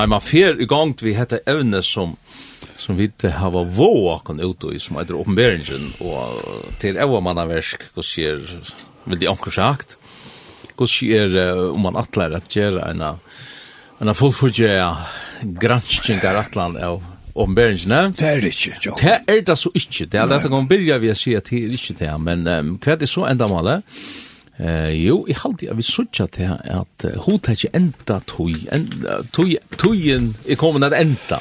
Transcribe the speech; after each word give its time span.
ta 0.00 0.06
man 0.08 0.22
fer 0.24 0.56
i 0.60 0.66
gang 0.68 0.94
vi 1.02 1.12
hette 1.16 1.42
evne 1.50 1.82
som 1.84 2.16
som 2.80 2.96
vi 2.96 3.10
ikke 3.10 3.34
har 3.36 3.52
vært 3.52 3.74
våken 3.76 4.38
kan 4.38 4.40
ut 4.40 4.64
och 4.64 4.80
som 4.80 4.96
heter 4.96 5.20
uppenbarelsen 5.20 5.92
och 5.98 6.78
till 6.78 6.96
evo 6.96 7.20
mannaverk 7.20 7.90
hva 7.94 8.04
sier, 8.04 8.40
vil 9.04 9.20
de 9.20 9.28
anker 9.28 9.52
sagt 9.52 9.98
hva 10.78 10.88
sier 10.88 11.36
om 11.74 11.84
man 11.84 11.98
atler 12.00 12.32
at 12.36 12.48
gjøre 12.48 12.86
en 12.88 13.02
en 14.00 14.14
fullfölja 14.16 14.96
granskning 15.60 16.24
av 16.24 16.36
atlan 16.36 16.76
av 16.76 17.02
åpenberingen. 17.34 18.14
det 18.16 18.26
er 18.26 18.40
det 18.40 18.54
ikke, 18.54 18.76
Jo. 18.86 18.96
det 19.02 19.18
er 19.28 19.40
det 19.44 19.58
så 19.58 19.70
ikke, 19.74 20.06
det 20.06 20.20
er 20.20 20.26
det 20.26 20.40
kan 20.48 20.68
begynne 20.68 20.98
vi 21.00 21.10
å 21.12 21.14
si 21.14 21.36
at 21.36 21.44
det 21.50 21.60
er 21.64 21.76
ikke 21.76 21.98
det, 21.98 22.20
men 22.20 22.48
um, 22.48 22.78
hva 22.80 22.92
er 22.92 22.96
det 22.96 23.08
så 23.08 23.28
enda 23.28 23.48
målet? 23.48 23.84
Eh 24.60 24.92
jo, 25.06 25.22
i 25.28 25.32
halti 25.32 25.70
vi 25.72 25.82
søkja 25.82 26.26
til 26.34 26.50
at 26.52 27.06
hot 27.24 27.48
hekki 27.48 27.70
enda 27.72 28.18
tøy, 28.28 28.66
tøy 29.32 29.56
tøyen 29.80 30.34
er 30.44 30.58
komin 30.60 30.84
at 30.84 30.96
enda. 30.98 31.40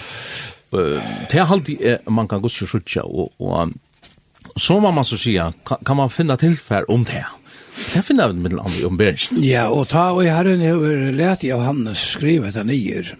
Eh 0.71 1.11
til 1.32 1.45
halti 1.50 1.78
man 2.07 2.28
kan 2.28 2.42
godt 2.42 2.55
søkja 2.61 3.04
og 3.04 3.33
og 3.39 3.73
så 4.57 4.79
må 4.79 4.92
man 4.92 5.04
så 5.04 5.18
sjá 5.19 5.51
kan 5.86 5.97
man 5.97 6.09
finna 6.09 6.36
tilfær 6.36 6.87
om 6.89 7.05
det. 7.05 7.25
Det 7.93 8.04
finner 8.05 8.28
vi 8.28 8.39
med 8.39 8.59
andre 8.59 8.87
om 8.87 8.97
Bergen. 8.97 9.43
Ja, 9.43 9.70
og 9.71 9.87
ta 9.89 10.11
og 10.11 10.25
i 10.25 10.31
herren 10.31 10.61
har 10.61 11.11
lært 11.15 11.45
av 11.47 11.64
han 11.64 11.87
skrive 11.95 12.50
etter 12.50 12.67
nyer. 12.67 13.14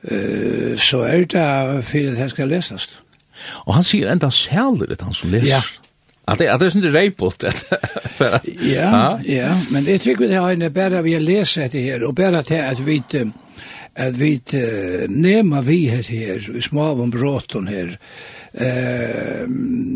Uh, 0.00 0.76
så 0.80 1.02
er 1.04 1.26
det 1.28 1.84
for 1.84 2.16
det 2.16 2.30
skal 2.32 2.48
leses. 2.48 3.00
Og 3.66 3.74
han 3.76 3.84
sier 3.84 4.08
enda 4.12 4.30
særlig 4.32 4.88
det 4.88 5.02
han 5.04 5.16
som 5.16 5.32
leser. 5.32 5.58
Ja, 5.58 5.60
Att 6.30 6.38
det 6.38 6.48
att 6.48 6.60
det 6.60 6.66
er 6.66 6.70
sånn 6.70 6.92
reipot. 6.94 7.44
Ja, 8.62 9.18
ja, 9.26 9.54
men 9.70 9.84
det 9.84 9.98
tycker 9.98 10.28
vi 10.28 10.34
har 10.34 10.52
en 10.52 10.72
bättre 10.72 11.02
vi 11.02 11.20
läser 11.20 11.68
det 11.68 11.82
här 11.82 12.04
och 12.04 12.14
bättre 12.14 12.42
till 12.42 12.60
att 12.60 12.78
vi 12.78 13.02
att 13.94 14.16
vi 14.16 14.40
nema 15.08 15.60
vi 15.60 15.88
her, 15.88 16.56
i 16.56 16.62
små 16.62 16.92
om 17.02 17.10
bråton 17.10 17.66
här. 17.66 17.98
Eh 18.54 19.46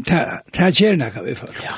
ta 0.05 0.43
ta 0.53 0.69
gärna 0.69 1.11
kan 1.11 1.25
vi 1.25 1.35
för. 1.35 1.51
Ja. 1.65 1.73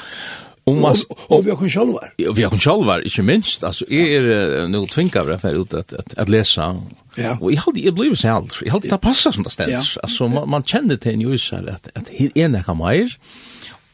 Om 0.64 0.80
man 0.80 0.96
og 1.28 1.44
vi 1.44 1.50
har 1.50 1.56
kun 1.56 1.70
sjálvar 1.70 2.12
Ja, 2.16 2.32
vi 2.32 2.42
har 2.42 2.50
kun 2.50 2.60
sjálvar, 2.60 3.00
inte 3.00 3.22
minst. 3.22 3.64
altså, 3.64 3.84
jeg 3.90 4.12
er, 4.12 4.22
uh, 4.62 4.70
nu 4.70 4.86
tvingar 4.86 5.24
vi 5.24 5.38
för 5.38 5.54
ut 5.60 5.74
at, 5.74 5.92
at, 5.92 6.14
at 6.16 6.28
läsa. 6.28 6.76
Ja. 7.16 7.38
Och 7.40 7.52
jag 7.52 7.60
hade 7.60 7.80
jag 7.80 7.94
blev 7.94 8.14
så 8.14 8.26
jeg 8.64 8.72
hade 8.72 8.88
det 8.88 8.98
passar 8.98 9.32
som 9.32 9.42
det 9.42 9.52
stens 9.52 9.96
ja. 9.96 10.00
altså, 10.02 10.28
man, 10.28 10.48
man 10.48 10.62
kjenner 10.62 10.96
til 10.96 11.12
en 11.12 11.20
ljus 11.20 11.52
at, 11.52 11.90
at 11.94 12.08
her 12.12 12.30
er 12.36 12.48
nekka 12.48 12.74
meir. 12.74 13.16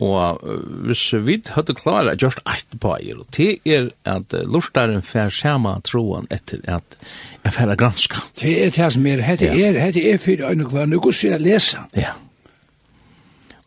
Og 0.03 0.41
hvis 0.86 1.03
vi 1.27 1.36
hadde 1.55 1.75
klare 1.78 2.17
just 2.19 2.41
eit 2.48 2.75
på 2.83 2.95
eier, 2.97 3.20
og 3.22 3.28
det 3.36 3.61
er 3.69 3.91
at 4.09 4.34
lortaren 4.48 5.05
fær 5.06 5.31
sama 5.34 5.77
troen 5.86 6.27
etter 6.34 6.62
at 6.67 6.97
jeg 7.44 7.55
fær 7.55 7.75
granska. 7.78 8.25
Det 8.41 8.55
er 8.64 8.75
det 8.75 8.91
som 8.97 9.06
er, 9.06 9.22
hette 9.27 9.50
er, 9.53 9.78
hette 9.78 10.03
er 10.11 10.19
fyrir 10.22 10.48
øyne 10.50 10.67
klare, 10.70 10.91
nu 10.91 10.98
gus 11.03 11.22
jeg 11.25 11.41
lesa. 11.42 11.86
Ja. 11.98 12.17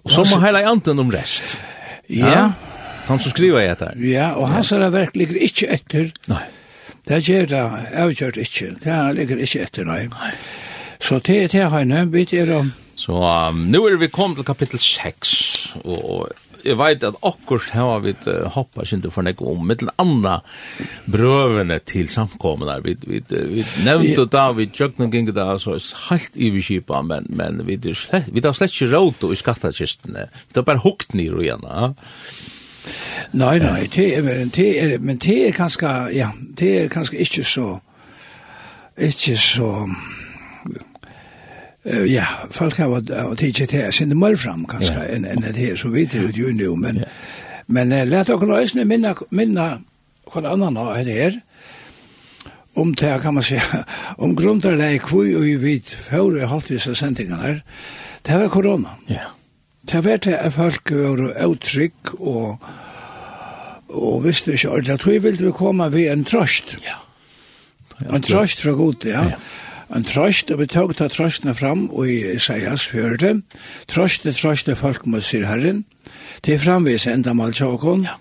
Og 0.03 0.11
så 0.11 0.25
må 0.29 0.41
heila 0.43 0.65
anten 0.69 0.99
om 1.01 1.09
rest. 1.13 1.57
Ja. 2.11 2.51
Han 3.07 3.21
som 3.21 3.31
skriver 3.31 3.61
i 3.61 3.69
etter. 3.69 3.97
Ja, 4.01 4.33
og 4.37 4.49
han 4.49 4.65
sier 4.65 4.89
verk 4.93 5.17
ligger 5.17 5.37
ikke 5.47 5.69
etter. 5.77 6.11
Nei. 6.29 6.43
Det 7.05 7.19
gjør 7.21 7.45
det, 7.49 7.57
jeg 7.61 7.99
har 8.01 8.13
gjort 8.17 8.37
ikke. 8.41 8.71
Det 8.81 9.01
ligger 9.17 9.41
ikke 9.45 9.61
etter, 9.61 9.85
nei. 9.85 10.31
Så 10.99 11.19
det 11.21 11.43
er 11.43 11.51
det, 11.53 11.67
Heine, 11.73 12.07
vi 12.09 12.25
er 12.33 12.49
om... 12.57 12.73
Så 13.05 13.13
um, 13.13 13.67
nu 13.69 13.83
er 13.85 13.99
vi 14.01 14.09
kommet 14.09 14.39
til 14.39 14.47
kapittel 14.47 14.81
6, 14.81 15.75
og 15.85 16.31
jeg 16.65 16.77
vet 16.79 17.03
at 17.05 17.19
akkurat 17.21 17.67
har 17.77 17.99
vi 18.01 18.15
uh, 18.25 18.47
hoppet 18.55 18.89
ikke 18.95 19.11
for 19.13 19.27
noe 19.27 19.51
om, 19.51 19.61
med 19.69 19.83
den 19.83 19.91
andre 20.01 20.39
brøvene 21.13 21.77
til 21.85 22.09
samkommet 22.09 22.71
der. 22.71 22.81
Vi, 22.81 22.95
vi, 23.05 23.21
vi 23.51 23.65
nevnte 23.85 24.25
da, 24.33 24.47
vi 24.57 24.65
tjøkket 24.71 25.03
noen 25.03 25.13
ganger 25.13 25.37
da, 25.37 25.45
så 25.61 25.75
er 25.77 25.91
helt 26.07 26.33
i 26.33 26.49
vi 26.55 26.81
men, 26.89 27.29
men 27.29 27.61
vi, 27.67 27.77
er 27.77 27.93
slett, 27.93 28.33
vi 28.33 28.41
har 28.41 28.57
slett 28.57 28.73
ikke 28.73 28.89
råd 28.95 29.29
i 29.29 29.37
skattekistene. 29.37 30.27
Det 30.49 30.63
er 30.63 30.69
bare 30.73 30.81
hukt 30.81 31.13
ned 31.13 31.37
og 31.37 31.45
igjen, 31.45 31.69
ja. 31.69 31.93
Nei, 33.37 33.55
nei, 33.61 33.85
det 33.93 34.09
er, 34.17 34.27
det 34.49 34.69
er, 34.81 34.97
men 35.01 35.21
det 35.21 35.37
er 35.47 35.53
kanskje, 35.53 35.93
ja, 36.13 36.33
det 36.57 36.73
er 36.79 36.93
kanskje 36.93 37.21
ikke 37.21 37.45
så, 37.45 37.71
ikke 38.97 39.37
så, 39.37 39.71
Uh, 41.85 42.05
ja, 42.09 42.25
folk 42.49 42.79
har 42.81 42.89
vært 42.89 43.11
tidlig 43.37 43.69
til 43.69 43.85
å 43.85 43.93
sende 43.93 44.17
mer 44.17 44.37
fram, 44.41 44.65
kanskje, 44.69 44.95
yeah. 44.95 45.11
enn 45.15 45.27
en 45.29 45.43
det 45.45 45.57
her, 45.59 45.75
så 45.77 45.91
vidt 45.93 46.15
det 46.15 46.31
jo 46.37 46.53
nå, 46.53 46.71
men, 46.81 47.03
yeah. 47.03 47.19
men 47.67 47.93
uh, 47.93 48.01
let 48.09 48.31
dere 48.31 48.49
løsne 48.49 48.87
minne, 48.89 49.13
minne 49.29 49.67
hva 50.33 50.41
annan 50.49 50.79
har 50.81 51.03
det 51.05 51.19
her, 51.19 51.39
om 52.75 52.91
det 52.97 53.13
kan 53.23 53.37
man 53.37 53.45
si, 53.45 53.59
om 54.23 54.33
grunnen 54.35 54.63
til 54.65 54.81
det 54.81 54.89
er 54.95 55.05
kvøy 55.05 55.35
og 55.37 55.45
vi 55.45 55.55
vet, 55.61 55.93
før 56.09 56.41
i 56.41 56.49
halvvis 56.49 56.89
av 56.91 56.97
sendingene 56.99 57.43
her, 57.43 57.63
det 58.25 58.41
var 58.41 58.53
korona. 58.53 58.97
Ja. 59.05 59.21
Yeah. 59.21 59.33
Det 59.85 60.01
var 60.05 60.17
det 60.17 60.33
at 60.33 60.53
folk 60.53 60.91
var 60.91 61.19
uttrykk 61.45 62.15
og, 62.17 62.63
og 63.93 64.23
visste 64.23 64.55
ikke, 64.55 64.69
og 64.69 64.85
det 64.85 64.99
tror 64.99 65.13
jeg 65.13 65.23
ville 65.23 65.45
vi 65.45 65.51
komme 65.53 65.91
ved 65.93 66.09
en 66.11 66.25
trøst. 66.25 66.77
Ja. 66.81 66.97
En 68.09 68.21
trøst 68.25 68.63
fra 68.65 68.71
god, 68.71 69.05
ja. 69.05 69.23
ja 69.29 69.37
en 69.93 70.03
trøst, 70.03 70.51
og 70.51 70.59
vi 70.59 70.67
tog 70.71 70.95
ta 70.97 71.07
trøstene 71.11 71.53
fram 71.53 71.89
og 71.91 72.09
i 72.09 72.17
Isaias 72.35 72.87
før 72.89 73.17
det. 73.21 73.35
Trøste, 73.91 74.33
trøste 74.33 74.75
folk 74.75 75.05
mot 75.05 75.23
sier 75.23 75.45
Herren. 75.49 75.85
Det 76.45 76.55
er 76.55 76.63
framvis 76.63 77.07
enda 77.07 77.33
mal 77.33 77.53
tjåkon. 77.53 78.07
Ja. 78.07 78.17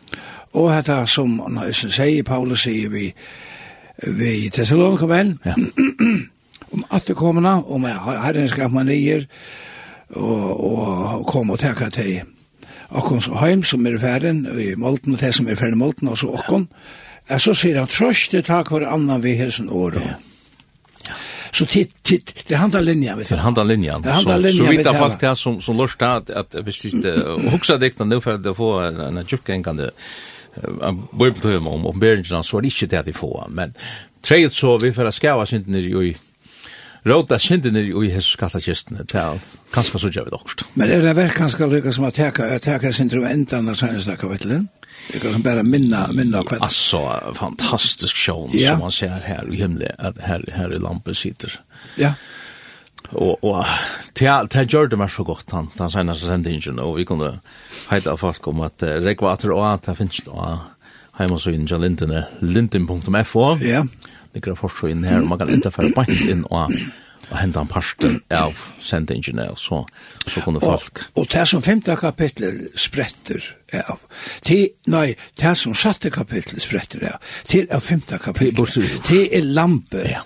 Og 0.54 0.70
dette 0.70 1.00
som 1.10 1.38
han 1.40 1.72
sier, 1.72 2.22
Paulus 2.22 2.66
sier 2.66 2.92
vi, 2.92 3.08
vi 4.04 4.50
Thessalonika 4.54 5.08
menn, 5.10 5.34
ja. 5.44 5.56
om 6.74 6.84
atterkommende, 6.90 7.56
om 7.66 7.86
Herren 7.86 8.48
skal 8.48 8.70
man 8.70 8.86
nyer, 8.90 9.26
og, 10.14 10.64
og 10.64 11.26
kom 11.26 11.50
og 11.50 11.58
teka 11.58 11.90
til 11.90 12.20
Akkon 12.94 13.22
heim 13.40 13.64
som 13.66 13.86
er 13.88 13.96
ferden 13.98 14.44
i 14.60 14.74
Molten, 14.78 15.16
og 15.16 15.20
det 15.20 15.32
som 15.34 15.48
er 15.48 15.58
ferden 15.58 15.80
i 15.80 15.82
Molten, 15.82 16.08
og 16.08 16.18
så 16.20 16.30
Akkon. 16.38 16.68
Ja. 17.30 17.40
Så 17.42 17.56
sier 17.58 17.80
han, 17.80 17.90
trøste 17.90 18.42
takk 18.44 18.70
for 18.70 18.84
annan 18.86 19.24
vi 19.24 19.34
hesen 19.38 19.72
året. 19.72 20.04
Ja. 20.04 20.33
Så 21.54 21.66
titt, 21.66 22.02
titt, 22.02 22.48
det 22.48 22.54
handlar 22.54 22.82
linjan. 22.82 23.22
Det 23.28 23.36
handlar 23.36 23.64
linjan. 23.64 24.02
Det 24.02 24.10
handlar 24.10 24.38
linjan. 24.38 24.66
Så 24.66 24.70
vi 24.70 24.84
tar 24.84 24.94
folk 24.94 25.20
det 25.20 25.36
som, 25.36 25.60
som 25.60 25.76
lörst 25.76 26.02
att, 26.02 26.30
att 26.30 26.54
visst 26.64 26.84
inte 26.84 27.08
huxa 27.50 27.76
dikten 27.76 28.08
nu 28.08 28.20
för 28.20 28.50
att 28.50 28.56
få 28.56 28.72
en, 28.80 29.00
en 29.00 29.24
djupgängande 29.28 29.90
bibeltöjum 31.12 31.66
om 31.66 31.86
ombergingen 31.86 32.42
så 32.42 32.58
är 32.58 32.62
det 32.62 32.66
inte 32.66 32.86
det 32.86 33.00
att 33.00 33.06
vi 33.06 33.12
får. 33.12 33.46
Men 33.48 33.74
treet 34.20 34.52
så 34.52 34.78
vi 34.78 34.92
får 34.92 35.10
skava 35.10 35.46
sig 35.46 35.58
ner 35.58 36.02
i 36.02 36.16
Råta 37.04 37.38
synden 37.38 37.76
i 37.76 38.08
hessu 38.08 38.32
skattakistene 38.32 39.04
til 39.04 39.18
at 39.18 39.48
kanskje 39.74 39.98
så 40.00 40.08
gjør 40.08 40.24
vi 40.24 40.30
det 40.30 40.66
Men 40.74 40.90
er 40.90 41.02
det 41.04 41.16
verkanska 41.16 41.66
lykka 41.66 41.92
som 41.92 42.04
at 42.04 42.14
teka, 42.14 42.42
at 42.42 42.62
teka 42.62 42.92
synden 42.92 43.24
og 43.24 43.30
endan 43.30 43.68
av 43.68 43.74
søgnestaka, 43.74 44.26
vet 44.26 44.42
du? 44.42 44.66
Jag 45.12 45.22
kan 45.22 45.42
bara 45.42 45.62
minna 45.62 46.12
minna 46.12 46.42
kväll. 46.42 46.58
Alltså 46.62 47.20
fantastisk 47.34 48.16
show 48.16 48.50
ja. 48.52 48.70
som 48.70 48.78
man 48.78 48.92
ser 48.92 49.08
här 49.08 49.52
i 49.52 49.56
himlen 49.56 49.92
att 49.98 50.18
här 50.18 50.50
här 50.52 50.74
i 50.74 50.78
lampan 50.78 51.14
sitter. 51.14 51.60
Ja. 51.96 52.12
Och 53.10 53.44
och 53.44 53.64
till 54.12 54.30
till 54.50 54.66
Jordan 54.68 54.98
var 54.98 55.08
så 55.08 55.24
gott 55.24 55.50
han 55.50 55.70
han 55.78 55.90
sen 55.90 56.14
så 56.14 56.26
sent 56.26 56.46
ingen 56.46 56.78
och 56.78 56.98
vi 56.98 57.04
kunde 57.04 57.38
hejta 57.88 58.16
folk 58.16 58.46
om 58.46 58.60
att 58.60 58.82
rekvater 58.82 59.50
och 59.50 59.72
att 59.72 59.82
det 59.82 59.94
finns 59.94 60.22
då 60.24 60.58
hemma 61.12 61.38
så 61.38 61.50
in 61.50 61.66
Jalinten 61.66 62.22
linden.fo. 62.38 63.58
Ja. 63.58 63.86
Det 64.32 64.40
går 64.40 64.54
förstå 64.54 64.88
in 64.88 65.04
här 65.04 65.20
man 65.22 65.38
kan 65.38 65.54
inte 65.54 65.70
för 65.70 65.94
bant 65.94 66.08
in 66.08 66.44
och 66.44 66.70
og 67.30 67.36
hente 67.38 67.60
en 67.60 67.70
parsten 67.70 68.18
av 68.34 68.58
sendingene, 68.84 69.48
og 69.52 69.58
så, 69.60 69.80
så 70.26 70.42
kunne 70.44 70.62
folk... 70.62 71.04
Og, 71.14 71.24
og 71.24 71.28
det 71.32 71.44
som 71.50 71.62
femte 71.64 71.96
kapittel 72.00 72.64
spretter 72.78 73.50
av, 73.80 74.02
til, 74.44 74.68
nei, 74.92 75.14
det 75.40 75.54
som 75.58 75.76
sjette 75.76 76.12
kapittel 76.14 76.62
spretter 76.62 77.08
av, 77.14 77.34
til 77.48 77.68
av 77.74 77.84
femte 77.84 78.20
kapittel, 78.22 78.88
til 79.06 79.26
er 79.28 79.50
lampe, 79.56 80.04
ja. 80.08 80.22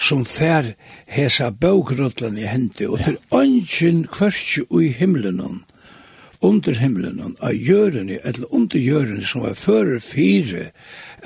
som 0.00 0.24
fær 0.28 0.72
hesa 1.10 1.50
bøkrullan 1.50 2.38
i 2.40 2.48
hente, 2.50 2.88
og 2.90 3.02
til 3.04 3.20
ønsken 3.36 4.06
kvørsi 4.10 4.66
ui 4.70 4.90
himlenen, 4.96 5.62
under 6.40 6.74
himmelen, 6.74 7.36
av 7.44 7.52
jørene, 7.52 8.16
eller 8.24 8.54
under 8.54 8.80
jørene 8.80 9.24
som 9.26 9.44
var 9.44 9.58
fører 9.60 10.00
fire, 10.00 10.70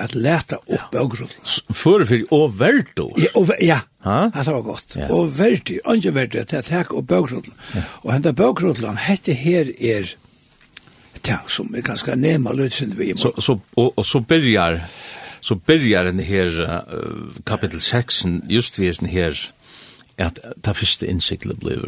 at 0.01 0.15
leta 0.15 0.59
opp 0.59 0.91
ja. 0.95 1.01
av 1.01 1.09
grunnen. 1.13 1.53
Føre 1.71 2.07
fire, 2.09 2.27
og 2.35 2.57
verdo? 2.59 3.07
Ja, 3.21 3.31
og, 3.39 3.53
ja. 3.63 3.79
Ha? 4.05 4.19
det 4.35 4.51
var 4.51 4.65
godt. 4.65 4.97
Ja. 4.99 5.07
Og 5.15 5.31
verdi, 5.37 5.79
ikke 5.79 6.13
verdi, 6.17 6.41
at 6.43 6.53
jeg 6.53 6.67
takk 6.67 6.93
opp 6.99 7.15
av 7.15 7.29
grunnen. 7.29 7.55
Ja. 7.73 7.85
Og 8.03 8.11
henne 8.13 8.35
av 8.35 8.55
grunnen, 8.59 8.99
hette 9.05 9.37
her 9.39 9.71
er, 9.79 10.11
ja, 11.25 11.39
som 11.49 11.71
er 11.73 11.85
ganske 11.85 12.17
nema 12.19 12.53
løtsen 12.53 12.93
vi. 12.99 13.13
Så, 13.17 13.31
så, 13.39 13.57
og, 13.79 13.93
og 13.95 14.05
så 14.05 14.19
byrjar, 14.19 14.81
så 15.39 15.55
byrjar 15.55 16.11
den 16.11 16.19
her, 16.27 16.59
uh, 16.91 17.39
kapitel 17.47 17.79
6, 17.81 18.25
just 18.51 18.81
vi 18.81 18.91
er 18.91 18.99
den 18.99 19.13
her, 19.15 19.39
at 20.19 20.43
ta 20.63 20.75
første 20.75 21.07
innsiklet 21.07 21.63
blir, 21.63 21.87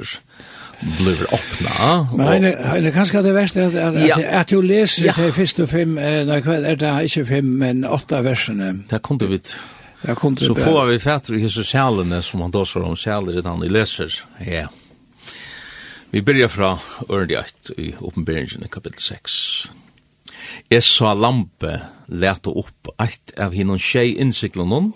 blir 0.79 1.33
öppna. 1.33 2.07
Nej, 2.17 2.39
nej, 2.39 2.81
det 2.81 2.91
kanske 2.91 3.21
det 3.21 3.33
värsta 3.33 3.61
är 3.61 3.67
att 3.67 3.95
att, 3.95 4.07
ja. 4.07 4.39
att 4.39 4.47
du 4.47 4.61
läser 4.61 5.05
ja. 5.05 5.13
det 5.17 5.31
första 5.31 5.67
fem 5.67 5.95
när 5.95 6.41
kväll 6.41 6.65
är 6.65 6.75
det 6.75 7.03
inte 7.03 7.25
fem 7.25 7.57
men 7.57 7.85
åtta 7.85 8.21
verserna. 8.21 8.79
Det 8.89 8.99
kunde 8.99 9.27
vi 9.27 9.39
Ja, 10.01 10.15
kunde 10.15 10.45
så 10.45 10.55
får 10.55 10.85
vi 10.85 10.99
fatter 10.99 11.33
i 11.35 11.39
hisse 11.39 11.63
själene 11.63 12.21
som 12.21 12.41
han 12.41 12.51
då 12.51 12.65
så 12.65 12.83
om 12.83 12.95
själer 12.95 13.39
utan 13.39 13.63
i 13.63 13.69
läser. 13.69 14.23
Ja. 14.39 14.67
Vi 16.09 16.21
börjar 16.21 16.47
från 16.47 16.77
Örndiat 17.09 17.71
i 17.77 17.95
Uppenbarelsen 17.99 18.67
kapitel 18.67 18.99
6. 18.99 19.31
Jeg 20.69 20.83
sa 20.83 21.13
lampe 21.13 21.81
lete 22.07 22.49
opp 22.49 22.89
eit 22.99 23.33
av 23.39 23.53
hinnom 23.55 23.79
tjei 23.79 24.15
innsiklen 24.21 24.93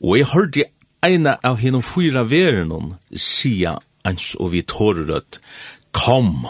og 0.00 0.16
jeg 0.18 0.30
hørte 0.32 0.64
eina 1.04 1.36
av 1.42 1.58
hinnom 1.60 1.82
fyra 1.84 2.24
veren 2.24 2.94
sia 3.12 3.78
ans 4.04 4.34
og 4.40 4.52
vi 4.54 4.62
tårer 4.62 5.10
at 5.16 5.40
kom. 5.96 6.46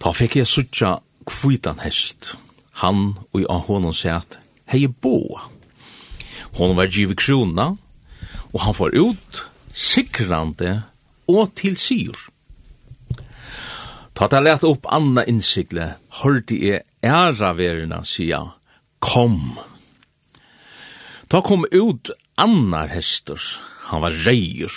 Da 0.00 0.12
fikk 0.14 0.38
jeg 0.40 0.50
suttja 0.50 0.96
kvitan 1.28 1.82
hest. 1.84 2.34
Han 2.82 3.14
og 3.32 3.40
jeg 3.42 3.64
honom 3.68 3.94
sier 3.96 4.22
at 4.22 4.38
hei 4.70 4.86
bo. 4.88 5.38
Hon 6.58 6.76
var 6.78 6.90
givet 6.90 7.18
krona, 7.18 7.74
og 8.54 8.60
han 8.62 8.76
får 8.76 8.94
ut 8.94 9.42
sikrande 9.74 10.84
og 11.30 11.54
til 11.58 11.76
syr. 11.78 12.14
Ta 14.14 14.28
ta 14.30 14.38
lett 14.38 14.62
opp 14.62 14.86
anna 14.94 15.24
innsikle, 15.26 15.96
hørte 16.22 16.54
jeg 16.54 16.84
æra 17.02 17.50
verina 17.58 18.04
sia, 18.06 18.44
kom. 19.02 19.56
Ta 21.26 21.42
kom 21.42 21.66
ut 21.72 22.12
annar 22.38 22.92
hester, 22.94 23.40
han 23.90 24.04
var 24.04 24.14
reier, 24.26 24.70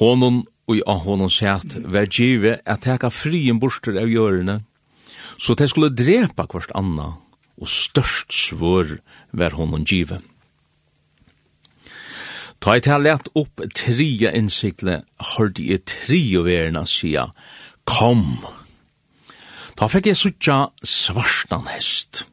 Honon 0.00 0.42
og 0.68 0.76
i 0.78 0.82
honon 0.86 1.30
sæt 1.30 1.76
var 1.92 2.06
give 2.06 2.56
at 2.64 2.84
teka 2.86 3.10
frien 3.12 3.60
borster 3.60 3.98
av 4.00 4.08
hjørne, 4.08 4.62
så 5.38 5.56
te 5.58 5.66
skulle 5.68 5.92
drepa 5.92 6.46
kvart 6.46 6.72
anna, 6.78 7.16
og 7.58 7.68
størst 7.68 8.32
svår 8.32 8.98
var 9.32 9.56
honon 9.58 9.84
give. 9.84 10.20
Ta 12.62 12.76
i 12.78 12.82
tal 12.84 13.02
lett 13.02 13.26
opp 13.34 13.64
tria 13.74 14.30
innsikle, 14.38 15.00
hørte 15.34 15.64
i 15.66 15.78
trio 15.82 16.44
verna 16.46 16.84
sia, 16.86 17.26
kom. 17.84 18.38
Ta 19.74 19.88
fikk 19.90 20.12
jeg 20.12 20.20
suttja 20.20 20.58
svarstan 20.86 21.66
hest. 21.72 22.28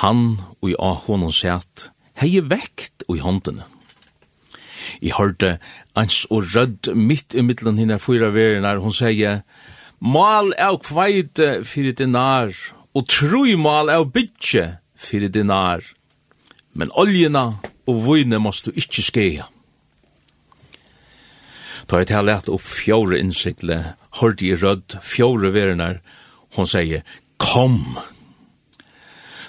Han 0.00 0.40
og 0.62 0.70
i 0.72 0.76
honon 0.80 1.36
sæt, 1.36 1.90
hei 2.16 2.40
vekt 2.40 3.04
og 3.10 3.18
i 3.18 3.24
håndene. 3.26 3.68
I 5.04 5.12
hørte 5.12 5.58
ans 5.98 6.22
og 6.30 6.54
rødd 6.54 6.92
mitt 6.96 7.34
i 7.34 7.44
middelen 7.44 7.78
henne 7.80 7.98
fyra 8.00 8.30
verinar, 8.32 8.80
hon 8.80 8.94
sier, 8.94 9.42
mal 10.00 10.52
av 10.58 10.80
kveite 10.86 11.62
fyrir 11.68 11.96
dinar, 11.98 12.54
og 12.92 13.08
trui 13.08 13.56
mal 13.56 13.90
av 13.92 14.08
bytje 14.12 14.66
fyrir 14.98 15.32
dinar, 15.32 15.84
men 16.72 16.92
oljena 16.98 17.52
og 17.88 18.04
vune 18.06 18.40
måst 18.40 18.68
du 18.68 18.76
ikkje 18.76 19.04
skeia. 19.08 19.48
Ta 21.86 22.00
eit 22.00 22.12
her 22.14 22.24
lett 22.24 22.48
opp 22.48 22.64
fjore 22.64 23.18
innsikle, 23.20 23.96
hørte 24.20 24.46
i 24.46 24.56
rødd 24.56 24.98
fjore 25.04 25.52
verinar, 25.52 26.00
hon 26.56 26.68
sier, 26.68 27.04
kom! 27.42 27.98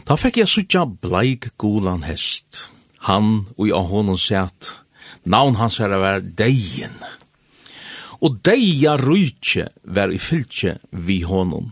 Da 0.04 0.18
fikk 0.19 0.42
jeg 0.42 0.51
suttja 0.51 0.84
bleik 0.84 1.54
gulan 1.62 2.04
hest, 2.04 2.66
han 3.07 3.45
og 3.56 3.68
jeg 3.69 3.92
honom 3.92 4.19
sett, 4.19 4.74
Navn 5.25 5.56
hans 5.56 5.80
herre 5.80 6.00
var 6.02 6.24
Deien. 6.24 6.96
Og 8.24 8.40
Deia 8.44 8.98
rujtje 9.00 9.70
var 9.84 10.12
i 10.12 10.20
fyltje 10.20 10.78
vi 10.92 11.22
honom. 11.28 11.72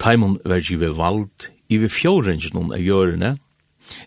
Taimon 0.00 0.38
var 0.48 0.64
givet 0.64 0.96
vald 0.96 1.48
i 1.68 1.78
vi 1.80 1.88
fjórengen 1.92 2.72
av 2.72 2.80
gjørene, 2.80 3.36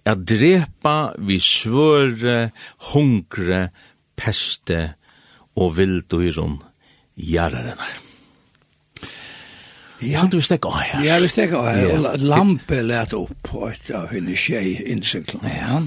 er 0.05 0.17
drepa 0.17 1.13
vi 1.17 1.39
svøre, 1.41 2.51
hungre, 2.91 3.69
peste 4.17 4.81
og 5.57 5.75
vildøyron 5.77 6.59
jærarenar. 7.17 7.97
Ja, 10.01 10.25
du 10.25 10.39
stekka 10.41 10.69
av 10.69 10.81
her. 10.81 11.01
Ja, 11.05 11.17
vi 11.21 11.29
stekka 11.29 11.61
av 11.61 11.67
her. 11.69 12.21
Lampe 12.25 12.81
let 12.81 13.13
opp 13.13 13.35
på 13.45 13.67
et 13.69 13.91
av 13.93 14.09
henne 14.09 14.33
tjei 14.37 14.79
innsiklen. 14.89 15.45
Ja, 15.45 15.57
ja. 15.61 15.81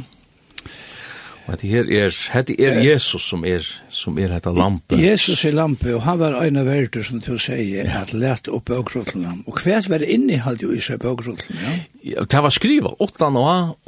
Og 1.44 1.58
det 1.60 1.68
her 1.68 1.88
er, 1.92 2.14
det 2.48 2.54
er 2.56 2.78
Jesus 2.80 3.26
som 3.28 3.42
er, 3.44 3.64
som 3.92 4.16
er 4.18 4.30
dette 4.32 4.48
lampe. 4.56 4.96
Jesus 4.96 5.42
er 5.44 5.52
lampe, 5.52 5.90
og 5.92 6.00
han 6.06 6.18
var 6.18 6.38
en 6.40 6.56
av 6.56 6.68
verden 6.70 7.04
som 7.04 7.20
til 7.20 7.36
å 7.36 7.40
si 7.40 7.74
at 7.84 8.14
lett 8.16 8.48
opp 8.48 8.70
bøkrotlene. 8.70 9.42
Og 9.44 9.58
hvert 9.60 9.90
var 9.92 10.00
det 10.00 10.08
inni 10.08 10.34
innehalt 10.34 10.62
jo 10.64 10.72
i 10.72 10.80
seg 10.80 11.02
bøkrotlene, 11.02 11.60
ja? 11.60 11.74
ja? 12.14 12.24
Det 12.32 12.40
var 12.46 12.54
skriva, 12.54 12.94
åtta 13.04 13.28
nå, 13.34 13.42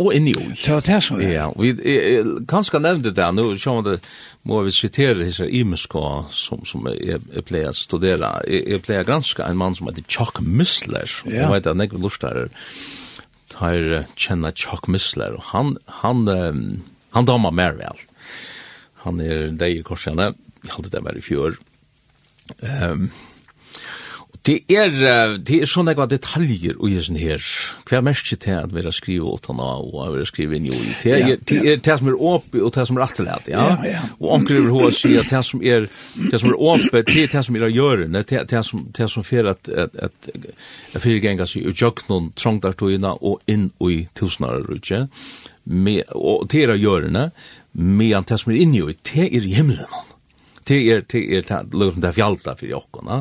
og 0.05 0.11
inni 0.13 0.35
jo. 0.35 0.43
Det 0.53 0.75
var 0.75 0.85
det 0.85 0.99
som 1.07 1.17
var. 1.17 1.31
Ja, 1.33 1.47
vi 1.57 1.73
kanskje 2.51 2.81
nevnte 2.85 3.15
det, 3.17 3.29
nå 3.39 3.47
sjå 3.61 3.79
det, 3.87 3.95
må 4.47 4.61
vi 4.67 4.75
sitere 4.77 5.23
disse 5.23 5.49
imeska 5.49 6.03
som, 6.37 6.61
som 6.69 6.85
jeg, 6.93 7.23
jeg 7.33 7.47
pleier 7.49 7.73
å 7.73 7.79
studere. 7.79 8.35
Jeg, 8.45 8.67
jeg 8.75 8.85
pleier 8.85 9.07
å 9.07 9.09
granske 9.09 9.47
en 9.47 9.57
mann 9.63 9.79
som 9.79 9.89
heter 9.89 10.05
Chuck 10.13 10.43
Missler, 10.45 11.09
ja. 11.25 11.49
og 11.49 11.57
vet 11.57 11.71
at 11.73 11.81
jeg 11.81 11.89
ikke 11.89 12.13
der, 12.21 12.45
tar 13.57 13.81
kjenner 14.13 14.53
Chuck 14.53 14.91
Missler, 14.93 15.39
og 15.41 15.49
han, 15.55 15.73
han, 16.03 16.29
um, 16.29 16.69
Han 17.15 17.29
damer 17.29 17.55
mer 17.55 17.79
vel. 17.79 18.03
Han 19.07 19.23
er 19.23 19.49
deg 19.55 19.81
i 19.81 19.87
korsene. 19.87 20.33
Jeg 20.65 20.75
hadde 20.75 20.93
det 20.93 21.05
vært 21.05 21.23
i 21.23 21.25
fjor. 21.25 21.57
Um, 22.63 23.09
det 24.47 24.61
er, 24.71 24.93
det 25.43 25.57
er 25.59 25.67
sånne 25.67 25.91
ekva 25.97 26.05
detaljer 26.07 26.77
og 26.79 26.93
gjerne 26.93 27.19
her. 27.19 27.43
Hva 27.89 27.99
er 27.99 28.05
mest 28.07 28.29
til 28.31 28.53
at 28.55 28.71
vi 28.71 28.85
har 28.85 28.95
skrivet 28.95 29.27
åt 29.27 29.49
han 29.51 29.63
og 29.63 29.97
vi 30.15 30.21
har 30.21 30.29
skrivet 30.29 30.61
inn 30.61 30.69
i 30.69 30.75
ord. 30.75 30.93
Det 31.03 31.15
er 31.17 31.41
det, 31.41 31.59
er 31.73 31.81
det 31.83 31.97
som 31.99 32.11
er 32.13 32.21
åpig 32.31 32.63
og 32.63 32.71
det 32.77 32.85
som 32.87 33.01
er 33.01 33.07
atterlæt, 33.09 33.51
ja? 33.51 33.65
Ja, 33.73 33.89
ja. 33.91 34.05
Og 34.21 34.37
omkring 34.37 34.69
hva 34.71 34.93
si 34.95 35.17
at 35.19 35.33
det 35.33 35.43
som 35.49 35.65
er, 35.67 35.89
det 36.31 36.41
som 36.43 36.53
er 36.53 36.63
åpig, 36.71 37.03
det 37.09 37.19
er 37.25 37.35
det 37.35 37.45
som 37.49 37.59
er 37.59 37.67
å 37.67 37.73
gjøre, 37.73 38.07
det 38.15 38.39
er 38.39 38.47
det 38.53 38.63
som, 38.69 38.87
det 38.99 39.11
som 39.11 39.27
fer 39.27 39.51
at, 39.51 39.67
at, 39.67 39.99
at, 40.07 40.31
at 40.95 41.03
fire 41.03 41.37
seg 41.43 41.67
i 41.67 41.75
jøkken, 41.75 42.31
trångt 42.39 42.71
artoina 42.71 43.17
og 43.19 43.43
inn 43.51 43.73
i 43.83 44.05
tusenare, 44.15 44.63
ikke? 44.79 45.07
Ja 45.07 45.53
med, 45.67 46.03
og 46.15 46.49
det 46.51 46.65
er 46.65 46.75
av 46.75 46.81
hjørne, 46.81 47.31
medan 47.73 48.27
det 48.29 48.39
som 48.41 48.53
er 48.53 48.61
inni 48.63 48.83
i, 48.83 48.99
det 49.13 49.27
er 49.27 49.43
i 49.47 49.57
himmelen. 49.59 50.05
Det 50.67 50.77
er, 50.91 51.03
det 51.13 51.21
er, 51.37 51.63
liksom 51.71 52.01
det 52.03 52.09
er 52.09 52.15
fjalta 52.17 52.57
for 52.59 52.67
jokkona, 52.67 53.21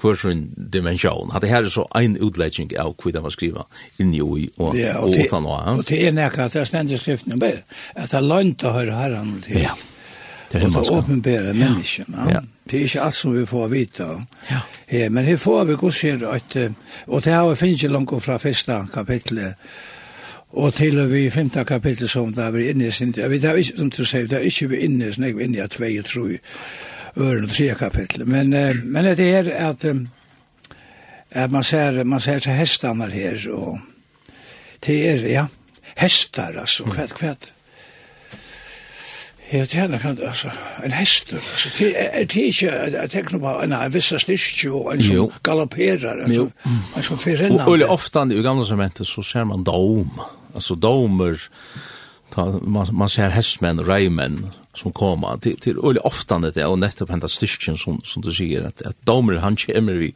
Kvar 0.00 0.16
sånn 0.16 0.46
dimensjon. 0.56 1.32
Det 1.42 1.50
her 1.50 1.68
så 1.68 1.84
en 1.98 2.16
utläggning 2.16 2.72
av 2.80 2.94
hur 3.02 3.12
det 3.12 3.20
var 3.20 3.34
skriva 3.34 3.66
in 4.00 4.14
i, 4.14 4.20
och 4.20 4.76
ja, 4.76 4.98
og 4.98 5.08
och 5.08 5.78
og 5.78 5.84
det 5.84 6.06
är 6.06 6.12
näka 6.12 6.44
att 6.44 6.52
det 6.52 6.74
er 6.74 6.96
skriften 6.96 7.38
med 7.38 7.62
att 7.94 8.10
det 8.10 8.18
er 8.18 8.50
att 8.50 8.74
höra 8.74 8.94
herran 8.94 9.42
till. 9.44 9.62
Ja, 9.62 9.76
det 10.50 10.58
är 10.58 10.62
himmelska. 10.62 10.94
uppenbara 10.94 11.52
människan. 11.52 12.06
åpenbære. 12.08 12.32
Ja. 12.32 12.42
Det 12.64 12.76
är 12.76 12.82
inte 12.82 13.02
allt 13.02 13.14
som 13.14 13.32
vi 13.32 13.46
får 13.46 13.68
vita. 13.68 14.26
Ja. 14.48 15.10
men 15.10 15.24
här 15.24 15.36
får 15.36 15.64
vi 15.64 15.74
gå 15.74 15.90
se 15.90 16.12
att 16.24 16.56
och 17.06 17.22
det 17.22 17.30
har 17.30 17.48
vi 17.48 17.56
finnes 17.56 17.82
långt 17.82 18.10
från 18.10 18.20
första 18.20 18.38
første 18.38 18.86
kapitlet, 18.92 19.56
Og 20.52 20.74
til 20.74 21.00
og 21.00 21.10
vi 21.10 21.26
i 21.26 21.30
femte 21.30 21.64
kapittel 21.64 22.08
som 22.08 22.32
det 22.34 22.44
er 22.44 22.58
inne 22.70 22.86
i 22.86 22.90
sin, 22.90 23.14
jeg 23.16 23.30
vet 23.30 23.44
ikke 23.44 23.76
som 23.76 23.90
du 23.90 24.04
sier, 24.04 24.28
det 24.30 24.38
er 24.38 24.46
ikke 24.46 24.68
vi 24.70 24.84
inne 24.86 25.08
i 25.08 25.12
sin, 25.12 25.24
jeg 25.24 25.34
er 25.34 25.40
inne 25.44 25.64
i 25.64 25.68
tvei 25.68 25.98
og 25.98 26.04
tro 26.04 26.26
i 26.26 26.38
øren 27.18 27.44
og 27.44 27.50
tre 27.50 27.74
kapittel. 27.74 28.28
Men, 28.28 28.54
uh, 28.54 28.84
men 28.84 29.04
det 29.04 29.26
er 29.34 29.50
at, 29.68 29.84
um, 29.84 30.08
at 31.30 31.50
man 31.50 31.62
ser, 31.62 32.04
man 32.04 32.20
ser 32.20 32.38
til 32.38 32.52
hestene 32.52 33.10
her, 33.10 33.50
og 33.52 33.78
det 34.86 35.10
er, 35.10 35.28
ja, 35.28 35.46
hester, 35.96 36.60
altså, 36.60 36.84
mm. 36.84 36.92
kvært, 36.92 37.14
kvært. 37.14 37.52
Ja, 39.52 39.60
det 39.62 39.74
er 39.78 39.88
nok 39.88 40.04
altså, 40.04 40.50
en 40.84 40.90
hest, 40.90 41.32
altså, 41.32 41.70
det 41.78 41.92
er, 41.94 42.24
det 42.24 42.36
er 42.36 42.46
ikke, 42.46 42.70
jeg 42.72 43.10
tenker 43.10 43.38
på 43.38 43.52
en 43.62 43.74
av 43.76 43.92
visse 43.94 44.18
styrke 44.18 44.72
og 44.74 44.88
en 44.94 45.02
som 45.06 45.36
galopperer, 45.46 46.24
altså, 46.24 46.48
en 46.66 47.06
som 47.06 47.20
forrenner. 47.22 47.62
Og 47.62 47.76
veldig 47.76 47.88
ofte 47.94 48.24
i 48.34 48.42
gamle 48.42 48.66
sementer 48.66 49.06
så 49.06 49.22
ser 49.22 49.46
man 49.46 49.62
dom, 49.62 50.18
altså 50.54 50.74
domer, 50.74 51.38
ta, 52.34 52.48
man, 52.58 52.90
man 52.90 53.12
ser 53.12 53.30
hestmenn, 53.36 53.84
reimenn 53.86 54.48
som 54.76 54.92
kommer, 54.92 55.38
til, 55.38 55.54
til 55.62 55.78
veldig 55.78 56.02
ofte 56.04 56.40
det 56.50 56.66
og 56.66 56.80
nettopp 56.82 57.14
hentet 57.14 57.30
styrken 57.30 57.78
som, 57.78 58.00
som 58.04 58.26
du 58.26 58.32
sier, 58.34 58.66
at, 58.66 58.82
at 58.82 58.98
domer, 59.06 59.38
han 59.44 59.54
kommer 59.60 60.02
vi, 60.02 60.10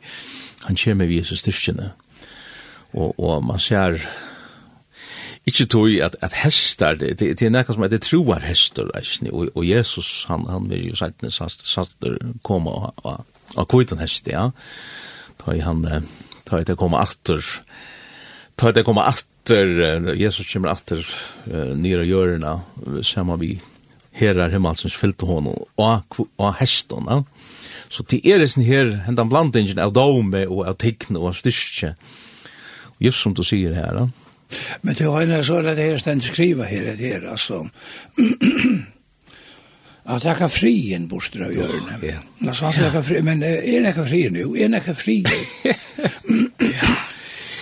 han 0.67 0.77
kommer 0.77 1.07
vi 1.07 1.23
i 1.23 1.25
styrkene, 1.25 1.93
og, 2.99 3.15
og 3.15 3.47
man 3.47 3.63
ser, 3.63 4.03
Ikke 5.50 5.66
tog 5.66 5.90
at, 6.04 6.14
at 6.23 6.35
hester, 6.45 6.99
det, 7.00 7.19
det 7.19 7.42
er 7.42 7.50
nekka 7.50 7.75
som 7.75 7.85
at 7.87 7.90
det 7.90 8.04
troar 8.07 8.45
hester, 8.47 8.90
og, 9.33 9.49
og 9.50 9.64
Jesus, 9.66 10.26
han, 10.28 10.45
han 10.50 10.69
vil 10.71 10.90
jo 10.92 10.99
sagt, 10.99 11.25
satter 11.66 12.19
koma 12.47 12.71
og, 12.71 13.02
og, 13.02 13.25
og 13.57 13.66
kvitan 13.73 14.02
hester, 14.02 14.37
ja. 14.37 14.45
Da 15.40 15.57
han, 15.64 15.83
da 16.47 16.61
det 16.66 16.76
koma 16.78 17.00
atter, 17.02 17.42
da 18.61 18.71
det 18.76 18.85
koma 18.87 19.09
atter, 19.11 19.75
Jesus 20.21 20.47
kommer 20.52 20.75
atter 20.75 21.02
uh, 21.49 21.73
nere 21.75 22.07
hjørna, 22.07 22.59
saman 23.02 23.40
vi 23.40 23.54
herrar 24.21 24.52
himmelsens 24.52 24.99
fyllte 24.99 25.26
honom, 25.26 25.64
og, 25.80 26.23
og 26.37 26.57
hestona. 26.61 27.23
Så 27.90 28.04
det 28.07 28.21
er 28.28 28.45
sin 28.47 28.66
her, 28.66 29.00
hendan 29.09 29.33
blandingen 29.33 29.80
av 29.83 29.97
dome 29.97 30.45
og 30.47 30.66
av 30.69 30.78
tikkne 30.78 31.19
og 31.19 31.33
av 31.33 31.40
styrke. 31.40 31.97
Just 33.00 33.25
som 33.25 33.35
du 33.35 33.42
sier 33.47 33.75
her, 33.75 34.04
ja 34.04 34.11
Men 34.80 34.95
det 34.95 35.04
har 35.04 35.23
en 35.23 35.45
så 35.45 35.59
att 35.59 35.76
det 35.76 35.83
är 35.83 35.99
ständigt 35.99 36.26
skriva 36.26 36.64
här 36.64 36.97
det 36.99 37.09
här 37.09 37.28
alltså. 37.30 37.69
Att 40.04 40.25
jag 40.25 40.38
kan 40.38 40.50
fri 40.50 40.95
en 40.95 41.09
bostra 41.09 41.47
av 41.47 41.52
hjörna. 41.52 41.99
Ja. 42.02 42.49
Alltså 42.49 42.64
att 42.64 42.76
jag 42.76 42.92
kan 42.92 43.04
fri, 43.04 43.23
men 43.23 43.42
är 43.42 43.80
det 43.80 43.92
kan 43.92 44.07
fri 44.09 44.30
nu? 44.30 44.40
Är 44.40 44.69
det 44.69 44.80
kan 44.80 44.95
fri? 44.95 45.25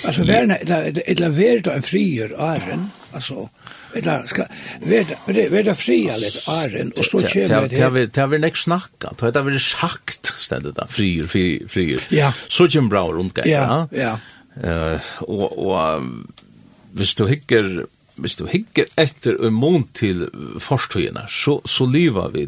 Alltså 0.07 0.23
värna, 0.23 0.57
det 0.64 1.21
är 1.21 1.28
värda 1.28 1.75
en 1.75 1.83
frier 1.83 2.30
ären, 2.38 2.90
alltså. 3.12 3.49
Eller 3.95 4.23
ska 4.25 4.45
vet 4.80 5.07
vet 5.26 5.64
det 5.64 5.75
fria 5.75 6.16
lite 6.16 6.50
ären 6.50 6.92
och 6.99 7.04
så 7.04 7.18
kommer 7.18 7.49
det. 7.49 7.76
Det 7.76 7.83
har 7.83 7.90
vi, 7.90 8.07
det 8.07 8.21
har 8.21 8.28
vi 8.28 8.38
näck 8.38 8.57
snacka, 8.57 9.11
det 9.18 9.38
har 9.38 9.42
vi 9.42 9.59
sagt 9.59 10.26
ständigt 10.26 10.76
där, 10.76 10.87
frier, 10.87 11.25
frier, 11.25 11.68
frier. 11.68 12.00
Ja. 12.09 12.33
Så 12.49 12.68
kommer 12.68 12.88
bra 12.88 13.09
runt 13.09 13.35
det. 13.35 13.49
Ja, 13.49 13.88
ja. 13.92 14.18
Eh, 14.64 15.00
och, 15.21 15.66
och 15.66 16.02
hvis 16.99 17.14
du 17.19 17.26
hikker 17.31 17.87
hvis 18.19 18.35
du 18.38 18.49
hikker 18.50 18.88
etter 18.99 19.37
en 19.47 19.55
mån 19.55 19.85
til 19.95 20.26
forstøyene, 20.62 21.23
så, 21.31 21.59
så 21.69 21.87
lever 21.87 22.33
vi, 22.35 22.47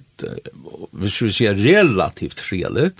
hvis 0.98 1.20
vi 1.22 1.30
sier 1.34 1.54
relativt 1.54 2.42
frielig, 2.42 2.90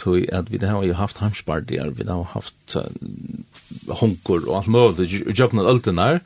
tog 0.00 0.22
at 0.32 0.52
vi 0.52 0.60
har 0.62 0.84
jo 0.86 0.96
haft 0.96 1.18
hansbardier, 1.20 1.90
vi 1.90 2.06
har 2.08 2.28
haft 2.32 2.76
uh, 2.78 2.86
honkur 4.00 4.46
og 4.46 4.60
alt 4.60 4.70
mulig, 4.70 5.24
og 5.26 5.34
jobben 5.34 5.64
der, 5.98 6.22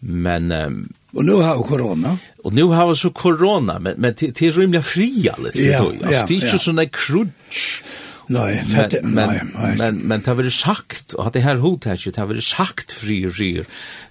men... 0.00 0.52
Um, 0.52 0.80
og 1.16 1.24
nu 1.24 1.38
har 1.40 1.56
vi 1.56 1.62
korona. 1.68 2.16
Og 2.44 2.52
nu 2.54 2.68
har 2.70 2.88
vi 2.88 2.96
så 2.96 3.10
korona, 3.10 3.78
men, 3.78 3.94
men 3.96 4.14
det 4.14 4.42
er 4.42 4.52
så 4.52 4.60
rimelig 4.60 4.82
ja, 5.56 5.82
ja, 6.04 6.10
ja. 6.10 6.26
det 6.28 6.36
er 6.36 6.42
ikke 6.42 6.60
sånn 6.60 6.82
en 6.82 6.90
krutsch. 6.92 7.80
Nej, 8.28 8.64
det 8.90 9.00
nej, 9.02 9.40
men 9.78 10.00
men 10.08 10.20
det 10.20 10.26
har 10.26 10.36
vært 10.36 10.52
sagt 10.52 11.14
og 11.14 11.26
at 11.26 11.32
det 11.32 11.40
här 11.40 11.56
hotet 11.56 12.04
det 12.04 12.16
har 12.16 12.26
vært 12.26 12.44
sagt 12.44 12.92
fri 12.92 13.26
og 13.26 13.32
fri. 13.32 13.64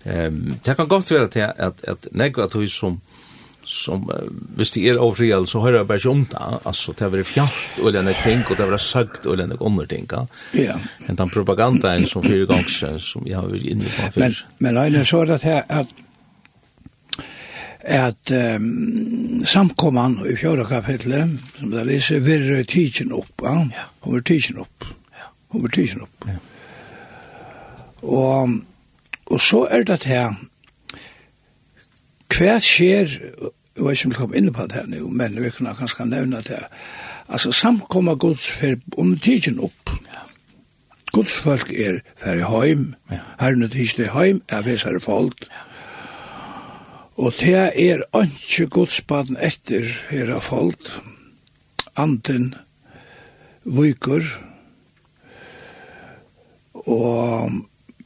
Um, 0.06 0.58
det 0.66 0.76
kan 0.76 0.88
godt 0.88 1.12
være 1.12 1.28
til 1.28 1.40
at, 1.40 1.84
at 1.84 2.08
något 2.12 2.52
tog 2.52 2.70
som, 2.70 3.02
som 3.64 4.10
uh, 4.10 4.26
hvis 4.58 4.72
det 4.72 4.88
er 4.90 4.98
ofriel 4.98 5.48
så 5.48 5.60
hører 5.60 5.78
jeg 5.78 5.88
bare 5.88 5.98
ikke 5.98 6.10
om 6.10 6.26
det 6.26 6.60
Altså, 6.66 6.92
det 6.92 7.00
har 7.00 7.10
vært 7.10 7.26
fjällt 7.26 7.84
og 7.84 7.94
den 7.94 8.14
ting, 8.24 8.42
og 8.50 8.58
det 8.58 8.66
har 8.66 8.72
vært 8.72 8.82
sagt 8.82 9.26
og 9.26 9.38
den 9.38 9.54
under 9.60 9.86
ting. 9.86 10.10
Ja. 10.54 10.80
Men 11.08 11.16
den 11.16 11.30
propagandaen 11.30 12.08
som 12.08 12.24
fyra 12.24 12.46
gånger 12.46 13.00
som 13.00 13.28
jeg 13.28 13.36
har 13.36 13.48
vært 13.52 13.70
inne 13.70 13.86
på. 13.86 14.20
Men 14.20 14.36
men 14.60 14.74
nej, 14.74 15.06
så 15.06 15.22
er 15.22 15.26
det 15.26 15.44
här 15.44 15.64
at 15.68 15.88
at 17.80 18.32
um, 18.32 19.46
samkomman 19.46 20.20
i 20.32 20.36
fjorda 20.36 20.66
kapitlet, 20.68 21.30
som 21.60 21.72
det 21.72 21.86
lyser, 21.88 22.20
vil 22.20 22.66
tidsen 22.66 23.14
opp. 23.14 23.44
Ja? 23.44 23.54
Ja. 23.72 23.86
Hun 24.02 24.18
vil 24.18 24.24
tidsen 24.24 24.60
opp. 24.60 24.88
Ja. 25.14 25.30
Hun 25.54 25.64
vil 25.66 25.72
tidsen 25.72 26.02
opp. 26.02 26.28
Ja. 26.28 26.38
Og, 28.02 28.58
og 29.26 29.42
så 29.42 29.68
er 29.72 29.84
det 29.84 30.04
her, 30.04 30.34
hva 32.38 32.58
skjer, 32.62 33.14
jeg 33.18 33.86
vet 33.86 33.98
ikke 33.98 34.10
om 34.10 34.14
vi 34.14 34.18
kommer 34.18 34.38
inn 34.38 34.54
på 34.54 34.66
det 34.70 34.78
her 34.78 34.90
nå, 34.90 35.08
men 35.10 35.38
vi 35.42 35.50
kan 35.54 35.74
kanskje 35.78 36.06
nevne 36.06 36.42
det 36.46 36.58
her, 36.58 36.68
altså 37.28 37.52
samkomma 37.52 38.16
gods 38.16 38.46
fer 38.60 38.78
under 38.98 39.20
tidsen 39.22 39.60
opp. 39.60 39.94
Ja. 40.14 40.26
Gods 41.14 41.40
folk 41.42 41.72
er 41.72 42.02
fer 42.20 42.42
i 42.42 42.46
heim, 42.46 42.92
ja. 43.12 43.24
herren 43.40 43.70
tidsen 43.70 44.06
i 44.06 44.12
heim, 44.14 44.44
er 44.50 44.66
visere 44.66 45.02
folk, 45.02 45.48
ja 45.48 45.67
Og 47.18 47.34
det 47.40 47.56
er 47.56 48.04
ikke 48.22 48.68
godsbaden 48.70 49.40
etter 49.42 49.88
her 50.12 50.36
av 50.36 50.44
folk, 50.46 50.92
anden 51.98 52.54
viker, 53.66 54.28
og 56.88 57.50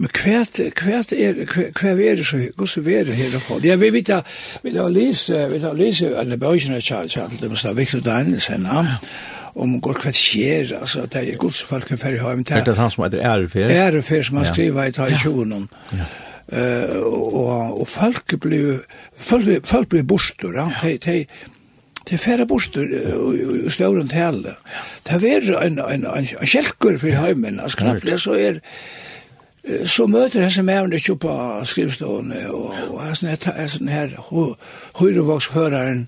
Men 0.01 0.09
kvært 0.09 0.57
kvært 0.73 1.11
er 1.13 1.43
kvært 1.45 1.99
er 2.01 2.15
det 2.17 2.25
så 2.25 2.39
gus 2.57 2.77
er 2.77 3.03
det 3.05 3.13
her 3.13 3.37
for. 3.39 3.59
ja 3.63 3.75
Jeg 3.75 3.79
vil 3.79 4.01
da 4.07 4.21
vil 4.63 4.79
ha 4.79 4.87
lese 4.89 5.49
vil 5.51 5.61
ha 5.61 5.73
lese 5.77 6.09
en 6.21 6.39
bøgene 6.39 6.81
Charles 6.81 7.11
Charles, 7.11 7.39
det 7.39 7.49
måste 7.49 7.73
viktig 7.75 8.01
den 8.05 8.39
sen 8.39 8.65
am 8.65 8.87
om 9.55 9.81
går 9.81 9.93
kvært 9.93 10.15
skjer 10.15 10.73
altså 10.79 11.05
det 11.05 11.21
er 11.33 11.37
gus 11.37 11.61
folk 11.61 11.87
fer 11.99 12.17
heim 12.17 12.43
til. 12.43 12.65
Det 12.65 12.73
er 12.73 12.81
han 12.81 12.91
som 12.91 13.03
heter 13.03 13.21
er 13.21 14.01
fer. 14.01 14.21
Som 14.23 14.37
har 14.37 14.43
skriva 14.43 14.87
i 14.87 14.91
tradisjonen. 14.91 15.69
Ja 15.93 16.09
eh 16.51 16.97
og, 17.01 17.81
og 17.81 17.87
folk 17.87 18.39
blev 18.39 18.79
folk, 19.15 19.47
folk 19.65 19.89
blev 19.89 20.03
bostur, 20.03 20.53
ja. 20.55 20.67
Hei, 20.81 20.97
hei, 21.05 21.25
Det 22.09 22.19
færre 22.19 22.47
bostur 22.47 22.87
i 23.67 23.69
stauren 23.69 24.07
tale. 24.09 24.55
Det 25.07 25.23
er 25.23 25.61
en, 25.61 25.79
en, 25.79 26.05
en, 26.05 26.27
en 26.41 26.47
kjelkur 26.47 26.97
for 26.97 27.07
heimen, 27.07 27.59
altså 27.59 27.77
knappt 27.77 28.05
det, 28.05 28.19
så 28.19 28.33
er 28.33 28.59
så 29.85 30.07
møter 30.07 30.81
om 30.81 30.89
det 30.89 30.97
ikke 30.97 31.15
på 31.15 31.61
skrivstående, 31.63 32.49
og, 32.49 32.73
og 32.89 33.01
er 33.05 33.67
sånn 33.69 33.87
her 33.87 34.17
høyrevokshøreren, 34.97 36.07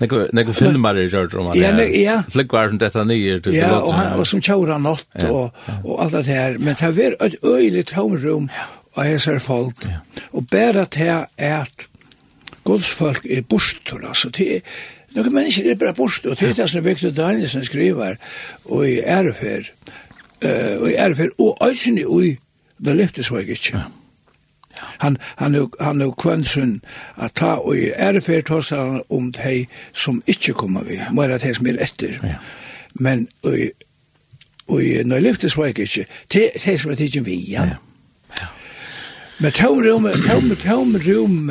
Nekko 0.00 0.26
nekko 0.36 0.52
filmar 0.52 0.98
i 1.00 1.06
gjort 1.08 1.34
om 1.40 1.46
han. 1.50 1.56
Ja, 1.56 1.70
ja. 1.88 2.16
Flickvar 2.32 2.68
som 2.68 2.78
detta 2.78 3.04
nye 3.04 3.38
till 3.40 3.54
Ja, 3.56 3.78
og, 3.80 3.94
han 3.94 4.18
og 4.20 4.26
som 4.28 4.42
tjora 4.44 4.78
något 4.78 5.06
og, 5.24 5.54
og 5.84 6.02
alt 6.04 6.18
det 6.18 6.24
her, 6.26 6.58
men 6.58 6.76
det 6.76 6.90
var 6.98 7.16
et 7.26 7.36
øyelig 7.44 7.86
tomrum 7.86 8.50
av 8.96 9.04
hessar 9.04 9.38
folk. 9.38 9.84
Ja. 9.84 10.00
Og 10.32 10.48
bare 10.50 10.86
til 10.90 11.12
at 11.36 11.88
godsfolk 12.64 13.26
er 13.30 13.42
bostur, 13.42 14.02
altså 14.08 14.30
til 14.30 14.62
Noen 15.16 15.32
mennesker 15.32 15.70
er 15.70 15.78
bare 15.80 15.94
bort 15.96 16.26
og 16.28 16.36
til 16.36 16.52
det 16.52 16.66
som 16.68 16.84
Victor 16.84 17.12
Danielsen 17.14 17.64
skriver 17.64 18.18
og 18.64 18.82
i 18.84 18.98
ærefer, 19.00 19.70
uh, 20.44 20.82
og 20.82 20.90
i 20.90 20.94
ærefer, 20.94 21.30
og 21.38 21.56
ösni 21.70 22.04
och 22.04 22.36
det 22.84 22.96
lyftes 22.96 23.30
var 23.30 23.38
ikke. 23.38 23.70
Ja. 23.72 23.82
Han 24.98 25.16
han 25.36 25.70
han 25.80 26.02
och 26.02 26.22
Quentin 26.22 26.80
at 27.16 27.34
ta 27.34 27.54
och 27.54 27.76
i 27.76 27.92
ärfer 27.96 28.40
tossar 28.40 29.02
om 29.12 29.32
det 29.32 29.66
som 29.92 30.22
inte 30.26 30.52
kommer 30.52 30.84
vi. 30.84 31.00
Mer 31.12 31.30
att 31.30 31.42
det 31.42 31.54
som 31.54 31.66
är 31.66 31.82
efter. 31.82 32.38
Men 32.92 33.28
och 33.42 33.52
och 34.66 34.80
när 35.04 35.20
lyftes 35.20 35.56
var 35.56 35.66
inte. 35.66 36.04
Det 36.32 36.50
det 36.64 36.78
som 36.78 36.90
är 36.90 36.96
tiden 36.96 37.24
vi. 37.24 37.52
Ja. 37.52 37.62
Men 39.38 39.52
tom 39.52 39.82
rum, 39.84 40.06
tom 40.24 40.52
tom 40.62 40.96
rum 40.96 41.50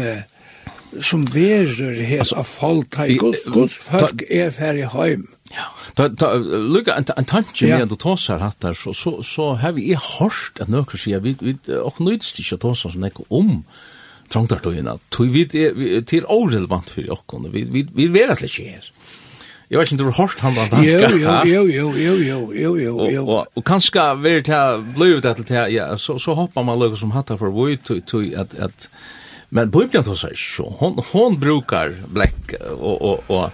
som 1.03 1.23
verur 1.33 1.97
her 2.07 2.23
av 2.37 2.47
folk, 2.47 2.97
gods 3.51 3.75
folk 3.83 4.23
er 4.31 4.53
ferdig 4.55 4.87
heim. 4.93 5.27
Ja, 5.53 5.67
ta, 5.97 6.07
ta, 6.17 6.31
lukka 6.39 6.95
en, 6.97 7.05
en 7.19 7.27
tanke 7.29 7.67
med 7.69 7.93
å 7.93 7.99
ta 7.99 8.15
hatt 8.41 8.61
der, 8.63 8.77
så, 8.79 8.95
så, 8.97 9.19
så 9.23 9.51
har 9.61 9.75
vi 9.77 9.91
hørt 9.93 10.61
at 10.63 10.71
nøkker 10.71 10.99
sier, 10.99 11.21
vi, 11.23 11.35
vi, 11.41 11.57
og 11.77 11.99
nøydst 12.01 12.41
ikke 12.41 12.57
tossar 12.63 12.89
ta 12.89 12.95
seg 12.95 12.97
sånn 12.97 13.09
ikke 13.11 13.27
om 13.29 13.51
trangtartøyene, 14.33 14.97
tog 15.13 15.29
vi, 15.35 15.45
det 15.45 16.17
er 16.17 16.29
årelevant 16.33 16.89
for 16.95 17.13
åkken, 17.13 17.51
vi, 17.53 17.67
vi, 17.69 17.85
vi, 17.85 18.07
vi, 18.09 18.23
vi, 18.25 18.39
vi, 18.41 18.95
Jag 19.67 19.79
vet 19.79 19.91
inte 19.91 20.03
hur 20.03 20.11
hårt 20.11 20.39
han 20.39 20.55
var 20.55 20.69
danska. 20.69 21.09
Jo, 21.09 21.17
jo, 21.45 21.67
jo, 21.69 21.93
jo, 21.97 22.17
jo, 22.17 22.53
jo, 22.53 22.77
jo, 22.77 23.09
jo. 23.11 23.29
Och, 23.29 23.47
och, 23.53 23.65
kanske 23.65 24.15
blir 24.15 24.41
det 24.41 24.53
här 24.53 24.77
blivit 24.77 25.47
det 25.47 25.69
ja, 25.69 25.97
så, 25.97 26.19
så 26.19 26.33
hoppar 26.33 26.63
man 26.63 26.79
lugg 26.79 26.97
som 26.97 27.11
hattar 27.11 27.37
för 27.37 27.45
voj, 27.45 27.77
tog 28.05 28.35
att, 28.35 28.59
att, 28.59 28.89
men 29.49 29.69
Bibeln 29.69 30.03
tar 30.03 30.15
sig 30.15 30.35
så. 30.35 30.75
Hon, 30.79 31.03
hon 31.11 31.39
brukar 31.39 31.93
bläck 32.07 32.53
och, 32.79 33.01
och, 33.01 33.23
och, 33.27 33.51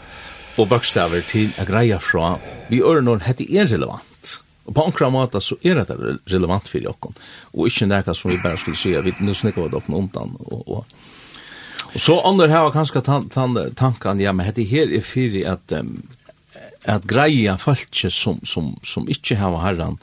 och 0.56 0.68
bokstäver 0.68 1.22
till 1.22 1.50
att 1.58 1.68
greja 1.68 2.00
från, 2.00 2.38
vi 2.68 2.82
örnor 2.82 3.20
hette 3.20 3.54
är 3.54 3.66
relevant. 3.66 4.40
Och 4.64 4.76
på 4.76 4.84
ankra 4.84 5.10
måte 5.10 5.42
så 5.42 5.56
är 5.62 5.76
det 5.76 6.18
relevant 6.26 6.68
för 6.68 6.80
Jakob. 6.80 7.16
Och 7.42 7.68
inte 7.68 7.86
näka 7.86 8.14
som 8.14 8.32
vi 8.32 8.38
bara 8.38 8.58
skulle 8.58 8.76
säga, 8.76 9.02
vi 9.02 9.14
nu 9.20 9.34
snickar 9.34 9.62
vi 9.62 9.70
dock 9.70 9.84
undan 9.88 10.36
och, 10.40 10.54
och, 10.54 10.78
och 10.78 10.86
Så 11.96 12.22
andre 12.22 12.48
var 12.48 12.72
kanskje 12.72 13.02
tan, 13.02 13.30
tan, 13.30 13.58
tanken, 13.76 14.20
ja, 14.20 14.32
men 14.34 14.48
dette 14.48 14.64
her 14.68 14.92
er 14.94 15.04
fyrir 15.04 15.48
at, 15.52 15.74
um, 15.76 16.02
at 16.88 17.08
greia 17.08 17.58
falskje 17.60 18.12
som, 18.14 18.40
som, 18.48 18.76
som 18.88 19.10
ikke 19.12 19.40
har 19.42 19.60
herran, 19.66 20.00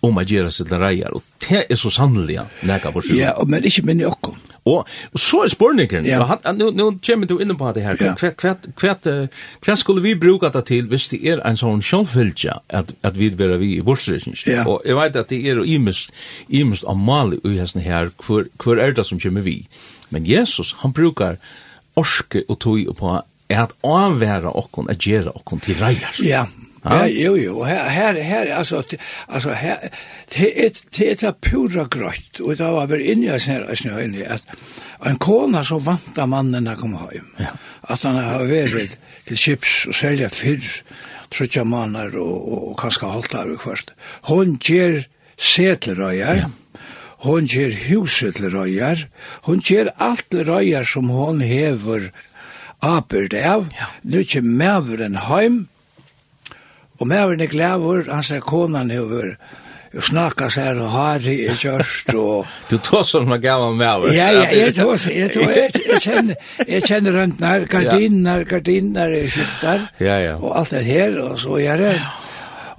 om 0.00 0.16
å 0.16 0.24
gjøre 0.24 0.50
sitt 0.54 0.70
reier, 0.72 1.12
og 1.12 1.24
det 1.44 1.66
er 1.68 1.76
så 1.76 1.90
sannelig 1.92 2.40
nekka 2.66 2.92
på 2.94 3.02
Ja, 3.12 3.34
men 3.46 3.66
ikke 3.68 3.84
minne 3.84 4.08
okkom. 4.08 4.38
Og, 4.68 4.88
og 5.12 5.20
så 5.20 5.42
er 5.44 5.52
spørningen, 5.52 6.06
ja. 6.08 6.20
nå, 6.56 6.70
nå 6.76 6.86
kommer 7.04 7.28
du 7.28 7.38
inne 7.40 7.56
på 7.56 7.68
det 7.76 7.84
her, 7.84 8.00
ja. 8.00 8.14
hva, 8.16 8.54
hva, 8.80 8.96
hva, 9.64 9.76
skulle 9.76 10.04
vi 10.04 10.14
bruka 10.20 10.50
det 10.52 10.66
til 10.68 10.88
hvis 10.88 11.08
det 11.12 11.20
er 11.32 11.44
en 11.48 11.56
sånn 11.56 11.80
att, 11.80 12.62
at, 12.68 12.92
at 13.02 13.16
vi 13.16 13.30
blir 13.30 13.56
vi 13.58 13.76
i 13.78 13.82
bortsresen? 13.82 14.34
Ja. 14.46 14.64
Og 14.66 14.82
jeg 14.84 14.96
vet 14.96 15.16
at 15.16 15.28
det 15.28 15.40
er 15.48 15.64
imest, 15.64 16.10
imest 16.48 16.84
av 16.84 16.96
mali 16.96 17.40
i 17.44 17.58
hesten 17.58 17.80
her, 17.80 18.10
hvor, 18.24 18.48
hvor 18.62 18.76
er 18.76 18.92
det 18.92 19.06
som 19.06 19.20
kommer 19.20 19.40
vi? 19.40 19.66
Ja 19.66 19.99
Men 20.10 20.26
Jesus, 20.26 20.74
han 20.82 20.92
brukar 20.92 21.38
orske 21.98 22.44
og 22.48 22.58
tog 22.60 22.96
på 22.98 23.18
at 23.50 23.74
avværa 23.82 24.52
okkon, 24.54 24.90
at 24.90 25.02
gjera 25.02 25.32
okkon 25.34 25.62
til 25.64 25.78
reier. 25.80 26.20
Ja, 26.22 26.44
Ja, 26.84 27.04
jo, 27.04 27.34
jo, 27.36 27.64
her, 27.64 27.88
her, 27.92 28.22
her, 28.24 28.54
altså, 28.56 28.82
altså, 29.28 29.52
her, 29.52 29.76
det 30.32 30.64
er, 30.64 30.70
det 30.96 31.22
er 31.22 31.34
pura 31.36 31.84
grøtt, 31.84 32.40
og 32.40 32.56
det 32.56 32.68
var 32.72 32.86
vel 32.88 33.02
inni 33.04 33.26
jeg 33.26 33.42
snøy, 33.44 33.66
jeg 33.84 34.04
inni, 34.06 34.22
at 34.24 34.46
en 35.04 35.18
kona 35.20 35.60
som 35.66 35.82
vant 35.84 36.16
av 36.16 36.30
mannen 36.32 36.70
å 36.72 36.76
komme 36.80 37.02
hjem, 37.12 37.28
ja. 37.36 37.52
at 37.84 38.06
han 38.08 38.16
har 38.16 38.46
vært 38.48 38.96
til 39.28 39.36
chips 39.36 39.74
og 39.90 39.98
selja 39.98 40.30
fyrr, 40.32 40.70
trutja 41.28 41.66
mannar 41.68 42.16
og, 42.16 42.32
og, 42.32 42.64
og 42.70 42.80
kanskje 42.80 43.12
halta 43.12 43.44
av 43.44 43.52
først. 43.60 43.92
Hon 44.32 44.56
gjer 44.64 45.02
setelrøyer, 45.36 46.46
ja 46.46 46.48
Hon 47.20 47.44
ger 47.44 47.72
huset 47.88 48.34
til 48.36 48.50
røyar. 48.50 49.06
hon 49.42 49.60
ger 49.60 49.92
alt 49.98 50.24
til 50.30 50.44
røyar 50.44 50.84
som 50.84 51.08
hon 51.08 51.40
hever 51.40 52.10
apert 52.80 53.34
av. 53.34 53.68
Ja. 53.76 53.86
Nu 54.02 54.24
kjem 54.24 54.56
maveren 54.56 55.16
heim, 55.16 55.68
og 56.98 57.06
maveren 57.06 57.40
er 57.40 57.52
glavur, 57.52 58.04
han 58.08 58.24
er 58.36 58.40
konan 58.40 58.90
hever, 58.90 59.36
Jag 59.92 60.04
snackar 60.04 60.48
så 60.48 60.60
här 60.60 60.78
och 60.78 60.88
har 60.88 61.28
i 61.28 61.50
kjørst 61.56 62.14
och... 62.14 62.46
Du 62.68 62.78
tar 62.78 63.02
som 63.02 63.28
man 63.28 63.40
gav 63.40 63.62
av 63.62 63.74
meg, 63.76 64.14
Ja, 64.14 64.32
ja, 64.32 64.44
jeg 64.52 64.74
tog, 64.78 64.98
jeg 65.10 65.36
jag, 65.88 66.02
känner, 66.02 66.36
jag 66.66 66.86
känner 66.86 67.12
runt 67.12 67.40
när 67.40 67.60
gardiner, 67.60 68.44
gardiner, 68.44 69.10
är 69.10 69.28
skiftar. 69.28 69.80
ja, 69.98 70.20
ja. 70.20 70.36
Och 70.36 70.58
allt 70.58 70.70
det 70.70 70.82
här 70.82 71.18
och 71.18 71.38
så 71.38 71.58
är 71.58 71.78
det. 71.78 71.94
Ja 71.94 72.19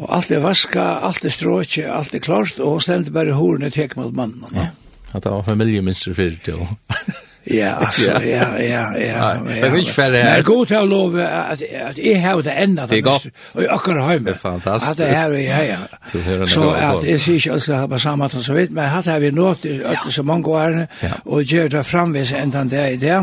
Og 0.02 0.08
alt 0.18 0.32
er 0.34 0.42
vaska, 0.42 0.84
alt 1.06 1.26
er 1.26 1.34
stråkje, 1.34 1.86
alt 1.94 2.16
er 2.18 2.24
klart, 2.26 2.58
og 2.60 2.78
hun 2.78 2.82
stendte 2.82 3.14
bare 3.14 3.36
horene 3.38 3.70
tek 3.74 3.94
mot 4.00 4.16
mannen. 4.18 4.56
Ja. 4.58 4.72
At 5.14 5.24
det 5.24 5.32
var 5.32 5.44
familieminister 5.46 6.16
fyrir 6.18 6.40
til. 6.46 6.64
ja, 7.60 7.76
altså, 7.86 8.16
ja, 8.26 8.48
ja, 8.64 8.86
ja. 8.98 9.34
Det 9.46 9.60
er 9.68 9.76
ikke 9.76 9.94
færre 9.94 10.24
her. 10.24 10.36
Men 10.36 10.46
god 10.48 10.72
til 10.72 10.78
å 10.80 10.88
love 10.90 11.28
at, 11.28 11.62
at 11.62 12.00
jeg 12.02 12.22
har 12.24 12.42
det 12.42 12.56
enda 12.64 12.88
til 12.90 13.08
oss, 13.12 13.28
og 13.54 13.62
jeg 13.62 13.70
akkurat 13.76 14.08
har. 14.08 14.24
Det 14.26 14.34
er 14.34 14.40
fantastisk. 14.42 14.92
At 14.92 14.98
det 15.04 15.12
har 15.16 15.36
det, 15.36 15.44
ja, 15.46 15.62
ja. 15.70 16.46
Så 16.50 16.70
at 16.72 17.06
jeg 17.06 17.22
sier 17.22 17.42
ikke 17.44 17.58
altså 17.60 17.82
på 17.92 18.02
samme 18.02 18.26
måte 18.26 18.42
som 18.42 18.58
vidt, 18.58 18.74
men 18.74 18.90
hatt 18.90 19.10
har 19.12 19.22
vi 19.22 19.34
nått 19.36 19.68
i 19.70 19.80
så 20.10 20.26
mange 20.26 20.50
år, 20.50 20.80
og 21.26 21.44
gjør 21.44 21.76
det 21.76 21.86
framvis 21.86 22.34
enda 22.42 22.64
det 22.64 22.88
i 22.96 23.02
det. 23.06 23.20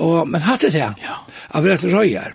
Og, 0.00 0.22
men 0.28 0.40
hatt 0.40 0.64
det 0.64 0.72
det, 0.78 0.88
av 1.52 1.66
rett 1.68 1.84
og 1.84 1.98
røyer. 1.98 2.32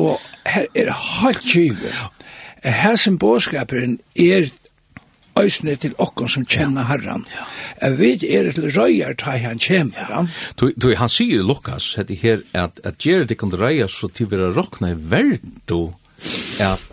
Og 0.00 0.18
her 0.48 0.66
er 0.74 0.90
det 0.90 0.96
helt 1.20 1.46
kjivet. 1.46 2.19
Her 2.64 2.96
som 2.96 3.18
bådskaperen 3.18 3.98
er 4.16 4.50
øysene 5.38 5.76
til 5.80 5.94
okken 5.98 6.28
som 6.28 6.44
kjenner 6.44 6.84
herran. 6.84 7.24
Ja. 7.32 7.46
Jeg 7.80 7.98
vet 7.98 8.24
er 8.28 8.50
til 8.52 8.68
røyar 8.76 9.16
ta 9.16 9.38
han 9.40 9.58
kjemmer 9.58 10.12
han. 10.12 10.28
Du, 10.60 10.92
han 10.96 11.08
sier 11.08 11.42
Lukas, 11.46 11.94
hette 11.96 12.14
her, 12.14 12.42
at, 12.52 12.80
at 12.84 13.00
gjerra 13.00 13.24
det 13.24 13.38
kan 13.40 13.54
røyar 13.54 13.88
så 13.88 14.10
til 14.12 14.28
vi 14.30 14.36
råkna 14.36 14.92
i 14.92 14.98
verdo, 14.98 15.94
at 16.60 16.90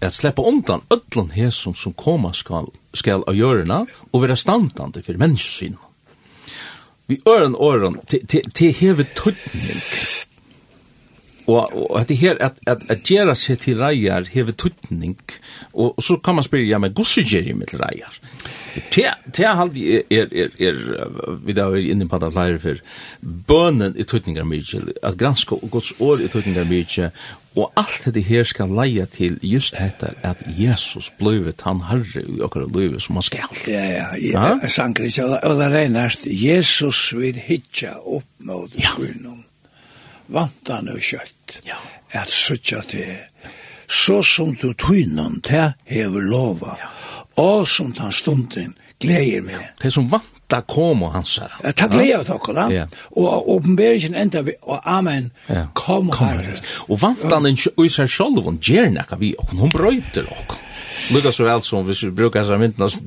at 0.00 0.12
sleppa 0.12 0.42
undan 0.42 0.80
öllun 0.90 1.30
hesum 1.34 1.74
som 1.74 1.92
koma 1.92 2.32
skal, 2.32 2.70
skal 2.94 3.24
av 3.26 3.34
hjørna 3.34 3.84
og 4.12 4.22
vera 4.22 4.36
standande 4.38 5.02
fyrir 5.02 5.18
menneskesyn. 5.18 5.74
Vi 7.08 7.20
øren 7.26 7.56
åren 7.56 7.98
til 8.06 8.72
hevet 8.78 9.14
tøytning 9.16 9.82
Og, 11.48 12.00
at 12.00 12.08
det 12.08 12.18
her, 12.20 12.36
at, 12.44 12.58
at, 12.66 12.82
at 12.92 13.04
gera 13.08 13.32
seg 13.38 13.62
til 13.62 13.78
reiar 13.80 14.26
hevur 14.28 14.52
tutning 14.52 15.16
og, 15.72 15.94
og 15.96 16.02
så 16.04 16.18
kan 16.20 16.36
man 16.36 16.44
spyrja 16.44 16.74
ja, 16.74 16.80
men 16.82 16.92
gosser 16.92 17.24
gjør 17.24 17.48
jeg 17.48 17.56
med 17.56 17.70
te 17.70 17.80
reier? 17.80 18.18
Det 18.94 19.04
er 19.06 19.16
er, 20.12 20.28
er, 20.30 20.50
er, 20.60 20.76
vi 21.42 21.56
er 21.56 21.76
inn 21.80 22.04
í 22.04 22.08
pata 22.08 22.28
flyer 22.30 22.60
for, 22.62 22.82
bønnen 23.48 23.96
i 23.96 24.04
tutningar 24.04 24.44
mykje 24.44 24.84
at 25.02 25.16
granska 25.18 25.56
og 25.56 25.70
gods 25.72 25.94
år 25.98 26.20
i 26.20 26.28
tutningar 26.28 26.68
mykje 26.68 27.10
og 27.56 27.72
alt 27.80 28.04
dette 28.04 28.22
her 28.22 28.44
skal 28.46 28.70
leie 28.70 29.06
til 29.10 29.40
just 29.42 29.80
hetta 29.80 30.12
at 30.22 30.44
Jesus 30.46 31.08
bløyvet 31.18 31.64
han 31.66 31.80
herre 31.88 32.22
i 32.22 32.38
okkara 32.44 32.68
løyve 32.70 33.00
som 33.02 33.18
han 33.18 33.26
skal. 33.26 33.48
Ja, 33.66 33.82
ja, 33.88 34.06
ja, 34.20 34.54
sankriks, 34.68 35.18
og 35.18 35.58
det 35.58 35.72
reinast 35.72 36.28
Jesus 36.28 37.08
við 37.16 37.40
hitja 37.48 37.96
upp 38.04 38.28
mot. 38.46 38.78
Ja 38.78 38.94
vantan 40.32 40.90
og 40.92 41.00
kjøtt, 41.02 41.60
ja. 41.68 41.78
at 42.16 42.32
søtja 42.32 42.82
til, 42.88 43.16
så 43.88 44.20
som 44.22 44.54
du 44.60 44.72
tynan 44.76 45.40
til 45.44 45.72
hever 45.88 46.24
lova, 46.28 46.76
ja. 46.80 46.90
og 47.40 47.68
som 47.68 47.94
tan 47.96 48.12
stunden 48.12 48.74
gleder 49.00 49.46
meg. 49.46 49.62
Ja. 49.62 49.72
Det 49.82 49.92
som 49.94 50.08
vanta 50.10 50.60
kom 50.68 51.06
og 51.06 51.14
hans 51.16 51.38
her. 51.40 51.54
Ja, 51.64 51.72
takk 51.72 51.94
gleder 51.96 52.20
av 52.20 52.28
takk, 52.28 52.72
ja. 52.74 52.86
og 53.16 53.50
åpenberingen 53.56 54.16
enda 54.18 54.44
vi, 54.44 54.56
og 54.62 54.80
amen, 54.84 55.30
ja. 55.48 55.68
kom 55.78 56.12
og 56.12 56.20
herre. 56.20 56.58
Og 56.88 57.00
vantan 57.00 57.48
den 57.48 57.58
i 57.58 57.90
seg 57.92 58.10
selv, 58.12 58.42
og 58.44 58.60
gjerne 58.60 58.98
nekka 59.00 59.20
vi, 59.20 59.34
og 59.38 59.54
hun 59.56 59.72
brøyter 59.72 60.28
okk. 60.28 60.58
Lukka 61.08 61.32
så 61.32 61.44
vel 61.46 61.62
som, 61.64 61.86
hvis 61.88 62.02
vi 62.04 62.10
brukar 62.12 62.44
seg 62.44 62.60
myntene, 62.60 62.88
så 62.92 63.00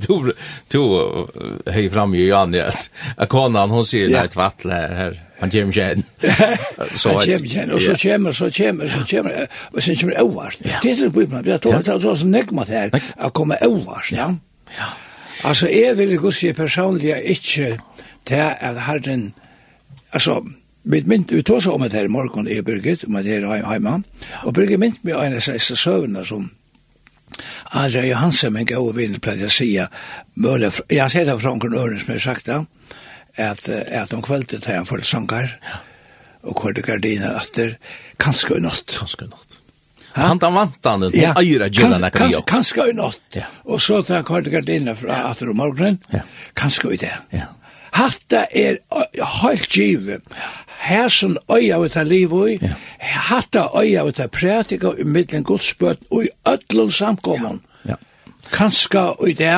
tog 0.72 1.36
hei 1.70 1.84
fram 1.94 2.16
i 2.18 2.26
Jan, 2.26 2.56
at 2.58 3.30
konan, 3.30 3.70
hon 3.70 3.86
sier, 3.86 4.10
nei, 4.10 4.26
tvattler 4.32 4.74
her, 4.74 4.96
her, 4.98 5.20
han 5.42 5.50
kommer 5.50 5.74
ikke 5.74 5.86
hen. 5.86 6.04
Han 6.78 6.88
kommer 7.04 7.22
ikke 7.34 7.60
hen, 7.60 7.72
og 7.72 7.82
så 7.82 7.96
kommer, 8.02 8.32
så 8.32 8.52
kommer, 8.58 8.90
så 8.90 9.06
kommer, 9.10 9.46
og 9.74 9.84
så 9.84 9.96
kommer 10.00 10.22
øvast. 10.22 10.64
Det 10.64 10.92
er 10.92 10.96
det 10.96 11.14
bøyblad, 11.14 11.44
vi 11.44 11.52
har 11.52 11.58
tålet 11.58 11.86
til 11.86 12.10
oss 12.10 12.24
nekmat 12.24 12.70
her, 12.70 12.94
å 13.18 13.30
komme 13.34 13.58
øvast, 13.66 14.12
ja. 14.14 14.30
Ja. 14.78 14.90
Altså, 15.44 15.68
jeg 15.68 15.98
vil 15.98 16.14
ikke 16.14 16.32
si 16.32 16.54
personlig 16.54 17.16
ikke 17.26 17.80
til 18.26 18.36
at 18.62 18.82
herren, 18.88 19.34
altså, 20.14 20.42
Vi 20.84 21.04
mynt 21.06 21.32
ut 21.32 21.50
også 21.50 21.72
om 21.72 21.82
det 21.82 21.94
her 21.94 22.04
i 22.04 22.08
morgen 22.10 22.48
i 22.48 22.62
Birgit, 22.62 23.04
om 23.04 23.14
det 23.14 23.26
her 23.26 23.44
i 23.56 23.62
heima, 23.62 24.00
og 24.44 24.54
Birgit 24.54 24.80
mynt 24.80 25.04
med 25.06 25.14
en 25.14 25.36
av 25.38 25.44
siste 25.46 25.76
søvnene 25.78 26.26
som 26.26 26.48
Adria 27.72 28.08
Johansen, 28.08 28.54
min 28.54 28.66
gode 28.66 28.96
vinn, 28.98 29.20
pleide 29.22 29.46
å 29.46 29.54
si, 29.54 29.76
jeg 29.76 31.12
ser 31.14 31.26
det 31.26 31.38
fra 31.38 31.54
noen 31.54 31.78
øren 31.78 32.00
som 32.02 32.10
jeg 32.14 32.22
sagt 32.22 32.50
det, 32.50 32.58
at, 33.38 33.70
at 33.70 34.14
om 34.14 34.22
kveldet 34.26 34.66
har 34.66 34.82
han 34.82 34.90
fått 34.90 35.08
sanger, 35.08 35.56
ja. 35.66 35.80
og 36.44 36.60
hvor 36.60 36.76
det 36.76 36.86
gardiner 36.88 37.38
etter, 37.40 37.78
kanskje 38.22 38.60
i 38.60 38.66
natt. 38.66 38.98
Kanskje 38.98 39.28
i 39.28 39.32
natt. 39.32 39.58
Ha? 40.12 40.28
Han 40.28 40.40
tar 40.40 40.52
vantan 40.52 41.06
den, 41.06 41.16
ja. 41.16 41.32
eira 41.40 41.70
gjelda 41.72 42.02
nekka 42.04 42.28
vi 42.28 42.36
opp. 42.36 42.48
Kanskje 42.52 42.90
i 42.92 42.96
natt. 42.98 43.22
Ja. 43.38 43.48
Og 43.64 43.80
så 43.80 44.02
tar 44.04 44.20
han 44.20 44.28
kvart 44.28 44.50
gardiner 44.52 44.98
fra 45.00 45.22
ja. 45.22 45.32
atter 45.32 45.52
om 45.54 45.60
morgenen, 45.62 46.02
ja. 46.12 46.26
kanskje 46.60 46.96
i 46.98 47.02
det. 47.06 47.14
Ja. 47.36 47.48
Hatta 47.92 48.46
er 48.56 48.80
helt 49.44 49.76
givet. 49.76 50.24
Her 50.82 51.12
som 51.14 51.36
øya 51.52 51.80
vi 51.84 51.90
tar 51.94 52.08
liv 52.08 52.32
i, 52.48 52.58
ja. 52.62 52.76
hatta 53.30 53.68
øya 53.78 54.06
vi 54.08 54.16
tar 54.18 54.32
prætika 54.32 54.96
i 55.00 55.06
middelen 55.08 55.44
godsbøt 55.48 56.08
og 56.10 56.26
i 56.26 56.32
ødlun 56.48 56.92
samkommun. 56.92 57.62
Ja. 57.86 57.96
Ja. 57.96 58.00
Kanskje 58.52 59.06
i 59.28 59.34
det. 59.34 59.56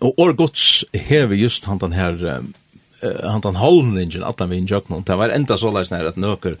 Og 0.00 0.14
år 0.18 0.32
gods 0.32 0.84
hever 0.94 1.34
just 1.34 1.64
han 1.64 1.78
den 1.78 1.92
her 1.92 2.36
um, 2.36 2.54
han 3.24 3.40
tan 3.40 3.56
hållningen 3.56 4.24
att 4.24 4.40
han 4.40 4.50
vinner 4.50 4.68
jocken 4.68 5.02
det 5.06 5.16
var 5.16 5.28
ända 5.28 5.56
så 5.56 5.70
läs 5.70 5.90
när 5.90 6.04
att 6.04 6.16
nöker 6.16 6.54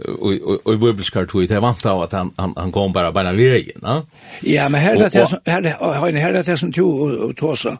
Og 0.00 0.60
och 0.64 0.78
bibelskar 0.78 1.26
tog 1.26 1.48
det 1.48 1.60
vant 1.60 1.86
av 1.86 2.02
at 2.02 2.12
han 2.12 2.30
han 2.36 2.54
han 2.56 2.72
kom 2.72 2.92
bara 2.92 3.12
bara 3.12 3.32
vegen, 3.32 3.80
va 3.82 4.02
ja 4.40 4.68
men 4.68 4.80
här 4.80 4.96
det 4.96 5.50
här 5.50 5.94
har 6.00 6.12
ni 6.12 6.20
här 6.20 6.32
det 6.32 6.56
som 6.56 6.72
tog 6.72 7.00
og 7.00 7.36
tåsa 7.36 7.76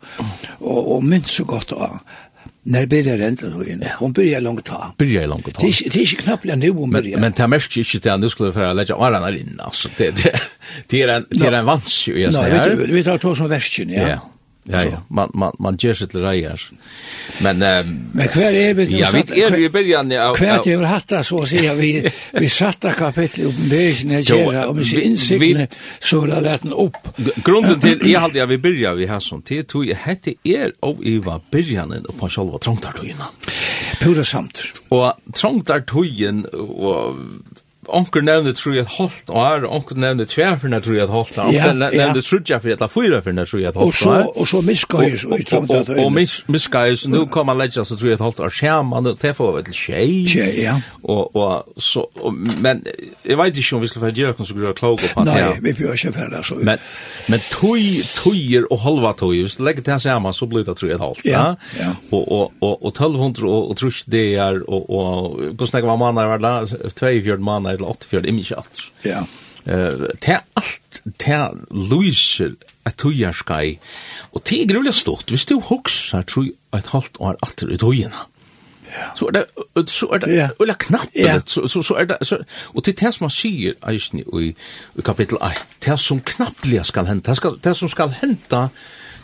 og, 0.58 0.92
og 0.92 1.04
minns 1.04 1.30
så 1.30 1.44
godt 1.44 1.68
då 1.68 2.00
När 2.62 2.86
börjar 2.86 3.18
det 3.18 3.28
inte 3.28 3.46
då 3.46 3.64
inne? 3.64 3.92
Hon 3.98 4.12
börjar 4.12 4.40
långt 4.40 4.64
ta. 4.64 4.94
Börjar 4.98 5.26
långt 5.26 5.54
ta. 5.54 5.60
Det 5.60 5.66
är 5.66 5.98
inte 5.98 6.16
knappt 6.16 6.44
nu 6.44 6.70
hon 6.70 6.90
börjar. 6.90 7.20
Men 7.20 7.32
det 7.32 7.42
är 7.42 7.46
mest 7.46 7.76
inte 7.76 8.10
det 8.10 8.16
nu 8.16 8.28
skulle 8.28 8.52
för 8.52 8.62
att 8.62 8.76
lägga 8.76 8.94
ararna 8.94 9.30
in. 9.30 9.60
Alltså, 9.62 9.88
det, 9.96 10.10
det, 10.10 10.40
det 10.86 11.02
är 11.02 11.08
en, 11.08 11.26
det 11.30 11.46
är 11.46 11.52
en 11.52 11.64
vans 11.64 12.08
ju. 12.08 12.30
Nej, 12.30 12.76
vi 12.76 13.04
tar 13.04 13.18
två 13.18 13.34
som 13.34 13.48
värsken, 13.48 13.88
ja. 13.88 14.20
Ja, 14.64 14.82
ja, 14.84 14.98
man, 15.08 15.30
man, 15.34 15.54
man 15.58 15.76
gjør 15.80 15.96
seg 16.02 16.10
til 16.12 16.20
reier. 16.20 16.60
Men, 17.40 17.62
um, 17.64 17.92
Men 18.12 18.28
hver 18.34 18.52
er 18.52 18.74
vi? 18.76 18.84
Ja, 18.98 19.08
vi 19.14 19.22
er 19.40 19.56
i 19.56 19.70
byrjan 19.72 20.12
av... 20.12 20.36
Hver 20.36 20.60
er 20.60 20.82
vi 20.82 20.90
hatt 20.90 21.14
så 21.24 21.40
å 21.40 21.46
si, 21.48 21.62
vi, 21.78 21.90
vi 22.36 22.50
satt 22.52 22.84
av 22.84 22.98
kapitlet 22.98 23.48
om 23.48 23.70
bøysen 23.70 24.12
her 24.14 24.26
gjerra, 24.26 24.66
om 24.70 24.82
ikke 24.82 25.06
innsiktene, 25.08 25.66
så 25.96 26.20
vil 26.22 26.34
jeg 26.36 26.44
lette 26.44 26.68
den 26.68 26.76
opp. 26.76 27.00
Grunden 27.46 27.80
til, 27.80 28.04
jeg 28.04 28.20
halte 28.20 28.42
jeg 28.42 28.52
vi 28.52 28.60
byrja 28.68 28.92
vi 29.00 29.08
her 29.10 29.24
som 29.24 29.40
tid, 29.40 29.64
tog 29.72 29.88
jeg 29.88 29.98
hette 30.04 30.36
er 30.44 30.76
og 30.86 31.00
i 31.08 31.16
var 31.24 31.40
byrjanen 31.50 32.04
på 32.20 32.30
sjálva 32.30 32.60
trångtartøyina. 32.60 33.32
Pura 34.00 34.24
samt. 34.28 34.62
Og 34.92 35.08
trångtartøyen, 35.40 36.44
og 36.52 37.24
onkel 37.96 38.24
nevnte 38.24 38.52
tror 38.58 38.74
jeg 38.76 38.86
holt 38.96 39.30
og 39.30 39.40
er, 39.42 39.66
onkel 39.68 40.00
nevnte 40.00 40.26
tvær 40.30 40.58
fyrir 40.62 40.82
tru 40.84 40.96
at 41.02 41.12
holt, 41.12 41.38
nevnte 41.38 42.22
tror 42.24 42.42
jeg 42.48 42.62
for 42.62 42.74
at 42.76 42.92
fyra 42.92 43.20
fyrir 43.24 43.48
tror 43.48 43.62
jeg 43.62 43.74
holt. 43.74 43.86
Og 43.86 43.94
så, 43.94 44.16
og 44.34 44.48
så 44.48 44.60
miskais, 44.64 45.24
og 45.24 45.38
og, 45.70 45.90
og, 46.04 46.12
miskais, 46.48 47.06
nu 47.08 47.24
kommer 47.26 47.58
leggja 47.58 47.84
så 47.84 47.96
tror 47.98 48.12
jeg 48.12 48.20
holt, 48.20 48.40
og 48.40 48.52
sjama, 48.52 49.00
og 49.00 49.18
det 49.22 49.34
får 49.36 49.52
vel 49.56 49.68
til 49.70 50.54
ja. 50.60 50.76
Og, 51.02 51.36
og, 51.36 51.72
så, 51.76 52.04
men, 52.34 52.82
jeg 53.24 53.38
vet 53.38 53.56
ikke 53.56 53.76
om 53.76 53.82
vi 53.82 53.90
skal 53.90 54.04
få 54.04 54.12
gjøre 54.14 54.36
noe 54.38 54.46
så 54.46 54.56
gjerra 54.56 54.76
klok 54.76 55.04
på. 55.14 55.24
Nei, 55.26 55.40
vi 55.64 55.72
bør 55.78 55.96
ikke 55.96 56.12
fyrir 56.14 56.46
så. 56.46 56.58
Men, 56.60 56.82
men 57.32 57.42
tui, 57.50 58.00
tuir 58.04 58.66
og 58.70 58.82
halva 58.84 59.12
tui, 59.18 59.40
hvis 59.42 59.58
du 59.58 59.64
legger 59.66 59.86
til 59.86 60.02
sjama, 60.06 60.32
så 60.36 60.48
blir 60.50 60.66
det 60.66 60.76
tru 60.80 60.90
at 60.92 61.02
holt, 61.02 61.24
ja. 61.26 61.54
Og, 62.10 62.20
og, 62.20 62.52
og, 62.60 62.76
og, 62.84 62.90
1200 62.92 63.48
og, 63.50 63.76
tror 63.80 63.96
det 64.10 64.26
er 64.34 64.60
og, 64.68 64.90
og, 64.90 65.40
hvordan 65.58 65.84
og, 65.84 65.90
og, 65.92 65.98
mannar 66.00 66.30
var 66.30 66.42
det 66.44 66.92
24 66.98 67.38
mannar 67.44 67.79
eller 67.80 67.94
84 67.94 68.22
det 68.22 68.32
er 68.32 68.36
mye 68.36 68.58
alt. 68.60 68.82
Ja. 69.04 69.22
Det 69.64 70.34
er 70.34 70.44
alt 70.56 71.02
det 71.04 71.34
er 71.34 71.56
lyser 71.92 72.54
et 72.86 73.34
skai. 73.36 73.78
Og 74.32 74.42
det 74.48 74.62
er 74.62 74.74
grulig 74.74 74.94
stort. 74.94 75.24
Hvis 75.28 75.44
du 75.46 75.60
hokser, 75.60 76.22
tror 76.22 76.44
jeg 76.44 76.52
et 76.78 76.86
halvt 76.86 77.16
år 77.20 77.36
atter 77.42 77.68
i 77.68 77.76
tøyene. 77.76 78.26
Ja. 78.90 79.10
Så 79.14 79.26
er 79.26 79.30
det 79.30 79.90
så 79.90 80.08
er 80.12 80.18
det 80.18 80.50
eller 80.60 80.74
knapt 80.74 81.14
ja. 81.14 81.40
så 81.46 81.68
så 81.68 81.82
så 81.82 81.94
er 81.94 82.04
det 82.10 82.16
så 82.22 82.40
og 82.74 82.84
til 82.84 82.96
det 82.98 83.14
som 83.14 83.24
man 83.24 83.30
säger 83.30 83.72
i 83.90 84.00
i, 84.42 84.54
i 84.98 85.02
kapittel 85.04 85.38
1 85.42 85.64
det 85.84 86.00
som 86.00 86.20
knappliga 86.20 86.82
skal 86.82 87.06
hända 87.06 87.30
det 87.30 87.36
ska 87.36 87.50
det 87.64 87.76
som 87.76 87.88
skal 87.88 88.08
hända 88.10 88.68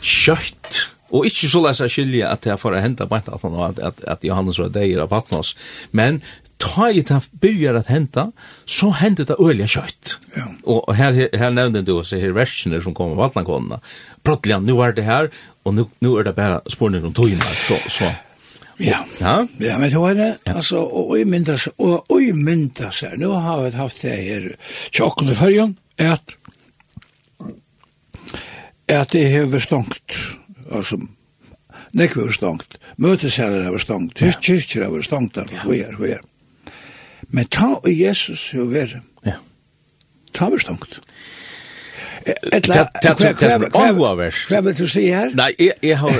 kött 0.01 0.87
Og 1.09 1.25
ikke 1.25 1.49
så 1.49 1.61
lesa 1.63 1.87
skilje 1.87 2.27
at 2.27 2.43
det 2.43 2.51
er 2.51 2.59
for 2.59 2.75
å 2.75 2.79
hente 2.83 3.05
bænt 3.07 3.29
at 3.31 3.43
at, 3.43 3.79
at, 3.79 4.01
at 4.07 4.23
Johannes 4.27 4.59
var 4.59 4.67
deg 4.75 4.91
i 4.91 5.07
Patmos, 5.07 5.55
men 5.91 6.21
ta 6.57 6.89
i 6.89 7.01
det 7.05 7.19
byrjar 7.41 7.77
at 7.79 7.89
henta, 7.91 8.29
så 8.65 8.91
hender 8.99 9.27
det 9.29 9.37
ølja 9.39 9.67
kjøtt. 9.69 10.17
Ja. 10.35 10.47
Og 10.65 10.87
her, 10.97 11.17
her 11.37 11.51
nevnte 11.53 11.85
du 11.85 11.97
også 11.99 12.19
her 12.21 12.33
versjoner 12.35 12.81
som 12.83 12.95
kom 12.97 13.13
av 13.13 13.21
vatnakånene. 13.27 13.79
Brottligen, 14.25 14.65
nu 14.65 14.79
er 14.81 14.95
det 14.97 15.05
her, 15.05 15.29
og 15.65 15.75
nu, 15.77 15.89
nu 16.01 16.15
er 16.17 16.27
det 16.27 16.35
bare 16.37 16.61
spørning 16.71 17.05
om 17.05 17.13
togene. 17.13 17.45
Så, 17.67 17.77
så. 17.99 18.13
Ja. 18.79 19.03
ja, 19.19 19.47
ja, 19.59 19.77
men 19.77 19.89
det 19.89 19.97
var 19.97 20.13
det, 20.13 20.37
altså, 20.45 20.77
og 20.77 21.15
i 21.19 21.23
myndas, 21.25 21.67
og 21.77 22.21
i 22.21 22.31
myndas 22.31 22.99
her, 23.01 23.15
nu 23.17 23.31
har 23.33 23.63
vi 23.63 23.71
haft 23.73 24.01
det 24.01 24.17
her 24.17 24.49
tjokkene 24.93 25.33
i 25.33 25.37
fyrjon, 25.37 25.77
at 25.97 26.37
at 28.87 29.11
det 29.11 29.25
hever 29.29 29.59
stongt, 29.59 30.13
altså, 30.71 30.99
nekve 31.97 32.21
hever 32.21 32.37
stongt, 32.37 32.77
møtesherrer 32.97 33.65
hever 33.65 33.81
stongt, 33.81 34.21
kyrkjer 34.21 34.85
hever 34.85 35.01
stongt, 35.01 35.37
og 35.37 35.49
her, 35.49 35.97
og 35.97 36.05
her. 36.05 36.21
Men 37.33 37.45
ta 37.51 37.73
og 37.77 37.91
Jesus 37.91 38.53
jo 38.53 38.67
være. 38.71 39.01
Ja. 39.25 39.37
Ta 40.33 40.49
vi 40.53 40.57
stongt. 40.61 40.99
Hva 42.27 42.59
vil 44.65 44.75
du 44.75 44.87
si 44.91 45.05
her? 45.07 45.31
Nei, 45.37 45.51
jeg 45.57 45.97
har, 46.01 46.11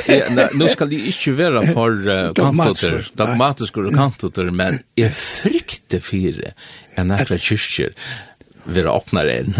nå 0.56 0.68
skal 0.72 0.94
jeg 0.96 1.12
ikke 1.12 1.34
være 1.36 1.66
for 1.74 1.92
kantoter, 2.38 3.10
dogmatiske 3.20 3.92
kantoter, 3.96 4.52
men 4.56 4.80
jeg 5.00 5.12
frykter 5.12 6.00
fire 6.04 6.54
enn 6.98 7.12
akkurat 7.12 7.44
kyrkjer 7.44 7.92
vera 8.68 8.92
opnar 8.98 9.30
enn. 9.32 9.54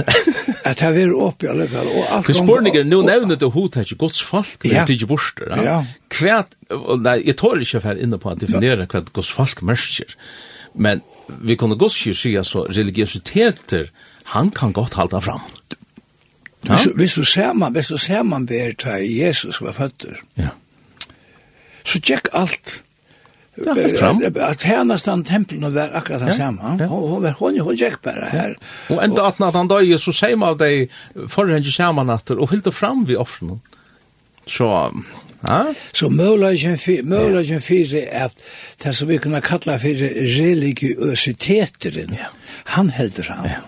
At 0.68 0.82
det 0.82 0.90
vera 0.96 1.20
opp 1.28 1.44
i 1.46 1.50
alle 1.52 1.68
fall. 1.72 1.88
Og 1.88 2.10
alt 2.18 2.32
Spørninger, 2.36 2.84
nå 2.88 3.02
nevner 3.08 3.40
du 3.40 3.48
hod 3.54 3.78
her 3.80 3.88
ikke 3.88 4.02
gods 4.04 4.22
folk, 4.24 4.58
men 4.64 4.74
det 4.74 4.82
er 4.84 4.96
ikke 4.98 5.12
borster. 5.14 5.48
Ja. 5.64 5.78
Kvært, 6.14 6.58
nei, 7.04 7.18
jeg 7.28 7.38
tål 7.40 7.64
ikke 7.64 7.82
å 7.82 7.86
være 7.88 8.04
inne 8.04 8.18
på 8.22 8.34
å 8.34 8.40
definere 8.40 8.88
hva 8.92 9.00
gods 9.08 9.32
folk 9.36 9.64
mørker, 9.68 10.10
men 10.76 11.04
vi 11.28 11.56
kunne 11.56 11.76
godt 11.76 11.94
si 11.94 12.14
så 12.14 12.66
religiøsiteter, 12.70 13.86
han 14.26 14.52
kan 14.52 14.74
godt 14.74 14.94
halda 14.94 15.20
fram. 15.20 15.42
Ja? 16.66 16.76
Hvis, 16.76 16.94
hvis 16.96 17.14
du 17.14 17.24
ser 17.24 17.54
man, 17.54 17.74
hvis 17.74 17.88
du 17.88 17.98
ser 17.98 18.24
man 18.24 18.46
ber 18.46 18.72
til 18.80 19.16
Jesus 19.18 19.62
var 19.62 19.72
føtter, 19.72 20.20
ja. 20.38 20.50
så 21.84 22.00
tjekk 22.00 22.30
alt. 22.34 22.84
Ja, 23.66 23.74
at 24.50 24.60
tjänastan 24.60 25.24
templen 25.24 25.64
och 25.64 25.74
var 25.74 25.90
akkurat 25.94 26.22
han 26.22 26.34
samma. 26.34 26.62
Hon 26.62 27.24
var 27.24 27.36
hon 27.40 27.60
hon 27.60 27.76
gick 27.76 28.02
bara 28.02 28.26
här. 28.26 28.58
Och 28.90 29.04
ända 29.04 29.28
att 29.28 29.40
när 29.40 29.52
han 29.52 29.68
dog 29.68 30.00
så 30.00 30.14
säger 30.14 30.36
man 30.36 30.50
av 30.50 30.58
dig 30.58 30.90
förrän 31.28 31.64
ju 31.64 31.72
samma 31.72 32.04
natter 32.04 32.38
och 32.38 32.52
helt 32.52 32.74
fram 32.74 33.06
vi 33.06 33.16
offren. 33.16 33.62
Så 34.48 34.94
Så 35.94 36.10
möjligen 36.10 36.78
møvlagen 37.08 37.62
fyrir 37.62 38.08
at 38.12 38.34
det 38.84 38.96
som 38.96 39.08
vi 39.10 39.18
kunne 39.18 39.42
kalla 39.42 39.80
för 39.80 39.94
religiositeten. 40.40 42.10
ja. 42.10 42.28
han 42.66 42.90
heldur 42.90 43.24
han. 43.24 43.46
Ja. 43.46 43.60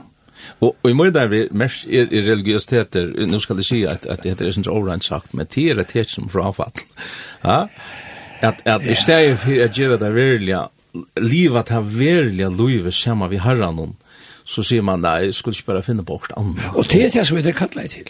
Og, 0.59 0.75
og 0.83 0.89
i 0.89 0.93
morgen 0.93 1.13
der 1.13 1.27
vi 1.27 1.47
mest 1.51 1.85
er 1.85 2.09
i 2.11 2.21
religiøsiteter, 2.31 3.13
nå 3.27 3.39
skal 3.39 3.55
jeg 3.61 3.65
si 3.65 3.83
at, 3.87 4.05
at 4.11 4.23
det 4.23 4.41
er 4.41 4.51
sånn 4.51 4.67
overrent 4.67 5.05
sagt, 5.05 5.33
men 5.33 5.47
det 5.55 5.69
er 5.71 5.79
et 5.79 5.95
helt 5.95 6.11
som 6.11 6.29
frafall. 6.31 6.83
Ja? 7.43 7.67
At, 8.41 8.61
at 8.65 8.83
i 8.83 8.95
stedet 8.95 9.39
for 9.39 9.63
at 9.63 9.77
gjøre 9.77 9.99
det 9.99 10.11
verilige, 10.15 10.65
livet 11.21 11.69
har 11.69 11.81
verilige 11.81 12.49
livet 12.57 12.93
sammen 12.93 13.31
vi 13.31 13.39
har 13.39 13.59
noen, 13.59 13.95
så 14.49 14.63
sier 14.65 14.81
man, 14.81 15.03
nei, 15.05 15.29
jeg 15.29 15.35
skulle 15.37 15.55
ikke 15.55 15.71
bare 15.73 15.85
finne 15.85 16.03
på 16.05 16.17
hvert 16.17 16.33
andre. 16.39 16.71
Og 16.73 16.87
det 16.91 17.05
er 17.05 17.11
det 17.19 17.27
som 17.27 17.37
vi 17.37 17.45
er 17.45 17.55
kallet 17.55 17.91
til. 17.93 18.09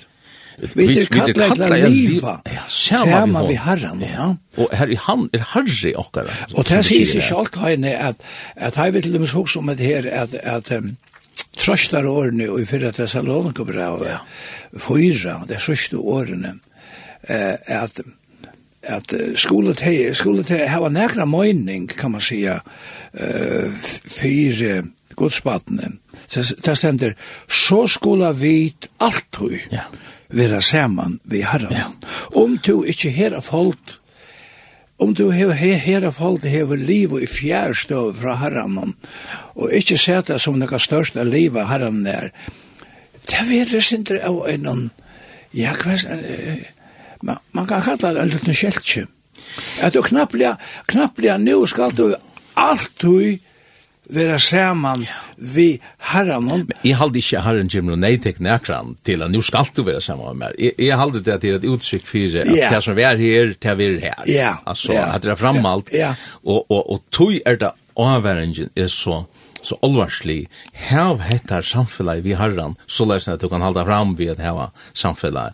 Vi 0.76 1.06
kallar 1.06 1.56
kallar 1.56 1.78
liva. 1.90 2.36
Sama 2.68 3.44
vi 3.48 3.56
har 3.56 3.78
herran, 3.78 4.02
ja. 4.04 4.30
Og 4.58 4.72
her 4.76 4.92
i 4.92 4.98
han 5.00 5.30
er 5.34 5.46
herre 5.54 5.94
okkara. 6.00 6.34
Og 6.54 6.68
det 6.68 6.82
sier 6.88 7.08
seg 7.08 7.24
sjálf 7.24 7.56
henne 7.62 7.94
at, 7.96 8.24
at 8.56 8.80
her 8.80 8.92
vil 8.96 9.14
de 9.14 9.22
hos 9.24 9.56
om 9.56 9.72
det 9.72 9.80
her, 9.86 10.08
at, 10.10 10.34
at 10.44 10.72
um, 10.76 10.96
trøstar 11.60 12.08
årene 12.10 12.50
og 12.52 12.62
i 12.62 12.68
fyrra 12.70 12.92
Thessalonika 12.96 13.66
brev, 13.68 14.04
ja. 14.08 14.20
fyra, 14.76 15.40
det 15.48 15.62
sørste 15.64 16.00
årene, 16.00 16.58
eh, 17.28 17.56
at 17.68 18.02
at 18.90 19.14
skulle 19.40 19.76
hei, 19.82 20.14
skulle 20.18 20.44
hei, 20.50 20.66
hava 20.68 20.90
nækra 20.90 21.26
møyning, 21.30 21.90
kan 21.90 22.16
man 22.16 22.24
sija, 22.24 22.60
uh, 23.14 23.70
fyrir 24.10 24.90
godspattene. 25.20 25.94
Det 26.30 26.78
stender, 26.78 27.16
så 27.48 27.86
skulle 27.88 28.34
vit 28.38 28.90
alt 29.02 29.40
ja. 29.72 29.88
vera 30.30 30.62
saman 30.62 31.20
vi 31.24 31.42
herran. 31.42 31.74
Ja. 31.74 31.88
Om 32.36 32.58
du 32.66 32.84
ikkje 32.84 33.12
her 33.12 33.36
af 33.36 33.50
holdt, 33.50 34.00
om 35.00 35.14
du 35.16 35.30
hever 35.32 35.54
her, 35.54 35.76
her 35.80 36.06
av 36.06 36.18
holdt, 36.20 36.44
hever 36.44 36.78
liv 36.78 37.16
i 37.22 37.28
fjærstøv 37.28 38.14
fra 38.22 38.36
herran, 38.42 38.96
og 39.56 39.74
ikkje 39.74 39.98
seta 39.98 40.38
som 40.38 40.60
nekka 40.60 40.80
størst 40.80 41.18
av 41.18 41.30
livet 41.30 41.70
herran 41.70 42.06
er, 42.08 42.32
det 43.30 43.46
vil 43.50 43.70
det 43.72 43.84
sindre 43.84 44.20
av 44.26 44.44
en, 44.50 44.90
ja, 45.54 45.74
hva 45.76 45.96
er 45.96 46.68
man 47.22 47.68
kan 47.68 47.82
kalla 47.82 48.14
det 48.14 48.22
en 48.22 48.34
liten 48.34 48.54
kjeltje. 48.54 49.06
At 49.82 49.94
du 49.94 50.02
knappliga, 50.04 50.58
knappliga 50.86 51.38
nu 51.38 51.66
skal 51.68 51.96
du 51.96 52.16
alltid 52.54 53.40
vera 54.10 54.40
saman 54.40 55.06
vi 55.38 55.80
herran 56.12 56.68
Jeg 56.84 56.98
halde 56.98 57.20
ikkje 57.22 57.42
herran 57.46 57.70
Jim 57.72 57.90
Ronay 57.90 58.18
tek 58.22 58.40
nekran 58.42 58.96
til 59.06 59.22
at 59.22 59.32
nu 59.32 59.42
skal 59.46 59.70
du 59.76 59.84
vera 59.86 60.02
saman 60.02 60.38
med 60.38 60.50
meg. 60.50 60.80
Jeg 60.80 60.98
halde 60.98 61.22
det 61.24 61.40
til 61.42 61.60
et 61.60 61.68
uttrykk 61.70 62.08
for 62.08 62.40
at 62.42 62.50
det 62.74 62.84
som 62.84 62.98
vi 62.98 63.06
er 63.06 63.22
her, 63.22 63.54
det 63.54 63.76
vi 63.78 63.90
er 63.90 64.00
her. 64.08 64.24
Ja. 64.28 64.56
Altså, 64.66 64.98
at 64.98 65.24
det 65.24 65.36
er 65.36 65.40
framalt. 65.40 65.94
Ja. 65.94 66.16
Og, 66.44 66.66
og, 66.72 66.90
og 66.90 67.04
tog 67.12 67.38
er 67.46 67.62
det 67.62 67.72
avværingen 68.00 68.70
er 68.76 68.88
så 68.88 69.24
så 69.64 69.76
allvarslig 69.84 70.48
hev 70.72 71.20
hettar 71.20 71.66
samfellet 71.68 72.24
vi 72.24 72.36
herran 72.40 72.78
så 72.88 73.06
løsner 73.06 73.36
at 73.36 73.42
du 73.44 73.50
kan 73.52 73.62
halda 73.62 73.84
fram 73.84 74.16
vi 74.16 74.30
at 74.32 74.40
heva 74.40 74.70
samfellet 74.94 75.54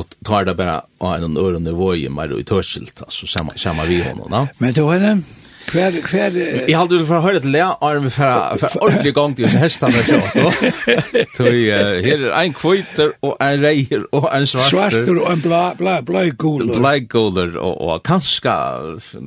og 0.00 0.16
tar 0.26 0.48
det 0.48 0.56
bara 0.56 0.80
av 1.00 1.24
en 1.24 1.36
öron 1.36 1.64
nivå 1.64 1.94
i 1.94 2.08
mig 2.08 2.28
då 2.28 2.40
i 2.40 2.44
tørskilt, 2.44 3.02
altså, 3.02 3.26
samma 3.26 3.56
samma 3.56 3.84
vi 3.84 4.02
honom 4.02 4.30
da. 4.30 4.46
Men 4.58 4.72
då 4.72 4.90
är 4.90 5.00
det 5.00 5.22
Kvar 5.70 6.00
kvar 6.02 6.30
Jag 6.70 6.78
hade 6.78 6.96
väl 6.96 7.06
för 7.06 7.18
hört 7.18 7.44
lä 7.44 7.64
arm 7.64 8.10
för 8.10 8.56
för 8.56 8.82
ordentlig 8.82 9.14
gång 9.14 9.34
till 9.34 9.46
hästarna 9.46 9.92
så. 9.92 10.18
Så 11.36 11.42
här 11.42 11.52
är 11.52 12.30
en 12.30 12.52
kvitter 12.52 13.12
och 13.20 13.36
en 13.42 13.60
rejer 13.60 14.14
och 14.14 14.34
en 14.34 14.46
svart. 14.46 14.70
Svarter 14.70 15.22
och 15.22 15.32
en 15.32 15.40
blå 15.40 15.72
blå 15.78 16.02
blå 16.02 16.20
gul. 16.38 16.66
Blå 16.66 16.92
gul 17.00 17.58
och 17.58 17.94
och 17.94 18.06
kanske 18.06 18.50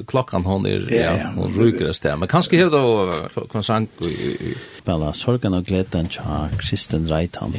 klockan 0.07 0.45
hon 0.45 0.65
är 0.65 0.87
ja 0.89 1.31
hon 1.35 1.53
ryker 1.63 1.85
det 1.85 2.01
där. 2.01 2.15
Men 2.15 2.27
kanske 2.27 2.57
här 2.57 2.69
då 2.69 3.13
konstant 3.51 3.89
spela 4.81 5.13
sorgen 5.13 5.53
och 5.53 5.65
glädjen 5.65 6.09
tja 6.09 6.49
Kristen 6.59 7.07
Reitam. 7.07 7.53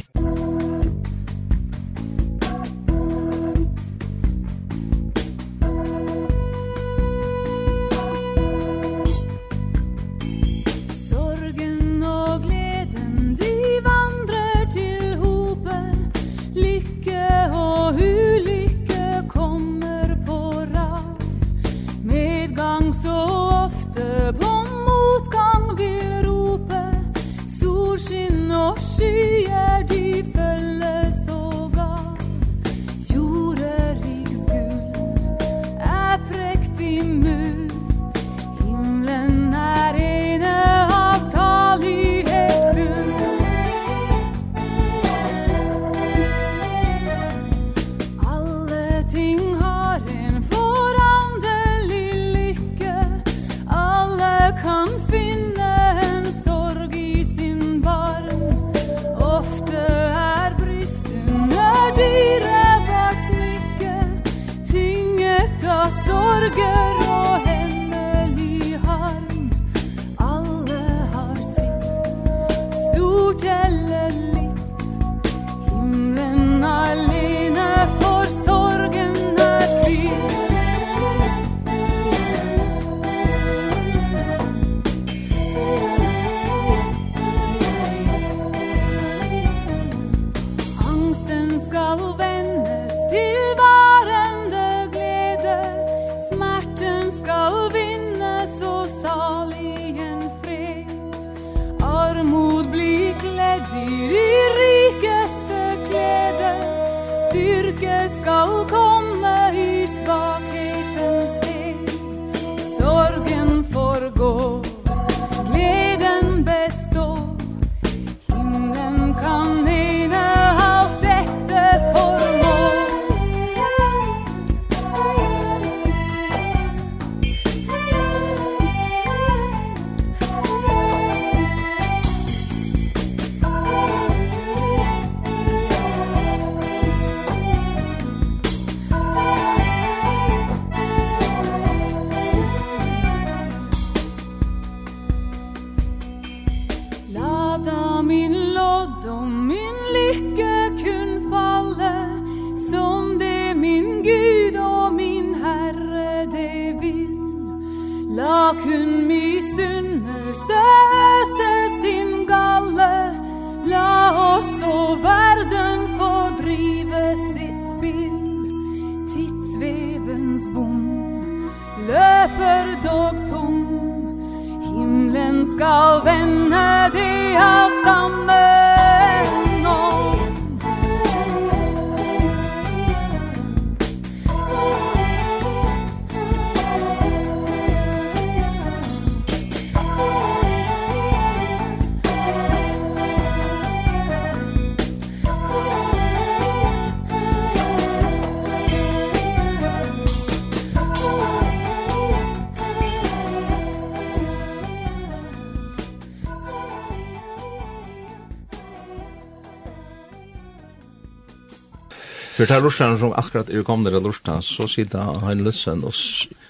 för 212.47 212.55
tar 212.55 212.61
Russland 212.61 212.99
som 212.99 213.13
akkurat 213.13 213.49
är 213.49 213.63
kommer 213.63 213.91
det 213.91 213.97
Russland 213.97 214.45
så 214.45 214.69
sitter 214.69 214.99
han 214.99 215.45
lösen 215.45 215.85
och 215.85 215.95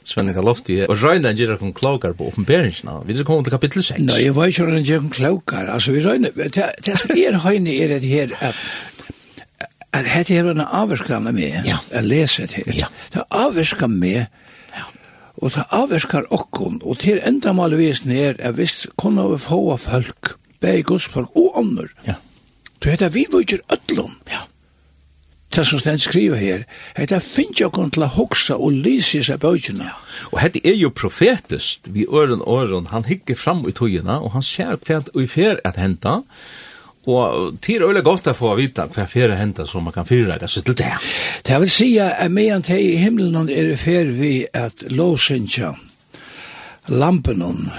Svenning 0.04 0.34
Kalofti 0.34 0.86
och 0.88 0.98
Röjna 0.98 1.32
ger 1.32 1.56
kon 1.56 1.72
klokar 1.72 2.12
på 2.12 2.28
uppenbarelsen. 2.28 2.90
Vi 3.06 3.14
ska 3.14 3.24
komma 3.24 3.42
till 3.42 3.50
kapitel 3.50 3.82
6. 3.82 4.00
Nej, 4.00 4.26
jag 4.26 4.34
var 4.34 4.46
ju 4.46 4.76
en 4.76 4.82
ger 4.82 5.10
klokar. 5.12 5.66
Alltså 5.66 5.92
vi 5.92 6.00
Röjna 6.00 6.28
det 6.84 6.96
som 6.96 7.10
är 7.10 7.32
höjne 7.32 7.70
är 7.70 7.88
det 7.88 8.06
här 8.06 8.36
att 8.40 8.54
at 9.92 10.06
hette 10.06 10.34
her 10.34 10.50
en 10.50 10.60
avvirskande 10.60 11.32
med, 11.32 11.62
ja. 11.66 11.78
at 11.92 12.04
lese 12.04 12.42
det 12.42 12.54
her. 12.54 12.74
Ja. 12.74 12.86
Det 13.12 13.22
avvirskar 13.30 13.86
med, 13.86 14.26
og 15.36 15.52
det 15.54 15.64
avvirskar 15.70 16.26
okkon, 16.30 16.80
og 16.82 16.98
til 16.98 17.20
enda 17.22 17.52
malevisen 17.52 18.10
er, 18.10 18.34
at 18.38 18.54
hvis 18.54 18.88
kunne 18.98 19.28
vi 19.30 19.38
få 19.38 19.76
folk, 19.76 20.34
beg 20.60 20.82
gudsfolk 20.84 21.30
og 21.36 21.58
ånder, 21.58 21.94
ja. 22.06 22.14
du 22.82 22.90
heter 22.90 23.08
vi 23.08 23.26
vujir 23.30 23.62
öllum 23.70 24.18
det 25.56 25.66
som 25.66 25.78
stendt 25.78 26.04
skriver 26.04 26.36
her, 26.36 26.64
det 26.96 27.22
finnes 27.22 27.60
jeg 27.60 27.72
kun 27.74 27.92
til 27.94 28.06
å 28.06 28.10
hoksa 28.16 28.58
og 28.58 28.74
lyse 28.84 29.22
seg 29.22 29.40
bøkene. 29.42 29.88
Ja. 29.88 29.96
Og 30.32 30.42
dette 30.42 30.62
er 30.66 30.76
jo 30.78 30.90
profetisk, 30.90 31.88
vi 31.94 32.06
øren 32.06 32.42
øren, 32.42 32.90
han 32.92 33.04
hikker 33.08 33.38
fram 33.38 33.64
i 33.68 33.72
togene, 33.72 34.20
og 34.20 34.34
han 34.34 34.42
ser 34.42 34.76
hva 34.76 35.02
i 35.20 35.26
fer 35.30 35.60
at 35.64 35.80
henta, 35.80 36.20
og 37.06 37.56
det 37.60 37.74
er 37.76 37.84
øyelig 37.84 38.04
godt 38.04 38.30
å 38.32 38.36
få 38.36 38.54
vite 38.56 38.86
hva 38.94 39.04
fer 39.08 39.32
at 39.32 39.38
henta 39.38 39.66
så 39.68 39.80
man 39.84 39.92
kan 39.92 40.06
fyra 40.08 40.38
det, 40.40 40.48
så 40.48 40.62
til 40.64 40.76
det. 40.78 40.92
Det 41.44 41.58
vil 41.60 41.70
si 41.70 41.90
at 42.00 42.30
medan 42.32 42.64
det 42.64 42.80
i 42.80 42.94
himmelen 42.96 43.50
er 43.52 43.74
fer 43.76 44.08
vi 44.16 44.46
at 44.52 44.86
låsynja 44.88 45.74
lampen, 46.88 47.70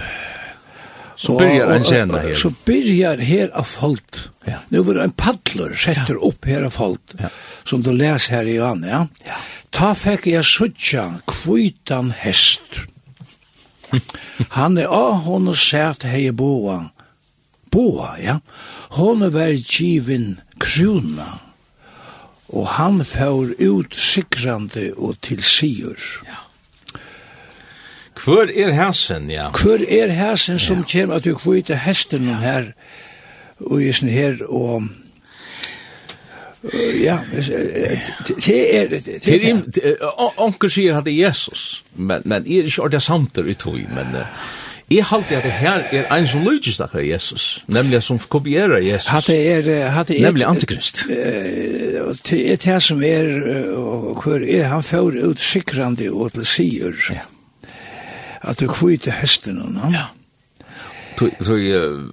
Så 1.17 1.37
byrjar 1.37 1.71
en 1.71 1.83
tjena 1.83 2.19
her. 2.19 2.35
Så 2.35 2.51
byrjar 2.65 3.17
her 3.17 3.49
av 3.53 3.63
folk. 3.63 4.17
Ja. 4.45 4.59
Nu 4.69 4.83
var 4.85 4.93
det 4.93 5.03
en 5.03 5.11
paddler 5.11 5.73
setter 5.73 6.13
ja. 6.13 6.19
upp 6.19 6.45
här 6.45 6.61
av 6.61 6.69
folk 6.69 7.01
ja. 7.17 7.29
som 7.63 7.83
du 7.83 7.93
les 7.93 8.29
her 8.29 8.45
i 8.45 8.55
Jan, 8.55 8.83
Ja? 8.83 9.07
ja. 9.25 9.37
Ta 9.75 9.91
fikk 9.95 10.29
jeg 10.31 10.45
suttja 10.47 11.05
kvitan 11.27 12.13
hest. 12.15 12.77
Han 14.55 14.77
er 14.79 14.87
av 14.87 15.25
hon 15.25 15.49
og 15.51 15.57
sæt 15.59 16.05
hei 16.07 16.29
boa. 16.31 16.77
Boa, 17.73 18.13
ja. 18.21 18.37
Hon 18.95 19.25
er 19.25 19.33
vær 19.35 19.51
givin 19.59 20.37
krona. 20.63 21.41
Og 22.55 22.69
han 22.77 23.01
får 23.03 23.55
ut 23.59 23.95
sikrande 23.99 24.91
og 24.95 25.17
til 25.25 25.41
sigur. 25.43 25.99
Ja. 26.23 26.39
Hvor 28.23 28.47
er 28.47 28.71
hæsen, 28.73 29.27
ja. 29.29 29.49
Hvor 29.51 29.81
er 29.83 30.13
hæsen 30.15 30.59
som 30.59 30.85
ja. 30.85 30.91
kommer 30.91 31.15
at 31.19 31.25
du 31.25 31.35
kvite 31.35 31.75
hesten 31.75 32.29
her 32.39 32.71
og 33.59 33.81
i 33.81 33.91
sånne 33.95 34.11
her, 34.11 34.41
og 34.49 34.89
ja, 36.97 37.19
det 37.31 38.59
er 38.79 38.87
det. 38.89 39.01
Det 39.25 39.35
er 39.45 40.39
onker 40.41 40.71
sier 40.73 40.97
at 40.97 41.05
det 41.05 41.13
er 41.13 41.27
Jesus, 41.27 41.83
men 41.95 42.25
men 42.25 42.45
er 42.45 42.65
ikke 42.65 42.81
ordentlig 42.81 43.01
samter 43.05 43.47
i 43.47 43.53
tog, 43.53 43.81
men 43.93 44.15
Jeg 44.91 45.05
halte 45.09 45.35
at 45.35 45.43
det 45.43 45.51
her 45.51 45.81
er 45.91 46.11
en 46.13 46.27
som 46.27 46.43
lydges 46.45 46.79
akkurat 46.79 47.07
Jesus, 47.07 47.63
nemlig 47.67 48.03
som 48.03 48.19
kopierer 48.19 48.77
Jesus, 48.85 49.07
hatt 49.09 49.29
er, 49.29 49.89
hatt 49.89 50.11
er, 50.13 50.21
nemlig 50.21 50.45
antikrist. 50.45 51.07
Det 51.09 52.51
er 52.51 52.59
det 52.61 52.81
som 52.83 53.01
er, 53.03 53.31
og 53.73 54.21
hvor 54.21 54.45
er, 54.45 54.67
han 54.69 54.83
får 54.83 55.17
ut 55.25 55.41
sikrande 55.41 56.11
og 56.11 56.33
til 56.33 56.45
sier, 56.45 56.93
at 58.41 58.59
du 58.59 58.67
kvite 58.69 59.11
hesten, 59.11 59.57
ja. 59.89 60.05
Så 61.17 61.55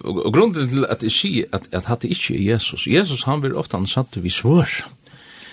og 0.05 0.33
grunden 0.33 0.69
til 0.69 0.87
at 0.89 1.03
jeg 1.03 1.13
sier 1.13 1.45
at 1.53 1.69
at 1.73 1.85
hatte 1.85 2.09
er 2.09 2.43
Jesus. 2.53 2.87
Jesus 2.87 3.23
han 3.25 3.41
blir 3.41 3.59
ofte 3.59 3.77
han 3.77 3.87
satt 3.87 4.23
vi 4.23 4.31
svår. 4.31 4.69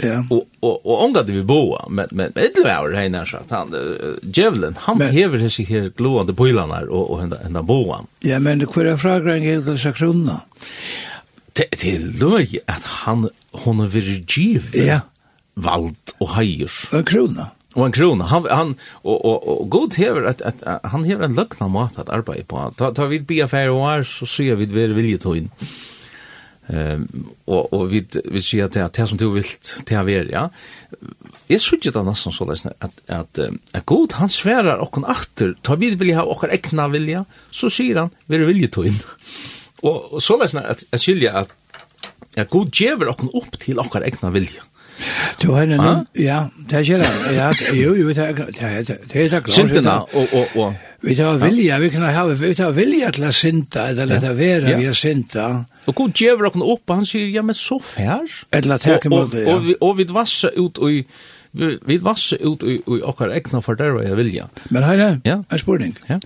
Ja. 0.04 0.24
Og 0.30 0.48
og 0.62 0.86
og 0.86 1.28
vi 1.28 1.42
boa, 1.44 1.86
men 1.90 2.08
men 2.12 2.32
det 2.34 2.64
var 2.64 2.90
det 2.90 2.98
här 2.98 3.26
så 3.26 3.38
att 3.38 3.50
han 3.52 3.76
Jevlen 4.22 4.76
han 4.80 5.02
hever 5.02 5.50
sig 5.50 5.66
här 5.66 5.92
glående 5.98 6.34
pojlarna 6.34 6.82
och 6.82 7.12
och 7.12 7.24
ända 7.24 7.38
ända 7.46 7.62
boa. 7.62 8.06
Ja, 8.20 8.40
men 8.40 8.60
det 8.60 8.66
kvar 8.66 8.98
frågan 8.98 9.44
är 9.44 9.62
det 9.62 9.78
så 9.78 9.92
krona. 9.94 10.42
Det 11.54 11.66
det 11.82 12.00
löj 12.00 12.60
att 12.66 12.84
han 12.84 13.30
hon 13.52 13.80
är 13.80 13.88
virgiv. 13.88 14.70
Ja. 14.74 15.00
Vald 15.54 15.96
och 16.18 16.30
hajer. 16.30 16.72
En 16.92 17.04
krona. 17.04 17.48
Och 17.74 17.86
en 17.86 17.92
krona. 17.92 18.26
Han 18.26 18.48
han 18.50 18.76
och 18.92 19.26
och, 19.26 19.62
och 19.62 19.70
god 19.70 19.96
hever 19.96 20.24
att 20.24 20.42
att, 20.42 20.64
att 20.64 20.92
han 20.92 21.04
hever 21.04 21.26
en 21.26 21.36
luckna 21.36 21.68
mat 21.68 22.00
att 22.00 22.10
arbeta 22.10 22.44
på. 22.44 22.74
Ta 22.78 22.94
ta 22.94 23.06
vid 23.06 23.26
bia 23.26 23.46
affär 23.46 23.70
och 23.70 23.78
år 23.78 24.04
så 24.04 24.26
ser 24.26 24.56
vi 24.56 24.66
det 24.66 24.88
vilje 24.88 25.18
ta 25.18 25.36
in. 25.36 25.50
Um, 26.68 27.26
och 27.46 27.74
och 27.74 27.94
vi 27.94 28.06
vi 28.26 28.42
ser 28.42 28.64
att 28.64 28.72
det 28.72 28.98
här 28.98 29.06
som 29.06 29.18
du 29.18 29.32
vill 29.32 29.44
till 29.86 29.98
här 29.98 30.30
ja. 30.32 30.50
Jag 31.48 31.62
skulle 31.62 31.92
det 31.92 32.04
nästan 32.04 32.34
så 32.34 32.46
där 32.46 32.74
att 32.80 33.10
att 33.10 33.40
att 33.72 33.86
god 33.86 34.14
han 34.14 34.30
svärar 34.30 34.78
och 34.78 34.92
kon 34.92 35.06
åter 35.06 35.56
ta 35.62 35.76
vid 35.76 36.00
vilja 36.00 36.18
ha 36.18 36.24
och 36.24 36.44
egna 36.50 36.88
vilja 36.88 37.26
så 37.52 37.70
ser 37.70 37.96
han 37.96 38.10
vi 38.26 38.38
vilje 38.38 38.68
ta 38.68 38.86
in. 38.86 39.00
Och 39.82 40.24
så 40.24 40.38
läsna 40.38 40.62
att 40.62 40.84
att 40.92 41.02
skilja 41.02 41.34
att 41.34 41.54
att 42.38 42.50
god 42.50 42.76
ger 42.76 43.08
och 43.08 43.18
kon 43.18 43.30
upp 43.30 43.60
till 43.60 43.80
och 43.80 43.96
egna 43.96 44.30
vilja. 44.30 44.62
Du 45.42 45.52
har 45.56 45.64
en 45.64 45.80
ah? 45.80 46.04
ja, 46.16 46.44
det 46.70 46.84
er 46.84 47.02
det. 47.04 47.10
Ja, 47.36 47.50
jo, 47.74 47.96
jo, 47.96 48.10
det 48.10 48.18
er 48.18 48.34
det 48.34 48.62
er 48.62 49.30
det 49.30 49.44
klart. 49.44 50.14
Og 50.14 50.34
og 50.34 50.56
og 50.56 50.76
vi 51.02 51.16
tar 51.16 51.38
vilja, 51.40 51.80
vi 51.80 51.90
kan 51.90 52.04
ha 52.04 52.26
vi 52.28 52.54
tar 52.54 52.72
vilja 52.76 53.12
til 53.16 53.30
å 53.30 53.32
synda 53.32 53.88
eller 53.94 54.18
ja. 54.18 54.20
det 54.20 54.38
vera 54.38 54.76
vi 54.76 54.88
har 54.90 54.98
synda. 54.98 55.48
Og 55.88 55.96
god 55.96 56.16
djevel 56.20 56.52
kan 56.52 56.64
opp, 56.66 56.92
han 56.92 57.06
sier 57.08 57.30
ja 57.32 57.44
men 57.46 57.56
så 57.56 57.80
fær. 57.80 58.28
Eller 58.52 58.76
at 58.76 59.04
kan 59.06 59.14
mot 59.14 59.32
det. 59.32 59.46
Og 59.48 59.64
vi 59.66 59.76
og 59.80 59.98
vi 59.98 60.08
ut 60.58 60.78
og 60.78 60.90
vi 60.90 61.06
vi 61.52 61.98
vassa 61.98 62.38
ut 62.38 62.64
og 62.64 62.98
i 62.98 63.02
okkar 63.02 63.32
egna 63.34 63.62
for 63.66 63.76
der 63.76 63.96
vilja. 64.16 64.50
Men 64.70 64.84
heile, 64.84 65.22
ja. 65.26 65.40
en 65.50 65.58
spurning. 65.58 65.96
Ja. 66.10 66.20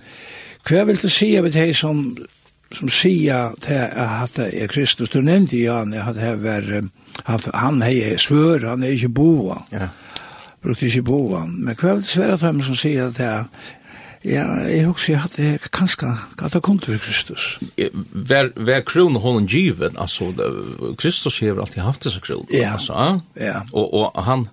Hva 0.64 0.84
vil 0.88 1.00
du 1.00 1.08
si 1.08 1.36
av 1.36 1.48
det 1.52 1.76
som 1.76 2.16
som 2.74 2.90
sier 2.92 3.54
til 3.64 3.80
at 3.90 4.36
det 4.36 4.50
er 4.62 4.72
Kristus, 4.72 5.12
du 5.12 5.20
nevnte 5.24 5.58
jo 5.58 5.76
han, 5.78 5.94
at 5.94 6.16
det 6.18 6.34
var, 6.42 6.68
han, 7.24 7.46
han 7.54 7.82
er 7.86 8.18
svør, 8.20 8.68
han 8.70 8.82
er 8.82 8.96
ikke 8.96 9.08
boa. 9.08 9.62
Ja. 9.72 9.88
Brukte 10.64 10.86
ikke 10.86 11.02
boa. 11.02 11.44
Men 11.46 11.76
hva 11.76 11.94
er 11.94 12.02
det 12.02 12.08
svære 12.08 12.38
tøymer 12.40 12.64
som 12.64 12.78
sier 12.78 13.10
at 13.10 13.18
det 13.18 13.26
er, 13.28 13.44
ja, 14.24 14.44
jeg 14.64 14.86
husker 14.88 15.26
at 15.26 15.36
det 15.36 15.48
er 15.54 15.68
kanskje, 15.72 16.14
at 16.40 16.52
det 16.52 16.62
kom 16.64 16.78
til 16.80 16.98
Kristus. 17.00 17.58
Hver, 17.76 18.48
hver 18.56 18.80
kron 18.80 19.16
hånden 19.20 19.46
given, 19.46 19.98
altså, 20.00 20.32
Kristus 20.98 21.38
har 21.38 21.60
alltid 21.60 21.82
haft 21.82 22.04
disse 22.04 22.20
kron. 22.20 22.46
Ja, 22.52 22.72
altså, 22.72 23.20
ja. 23.36 23.60
Og, 23.72 23.94
og 23.94 24.24
han, 24.24 24.48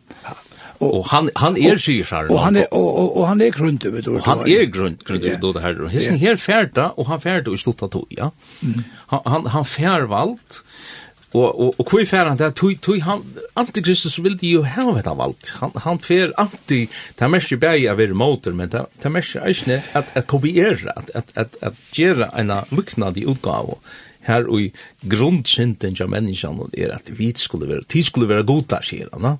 Og, 0.81 0.93
og 0.97 1.03
han 1.11 1.29
han 1.37 1.57
er 1.61 1.77
sier. 1.81 2.09
Og 2.31 2.39
han 2.41 2.57
er 2.57 2.67
og, 2.71 2.87
og, 2.87 3.17
og 3.21 3.27
han 3.29 3.43
er 3.45 3.53
grunnt 3.53 3.85
vet 3.85 4.07
du. 4.07 4.15
Han 4.25 4.43
er 4.49 4.65
grunnt 4.73 5.05
grunnt 5.05 5.27
vet 5.27 5.41
du 5.43 5.51
det 5.53 5.61
her. 5.61 5.85
Hesten 5.93 6.19
her 6.21 6.41
færda 6.41 6.91
og 6.97 7.07
han 7.11 7.21
færda 7.21 7.53
i 7.53 7.61
slutta 7.61 7.89
to, 7.91 8.05
ja. 8.17 8.31
Mm. 8.61 8.83
Han 9.13 9.25
han 9.35 9.47
han 9.55 9.67
fær 9.69 10.09
valt. 10.11 10.61
Og 11.37 11.47
og 11.47 11.79
og 11.79 11.87
kvar 11.87 12.07
fær 12.09 12.31
han 12.31 12.39
der 12.39 12.51
tui 12.57 12.75
tui 12.81 12.99
han 13.05 13.21
antikristus 13.55 14.17
vil 14.23 14.39
de 14.41 14.55
jo 14.57 14.63
ha 14.67 14.87
vet 14.91 15.09
valt. 15.21 15.53
Han 15.61 15.77
han 15.85 16.01
fær 16.01 16.33
anti 16.41 16.87
ta 17.19 17.29
meshi 17.29 17.61
bæi 17.61 17.87
av 17.91 18.01
er 18.01 18.13
motor 18.17 18.57
men 18.57 18.73
ta 18.73 18.85
ta 19.01 19.09
meshi 19.09 19.39
eisne 19.39 19.83
at 19.93 20.15
at 20.15 20.27
kopiera 20.27 20.97
at 20.97 21.11
at 21.15 21.35
at 21.35 21.59
at 21.61 21.83
gera 21.93 22.31
ena 22.41 22.63
lukna 22.71 23.13
di 23.13 23.25
utgåva 23.25 23.77
her 24.27 24.47
og 24.47 24.61
i 24.61 24.71
grunnsynden 25.09 25.97
av 26.01 26.09
menneskene 26.11 26.69
er 26.77 26.95
at 26.95 27.09
vi 27.17 27.31
skulle 27.37 27.69
være, 27.69 27.87
tid 27.89 28.05
skulle 28.05 28.29
være 28.29 28.45
goda, 28.45 28.81
sier 28.85 29.09
han. 29.13 29.25
No? 29.25 29.37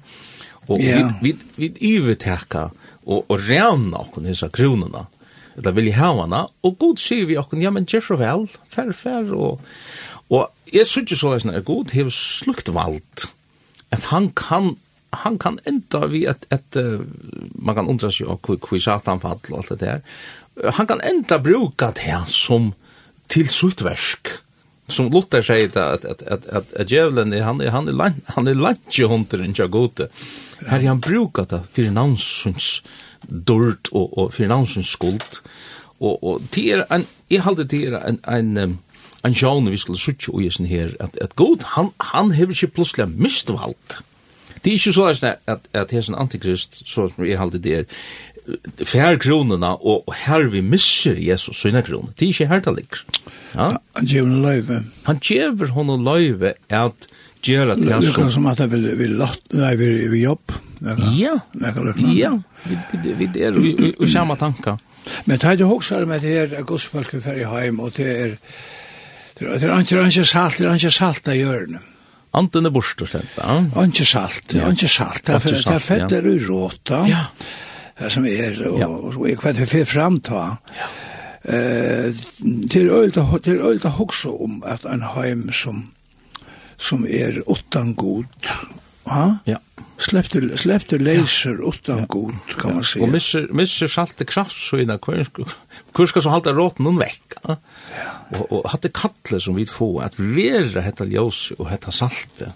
Og 0.70 0.80
yeah. 0.80 1.10
vi, 1.22 1.34
vi, 1.58 1.68
vi 1.68 1.96
ivertekka 1.96 2.68
og, 3.06 3.26
og 3.26 3.38
revna 3.48 4.04
okken 4.04 4.30
hisa 4.30 4.52
kronene, 4.54 5.08
eller 5.58 5.90
ha 5.96 6.06
havana, 6.06 6.46
og 6.64 6.78
god 6.80 7.02
sier 7.02 7.26
vi 7.28 7.38
okken, 7.40 7.64
ja, 7.64 7.72
men 7.74 7.88
gjør 7.90 8.06
så 8.06 8.18
vel, 8.22 8.46
fer, 8.72 8.94
fer, 8.96 9.34
og, 9.36 9.60
og 10.32 10.72
jeg 10.72 10.88
synes 10.88 11.12
ikke 11.12 11.20
så 11.20 11.34
er 11.52 11.66
god 11.68 11.92
hever 11.96 12.14
slukt 12.16 12.72
vald, 12.74 13.28
at 13.92 14.10
han 14.14 14.32
kan 14.38 14.76
han 15.12 15.38
kan 15.38 15.60
enda 15.68 16.06
vi 16.08 16.24
at, 16.30 16.46
at 16.56 16.78
uh, 16.80 17.02
man 17.60 17.76
kan 17.76 17.90
undra 17.92 18.08
seg 18.14 18.30
av 18.32 18.40
hvor 18.46 18.80
satan 18.80 19.20
fall 19.20 19.42
og 19.50 19.58
alt 19.60 19.74
det 19.74 19.80
der. 19.82 20.00
Han 20.78 20.88
kan 20.88 21.04
enda 21.04 21.40
bruka 21.44 21.92
det 21.96 22.16
som 22.32 22.72
til 23.32 23.50
suttversk 23.52 24.32
som 24.92 25.12
Luther 25.12 25.42
säger 25.42 25.68
att 25.68 25.78
att 25.78 26.06
att 26.06 26.24
att, 26.28 26.48
at, 26.48 26.74
att 26.74 26.92
djävulen 26.92 27.34
är 27.34 27.42
han 27.42 27.62
han 27.62 27.88
är 27.88 27.92
land, 27.92 28.14
han 28.26 28.48
är 28.48 28.54
lantje 28.54 29.06
hunter 29.06 29.54
jag 29.56 29.72
gode. 29.72 30.08
Här 30.68 30.84
han 30.84 31.00
brukar 31.00 31.44
det 31.44 31.50
för 31.50 31.84
finansens 31.84 32.82
dort 33.22 33.88
och 33.92 34.18
och 34.18 34.34
finansens 34.34 34.88
skuld. 34.88 35.24
Och 35.98 36.24
och 36.24 36.42
det 36.50 36.72
är 36.72 36.86
en 36.90 37.06
jag 37.28 37.42
håller 37.42 37.64
det 37.64 37.86
är 37.86 37.92
en 37.92 38.20
en 38.58 38.78
en 39.24 39.36
sjön 39.36 39.72
vi 39.72 39.78
skulle 39.78 39.98
söka 39.98 40.32
och 40.32 40.42
isen 40.42 40.66
här 40.66 40.98
att 41.00 41.18
att 41.18 41.36
god 41.36 41.62
han 41.64 41.92
han 41.98 42.32
har 42.32 42.46
ju 42.64 42.68
plötsligt 42.68 43.10
mistvalt. 43.10 44.04
Det 44.62 44.70
är 44.70 44.88
ju 44.88 44.94
så 44.94 45.04
att 45.04 45.24
att 45.24 45.76
att 45.76 45.90
det 45.90 45.94
är 45.94 46.10
en 46.10 46.16
antikrist 46.16 46.88
så 46.88 47.10
som 47.10 47.28
jag 47.28 47.40
håller 47.40 47.60
det 47.60 47.76
är 47.76 47.86
fær 48.88 49.18
kronene, 49.22 49.74
og, 49.80 50.06
og 50.08 50.16
her 50.26 50.48
vi 50.54 50.62
misser 50.66 51.20
Jesus 51.20 51.62
sine 51.62 51.84
kroner. 51.86 52.14
Det 52.18 52.28
er 52.28 52.36
ikke 52.36 52.50
her 52.52 52.64
det 52.66 52.76
ligger. 52.80 53.04
Ja? 53.56 53.68
Han 53.98 54.08
gjør 54.08 54.30
henne 54.30 54.42
løyve. 54.46 54.84
Han 55.08 55.20
gjør 55.22 55.74
henne 55.76 55.98
løyve 56.06 56.54
at 56.70 57.10
gjør 57.42 57.74
at 57.74 57.82
det 57.82 57.94
er 57.96 58.30
som 58.30 58.48
at 58.50 58.62
det 58.62 58.70
vil, 58.72 58.88
vil 59.00 59.16
lott, 59.20 59.42
nei, 59.58 59.74
vi, 59.80 59.90
vi 60.12 60.24
jobb. 60.26 60.54
Ja, 60.82 61.36
ja. 62.18 62.34
Vi, 62.66 62.78
vi, 63.18 63.28
er 63.42 63.58
vi, 63.58 63.74
vi, 63.78 63.92
vi 64.00 64.10
samme 64.10 64.38
tanker. 64.38 64.78
Men 65.26 65.42
det 65.42 65.50
er 65.50 65.64
jo 65.64 65.72
også 65.76 66.04
med 66.06 66.22
det 66.22 66.36
her, 66.36 66.60
at 66.60 66.68
godsfolk 66.70 67.16
er 67.18 67.24
ferdig 67.24 67.48
heim, 67.50 67.80
og 67.82 67.96
det 67.98 68.10
er, 68.10 68.36
det 69.40 69.48
er, 69.48 69.58
det 69.58 69.98
er 69.98 70.12
ikke 70.12 70.26
salt, 70.26 70.60
det 70.62 70.70
er 70.70 70.78
ikke 70.78 70.94
salt 70.94 71.32
av 71.32 71.38
hjørne. 71.38 71.82
Anten 72.38 72.66
er 72.66 72.72
borst 72.72 73.02
og 73.02 73.10
bortstått, 73.10 73.34
ja. 73.42 73.58
Ikke 73.84 74.06
salt, 74.08 74.54
ikke 74.54 74.88
salt. 74.88 75.26
Det 75.28 75.36
er 75.36 75.84
fett 75.84 76.14
er 76.16 76.30
uråta. 76.30 77.02
Ja 77.10 77.26
som 78.10 78.26
er, 78.26 78.58
og, 78.68 78.80
ja. 78.80 78.88
og, 78.88 79.18
og 79.18 79.42
hva 79.44 79.54
det 79.56 79.70
fer 79.70 79.88
framta. 79.88 80.44
Ja. 80.78 80.92
Eh, 81.42 82.14
til 82.70 82.92
er 82.94 83.10
til 83.42 83.64
å 83.66 83.96
hoksa 83.98 84.30
om 84.30 84.60
at 84.68 84.86
en 84.86 85.02
heim 85.16 85.48
som, 85.56 85.88
som 86.78 87.06
er 87.06 87.42
utan 87.50 87.96
god, 87.98 88.30
ha? 89.10 89.26
Ja. 89.50 89.58
Släppte 90.02 90.58
släppte 90.58 90.98
laser 90.98 91.58
ja. 91.62 91.70
utan 91.70 92.06
god 92.08 92.34
kan 92.58 92.70
ja. 92.70 92.76
man 92.76 92.84
säga. 92.84 93.04
Og 93.04 93.10
misser 93.10 93.48
misser 93.54 93.88
salte 93.88 94.26
kraft 94.26 94.58
så 94.58 94.78
innan 94.82 95.00
hver, 95.02 95.28
hver 95.94 96.10
skal 96.10 96.22
så 96.22 96.34
hålla 96.34 96.54
råten 96.58 96.86
noen 96.86 97.02
vekk. 97.02 97.38
Ja. 97.46 97.58
Og, 98.38 98.46
og 98.48 98.70
hatt 98.72 98.86
det 98.86 98.94
kattle 98.98 99.42
som 99.42 99.58
vi 99.58 99.66
får 99.70 99.98
at 100.06 100.18
vera 100.18 100.82
hetta 100.86 101.06
ljós 101.06 101.52
og 101.58 101.70
hetta 101.70 101.94
salte. 101.94 102.54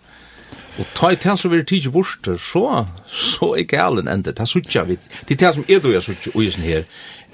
Og 0.80 0.88
ta 0.96 1.12
i 1.14 1.20
tæs 1.20 1.40
som 1.40 1.52
vi 1.52 1.62
er 1.62 1.68
tidsi 1.68 1.92
borster, 1.92 2.38
så, 2.42 2.86
så 3.08 3.54
er 3.56 3.68
galen 3.70 4.10
enda. 4.12 4.34
Det 4.36 4.44
er 4.44 4.50
suttja 4.50 4.84
vi. 4.88 4.98
Det 5.28 5.38
er 5.38 5.46
tæs 5.46 5.60
som 5.60 5.68
er 5.70 5.80
du 5.84 5.92
er 5.92 6.04
suttja 6.04 6.34
uisen 6.36 6.64
her, 6.68 6.84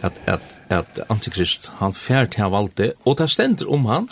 at, 0.01 0.19
at, 0.30 0.45
at 0.69 1.01
Antikrist, 1.10 1.71
han 1.80 1.93
fær 1.93 2.30
til 2.30 2.43
han 2.43 2.54
valde, 2.54 2.93
og 3.06 3.17
det 3.17 3.30
stender 3.34 3.69
om 3.73 3.86
han, 3.89 4.10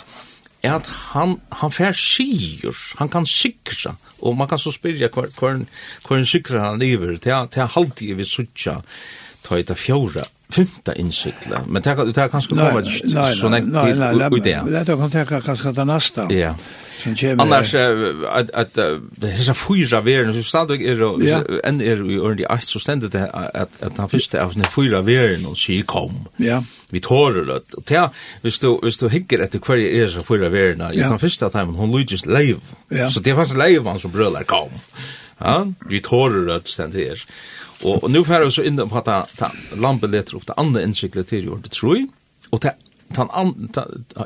er 0.62 0.74
at 0.76 0.90
han, 1.14 1.38
han 1.62 1.72
fær 1.72 1.94
sigur, 1.96 2.76
han 2.98 3.08
kan 3.08 3.26
sikra, 3.26 3.94
og 4.20 4.36
man 4.36 4.48
kan 4.48 4.58
så 4.58 4.74
spyrja 4.74 5.08
hver, 5.08 5.30
hver, 5.38 5.62
hver 5.62 5.64
hva, 6.04 6.18
hva, 6.18 6.24
hva, 6.26 6.40
hva, 6.40 6.90
hva, 7.00 7.56
hva, 7.56 7.64
hva, 7.64 7.70
hva, 7.70 7.76
hva, 7.76 7.76
hva, 7.76 7.94
hva, 8.30 8.36
hva, 9.46 9.86
hva, 9.86 10.04
hva, 10.10 10.18
hva, 10.18 10.39
fymta 10.54 10.94
innsikla, 10.98 11.64
men 11.66 11.82
det 11.82 11.94
er 11.96 12.30
kanskje 12.32 12.54
kommer 12.54 12.84
så 12.84 13.50
nekt 13.52 13.72
til 13.72 14.04
ui 14.04 14.44
det. 14.44 14.60
Nei, 14.66 14.84
det 14.86 14.96
kan 15.02 15.12
tenka 15.12 15.42
kanskje 15.44 15.74
det 15.76 15.86
nasta. 15.88 16.28
Ja. 16.34 16.54
Annars, 17.40 17.74
at, 17.74 18.50
at 18.52 18.78
hessa 19.22 19.54
fyra 19.56 20.02
veren, 20.04 20.34
så 20.36 20.42
stadig 20.44 20.82
er, 20.84 21.00
enn 21.64 21.80
er 21.80 22.02
vi 22.04 22.18
ordentlig 22.20 22.48
eit, 22.52 22.66
så 22.68 22.80
stendet 22.82 23.14
det 23.14 23.22
at, 23.32 23.72
at 23.80 23.94
den 23.96 24.10
første 24.12 24.40
av 24.40 24.52
sånne 24.52 24.68
fyra 24.74 25.00
veren 25.06 25.46
og 25.48 25.56
sier 25.60 25.86
kom. 25.88 26.26
Ja. 26.42 26.60
Vi 26.90 27.00
tårer 27.04 27.46
det. 27.48 27.60
Og 27.78 27.86
det 27.88 28.02
hvis 28.42 28.60
du, 28.60 28.68
hvis 28.82 29.00
du 29.00 29.08
hikker 29.08 29.44
etter 29.44 29.62
hver 29.64 29.80
er 29.80 30.12
så 30.12 30.24
fyra 30.26 30.50
veren, 30.52 30.84
ja. 30.92 31.08
den 31.08 31.22
første 31.22 31.48
av 31.48 31.56
timen, 31.56 31.78
hun 31.78 31.94
lydjes 31.94 32.26
leiv. 32.28 32.60
Ja. 32.90 33.08
Så 33.08 33.24
det 33.24 33.32
er 33.32 33.40
faktisk 33.40 33.60
leiv 33.60 33.88
han 33.88 34.02
som 34.02 34.12
brølar 34.12 34.44
kom. 34.48 34.74
Ja, 35.40 35.62
vi 35.88 36.02
tårer 36.04 36.44
det 36.50 36.62
stendet 36.68 37.00
her. 37.00 37.24
Ja. 37.24 37.59
Og, 37.84 38.04
og 38.04 38.10
nu 38.12 38.22
fer 38.24 38.44
vi 38.44 38.52
så 38.52 38.64
inn 38.66 38.80
på 38.80 39.00
at 39.00 39.08
ta, 39.08 39.20
ta 39.38 39.50
lampe 39.80 40.10
leter 40.10 40.36
opp 40.36 40.46
det 40.48 40.56
andre 40.60 40.84
innsiklet 40.84 41.30
til 41.32 41.48
jord, 41.48 41.62
det 41.64 41.72
tror 41.76 41.96
jeg. 41.96 42.08
Og 42.50 42.60
ta, 42.60 42.74
ta, 43.14 43.26
an 43.32 43.54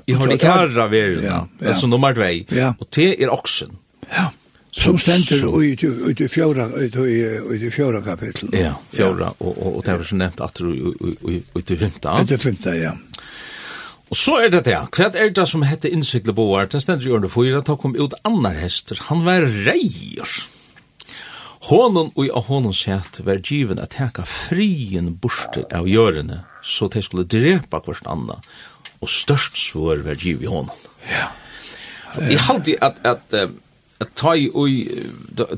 jeg 0.07 0.17
har 0.19 0.27
det 0.27 0.35
ni 0.35 0.41
karra 0.41 0.89
ver 0.91 1.21
ja 1.23 1.43
altså 1.61 1.87
nummer 1.91 2.17
2 2.17 2.57
ja. 2.57 2.73
Og 2.79 2.89
te 2.91 3.13
er 3.15 3.33
oksen. 3.33 3.77
ja 4.11 4.31
som 4.75 4.99
ständer 4.99 5.45
ut 5.47 5.85
ut 5.85 6.21
i 6.21 6.29
fjärra 6.29 6.67
ut 6.67 6.97
i 6.97 7.67
i 7.67 7.71
fjärra 7.71 8.03
kapitel 8.03 8.49
ja 8.53 8.75
fjärra 8.91 9.31
og 9.39 9.59
og 9.59 9.77
og 9.77 9.85
det 9.85 9.93
var 9.99 10.05
så 10.05 10.17
nämnt 10.17 10.41
at 10.41 10.55
du 10.59 10.95
ut 11.55 11.71
i 11.71 11.77
femta 11.77 12.25
Det 12.25 12.35
i 12.35 12.37
femta 12.37 12.75
ja 12.75 12.97
Og 14.11 14.17
så 14.17 14.37
er 14.45 14.51
det 14.53 14.65
det, 14.65 14.77
hva 14.95 15.07
er 15.17 15.31
det 15.31 15.47
som 15.49 15.63
hette 15.63 15.89
innsikle 15.89 16.33
boar, 16.33 16.67
det 16.67 16.83
stender 16.83 17.07
i 17.09 17.11
under 17.11 17.29
fyra, 17.29 17.63
ta 17.65 17.77
kom 17.77 17.97
ut 17.97 18.13
annar 18.23 18.55
hester, 18.55 19.01
han 19.09 19.25
var 19.25 19.47
reier. 19.65 20.29
Honon 21.65 22.11
og 22.13 22.27
av 22.37 22.49
honon 22.51 22.75
sett 22.77 23.23
var 23.25 23.41
given 23.41 23.81
at 23.81 23.95
teka 23.97 24.27
frien 24.29 25.15
borste 25.21 25.65
av 25.73 25.89
gjørene, 25.89 26.43
så 26.61 26.91
de 26.93 27.01
skulle 27.05 27.25
drepa 27.25 27.81
hverst 27.85 28.09
anna, 28.11 28.37
og 29.01 29.09
størst 29.09 29.57
svår 29.57 30.03
var 30.05 30.21
giv 30.21 30.45
i 30.45 30.51
honon. 30.51 30.73
Ja. 31.09 31.31
Jeg 32.21 32.43
halte 32.47 32.77
at, 32.85 33.01
at, 33.09 33.35
at 34.01 34.13
ta 34.15 34.35
i, 34.37 34.47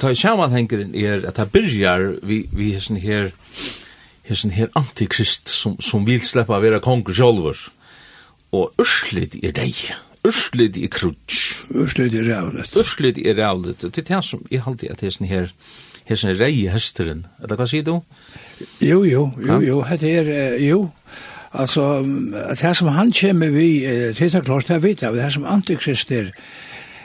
ta 0.01 0.13
i 0.13 0.17
samanhengeren 0.17 0.95
er 0.97 1.27
at 1.29 1.41
det 1.41 1.51
byrjar 1.53 2.07
vi, 2.23 2.45
vi 2.55 2.71
hessen 2.77 3.03
her, 3.03 3.33
hessen 4.31 4.55
her 4.55 4.71
antikrist 4.79 5.51
som, 5.53 5.75
som 5.83 6.07
vil 6.07 6.23
sleppa 6.25 6.63
vera 6.63 6.81
konger 6.83 7.19
sjolver, 7.19 7.67
og 8.55 8.79
urslit 8.81 9.35
er 9.43 9.59
deg. 9.59 9.75
Urslit 10.27 10.79
er 10.81 10.91
krutsk. 10.91 11.67
Urslit 11.75 12.15
er 12.15 12.31
rævlet. 12.31 12.73
Urslit 12.79 13.19
er 13.19 13.37
rævlet. 13.39 13.83
Det 13.83 13.99
er 14.07 14.09
det 14.15 14.23
som 14.25 14.47
jeg 14.51 14.63
halte 14.65 14.91
at 14.91 15.03
hessen 15.05 15.27
her, 15.27 15.51
hesen 16.07 16.37
rei 16.39 16.67
hesteren. 16.71 17.27
Eller 17.43 17.59
hva 17.59 17.67
sier 17.69 17.87
du? 17.87 17.99
Jo, 18.81 19.03
jo, 19.05 19.31
jo, 19.43 19.61
jo, 19.61 19.81
det 20.01 20.13
er, 20.21 20.61
jo. 20.63 20.87
Altså, 21.57 22.03
det 22.61 22.77
som 22.77 22.89
han 22.93 23.13
kommer 23.13 23.51
vi, 23.51 23.69
det 24.19 24.35
er 24.35 24.41
klart, 24.41 24.69
det 24.69 24.83
vet 24.83 25.03
av, 25.03 25.17
det 25.17 25.33
som 25.33 25.45
antikrist 25.49 26.11
er, 26.13 26.33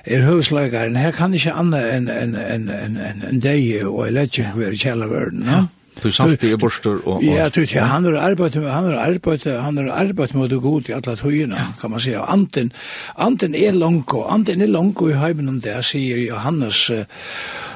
er 0.06 0.26
høvsløygaren, 0.26 0.96
her 0.96 1.12
kan 1.16 1.34
ikke 1.34 1.54
anna 1.54 1.84
enn 1.96 2.10
en, 2.10 2.36
en, 2.36 2.70
en, 2.70 2.98
en, 2.98 3.22
en 3.30 3.44
deg 3.44 3.86
og 3.86 4.08
en 4.08 4.18
ledje 4.18 4.50
være 4.56 4.76
kjellerverden, 4.76 5.46
no? 5.48 5.68
Du 6.02 6.08
samt 6.10 6.42
i 6.48 6.56
borster 6.58 7.02
og... 7.06 7.20
Ja, 7.22 7.50
du, 7.52 7.62
ja, 7.68 7.84
han 7.92 8.06
har 8.08 8.16
arbeidt 8.32 8.56
med, 8.58 8.70
han 8.72 8.88
har 8.90 9.02
arbeidt, 9.04 9.44
han 9.46 9.78
har 9.78 9.90
arbeidt 9.92 10.34
med 10.34 10.50
det 10.50 10.62
god 10.64 10.90
i 10.90 10.96
alle 10.96 11.16
tøyene, 11.20 11.66
kan 11.82 11.92
man 11.92 12.00
säga. 12.00 12.24
Anten, 12.32 12.72
anten 13.16 13.56
er 13.56 13.76
langko, 13.76 14.24
anten 14.24 14.62
er 14.62 14.72
langko 14.72 15.10
i 15.12 15.20
heimen 15.20 15.50
om 15.50 15.60
det, 15.62 15.76
sier 15.86 16.18
Johannes, 16.24 16.90
uh, 16.90 17.04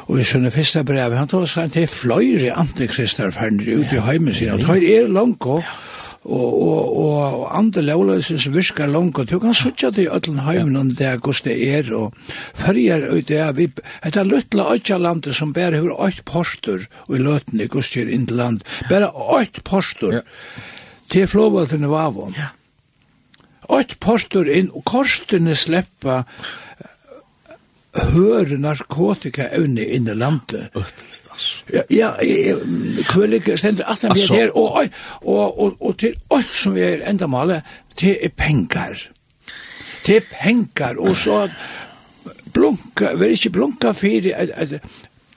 Og 0.05 0.21
i 0.21 0.27
sånne 0.27 0.51
første 0.53 0.83
brev, 0.85 1.15
han 1.17 1.29
tog 1.29 1.47
seg 1.49 1.73
til 1.73 1.89
fløyre 1.89 2.53
antikristar 2.53 3.33
færner 3.33 3.81
ut 3.81 3.93
i 3.93 4.03
heimen 4.05 4.35
sin, 4.37 4.53
og 4.53 4.65
tøyr 4.65 4.85
er 4.85 5.11
langt 5.11 5.45
og 5.49 5.65
og 6.25 6.53
og 6.65 6.93
og 6.97 7.57
andre 7.57 7.81
lovløsens 7.81 8.47
virkar 8.51 8.87
langt 8.89 9.19
og 9.19 9.29
du 9.29 9.39
kan 9.39 9.53
søkja 9.53 9.91
til 9.91 10.09
allan 10.09 10.39
heimen 10.39 10.77
under 10.77 10.95
det 10.95 11.19
hvordan 11.21 11.43
det 11.45 11.57
er 11.77 11.93
og 11.93 12.13
ferjer 12.55 13.05
ut 13.13 13.27
det 13.27 13.57
vi 13.57 13.69
hetta 14.03 14.23
lutla 14.23 14.73
økja 14.73 14.97
landet 14.97 15.35
som 15.35 15.53
ber 15.53 15.77
hur 15.77 15.93
åtte 15.93 16.25
postur 16.25 16.87
og 17.07 17.15
i 17.15 17.21
løten 17.21 17.61
i 17.61 17.67
gustir 17.67 18.09
innland 18.09 18.63
ber 18.89 19.05
åtte 19.13 19.61
postur 19.61 20.13
ja. 20.13 20.21
til 21.09 21.27
flåvaltene 21.27 21.87
vavon 21.87 22.33
ja. 22.33 22.49
åtte 23.69 24.01
postur 24.01 24.49
inn 24.49 24.73
og 24.73 24.83
korstene 24.83 25.55
sleppa 25.55 26.23
høre 27.95 28.57
narkotikaevne 28.59 29.85
inn 29.95 30.09
i 30.11 30.15
landet. 30.17 30.69
Altså. 30.75 31.63
Ja, 31.73 31.81
ja 31.91 32.55
kvølige 33.09 33.57
stender 33.57 33.87
at 33.91 34.03
han 34.05 34.15
blir 34.15 34.33
her, 34.33 34.51
og, 34.55 34.87
og, 35.21 35.59
og, 35.59 35.75
og 35.79 35.97
til 35.99 36.15
alt 36.31 36.53
som 36.53 36.75
vi 36.75 36.85
er 36.85 37.03
enda 37.09 37.27
male, 37.27 37.61
till 37.95 38.17
er 38.21 38.29
pengar. 38.29 39.07
Det 40.05 40.23
er 40.39 40.97
och 40.97 41.09
og 41.09 41.17
så 41.17 41.49
blunka, 42.53 43.15
vi 43.15 43.25
er 43.25 43.29
ikke 43.29 43.49
blunka 43.49 43.91
fyrir 43.91 44.35
at, 44.35 44.49
at, 44.49 44.81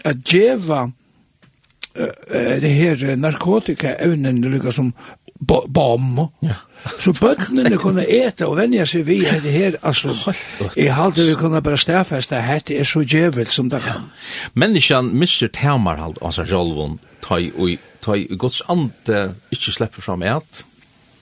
at 0.04 0.16
djeva 0.24 0.82
uh, 0.84 2.60
det 2.60 2.70
her 2.70 3.16
narkotikaevnen 3.16 4.40
lukka 4.40 4.70
som 4.70 4.92
bom. 5.38 6.28
Ja. 6.42 6.54
Så 6.98 7.12
bøttene 7.12 7.78
kunne 7.78 8.04
ete 8.06 8.46
og 8.46 8.56
venja 8.58 8.86
seg 8.86 9.06
vi 9.06 9.18
hette 9.26 9.50
her, 9.50 9.76
altså, 9.82 10.14
jeg 10.76 10.94
halte 10.94 11.26
vi 11.26 11.34
kunne 11.38 11.62
bare 11.62 11.78
stafeste 11.78 12.40
hette 12.42 12.78
er 12.78 12.86
så 12.86 13.02
djevel 13.02 13.46
som 13.50 13.70
det 13.70 13.82
kan. 13.84 14.08
Menneskjan 14.54 15.10
misser 15.18 15.50
temar 15.54 15.98
halt, 15.98 16.18
altså, 16.22 16.46
Rolvon, 16.48 16.98
tøy 17.24 17.50
og 17.54 17.76
tøy 18.04 18.28
gods 18.38 18.62
ande 18.70 19.24
ikke 19.54 19.74
slipper 19.74 20.02
fram 20.02 20.22
et, 20.22 20.64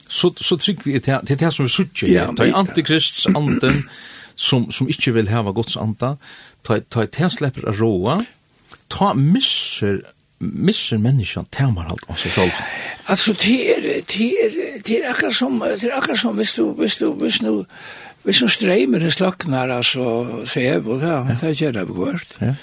så, 0.09 0.31
så 0.37 0.57
trygg 0.57 0.85
vi 0.85 0.99
til 1.01 1.25
det, 1.27 1.41
det 1.41 1.53
som 1.53 1.67
vi 1.67 1.73
suttjer, 1.73 2.13
ja, 2.13 2.27
tøy 2.37 2.53
antikrists 2.55 3.27
anden, 3.33 3.85
som, 4.37 4.71
som 4.73 4.89
ikke 4.89 5.15
vil 5.17 5.33
heva 5.33 5.51
Guds 5.57 5.77
anda, 5.81 6.15
tøy, 6.65 6.85
tøy, 6.91 7.07
tøy, 7.09 7.29
tøy, 7.33 7.53
tøy, 7.57 8.27
tøy, 8.93 9.17
tøy, 9.81 9.97
misser 10.39 10.97
människan 10.97 11.45
tämar 11.45 11.87
allt 11.87 12.03
om 12.07 12.17
sig 12.17 12.31
själv. 12.31 12.51
Alltså 13.05 13.33
det 13.33 13.75
är 13.75 13.83
det 13.83 14.33
är 14.33 14.83
det 14.85 15.03
är 15.03 15.11
akkurat 15.11 15.35
som 15.35 15.59
det 15.59 15.87
är 15.87 15.99
akkurat 15.99 16.19
som 16.19 16.37
visst 16.37 16.57
du 16.57 16.75
visst 16.79 16.99
du 16.99 17.15
visst 17.21 17.43
nu 17.43 17.65
visst 18.23 18.43
nu 18.43 18.49
strömmar 18.49 18.99
det 18.99 19.11
slocknar 19.11 19.69
alltså 19.69 20.27
så 20.47 20.61
är 20.61 20.81
det 20.81 21.07
ja 21.07 21.29
det 21.41 21.63
är 21.63 21.73
det 21.73 21.85
vart. 21.85 22.37
Ja. 22.39 22.55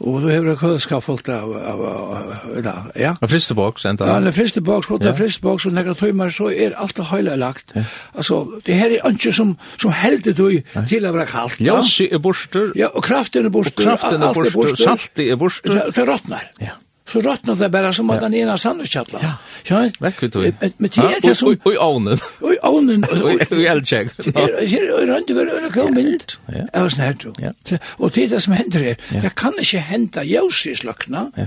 Och 0.00 0.20
då 0.20 0.28
har 0.28 0.44
det 0.44 0.56
kölska 0.60 1.00
folk 1.00 1.28
av 1.28 1.56
av 1.56 2.34
ja. 2.64 2.86
Ja, 2.94 3.16
en 3.20 3.28
första 3.28 3.54
box 3.54 3.84
ända. 3.84 4.06
Ja, 4.06 4.20
den 4.20 4.32
första 4.32 4.60
box 4.60 4.88
på 4.88 4.98
den 4.98 5.16
första 5.16 5.42
box 5.42 5.66
och 5.66 5.72
några 5.72 5.94
timmar 5.94 6.30
så 6.30 6.50
är 6.50 6.70
allt 6.70 6.96
det 6.96 7.04
hela 7.04 7.36
lagt. 7.36 7.72
Alltså 8.12 8.48
det 8.64 8.72
här 8.72 8.90
är 8.90 9.08
inte 9.08 9.32
som 9.32 9.56
som 9.76 9.92
hällde 9.92 10.32
du 10.32 10.62
till 10.88 11.06
att 11.06 11.12
vara 11.12 11.26
kallt. 11.26 11.60
Ja, 11.60 11.78
är 11.98 12.18
borster. 12.18 12.72
Ja, 12.74 12.88
och 12.88 13.04
kraften 13.04 13.46
är 13.46 13.48
borster. 13.48 13.82
Kraften 13.82 14.22
är 14.22 14.34
borster, 14.34 14.84
salt 14.84 15.18
är 15.18 15.36
borster. 15.36 15.92
Det 15.94 16.04
rottnar. 16.04 16.50
Ja 16.58 16.70
så 17.12 17.20
råttnar 17.20 17.56
det 17.56 17.68
bara 17.68 17.92
som 17.92 18.10
att 18.10 18.20
den 18.20 18.34
ena 18.34 18.58
sandwichkatla. 18.58 19.18
Ja. 19.22 19.32
Ja. 19.64 19.90
Vekk 19.98 20.22
ut. 20.22 20.34
Men 20.34 20.90
det 20.94 20.98
är 20.98 21.26
ju 21.28 21.34
som 21.34 21.52
i 21.52 21.76
ovnen. 21.78 22.18
I 22.40 22.58
ovnen 22.62 23.04
och 23.04 23.58
i 23.58 23.66
eldcheck. 23.66 24.08
Det 24.16 25.06
runt 25.06 25.30
över 25.30 25.64
en 25.64 25.70
komment. 25.70 26.40
Ja, 26.72 26.90
snärt. 26.90 27.26
Ja. 27.38 27.78
Och 27.82 28.10
det 28.10 28.24
är 28.24 28.28
det 28.28 28.40
som 28.40 28.52
händer 28.52 28.80
här. 28.80 28.96
Det 29.22 29.34
kan 29.34 29.52
inte 29.58 29.78
hända 29.78 30.24
i 30.24 30.38
lökna. 30.84 31.30
Ja. 31.34 31.46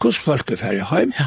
Kus 0.00 0.18
folk 0.18 0.50
är 0.50 0.84
hem. 0.84 1.12
Ja. 1.18 1.24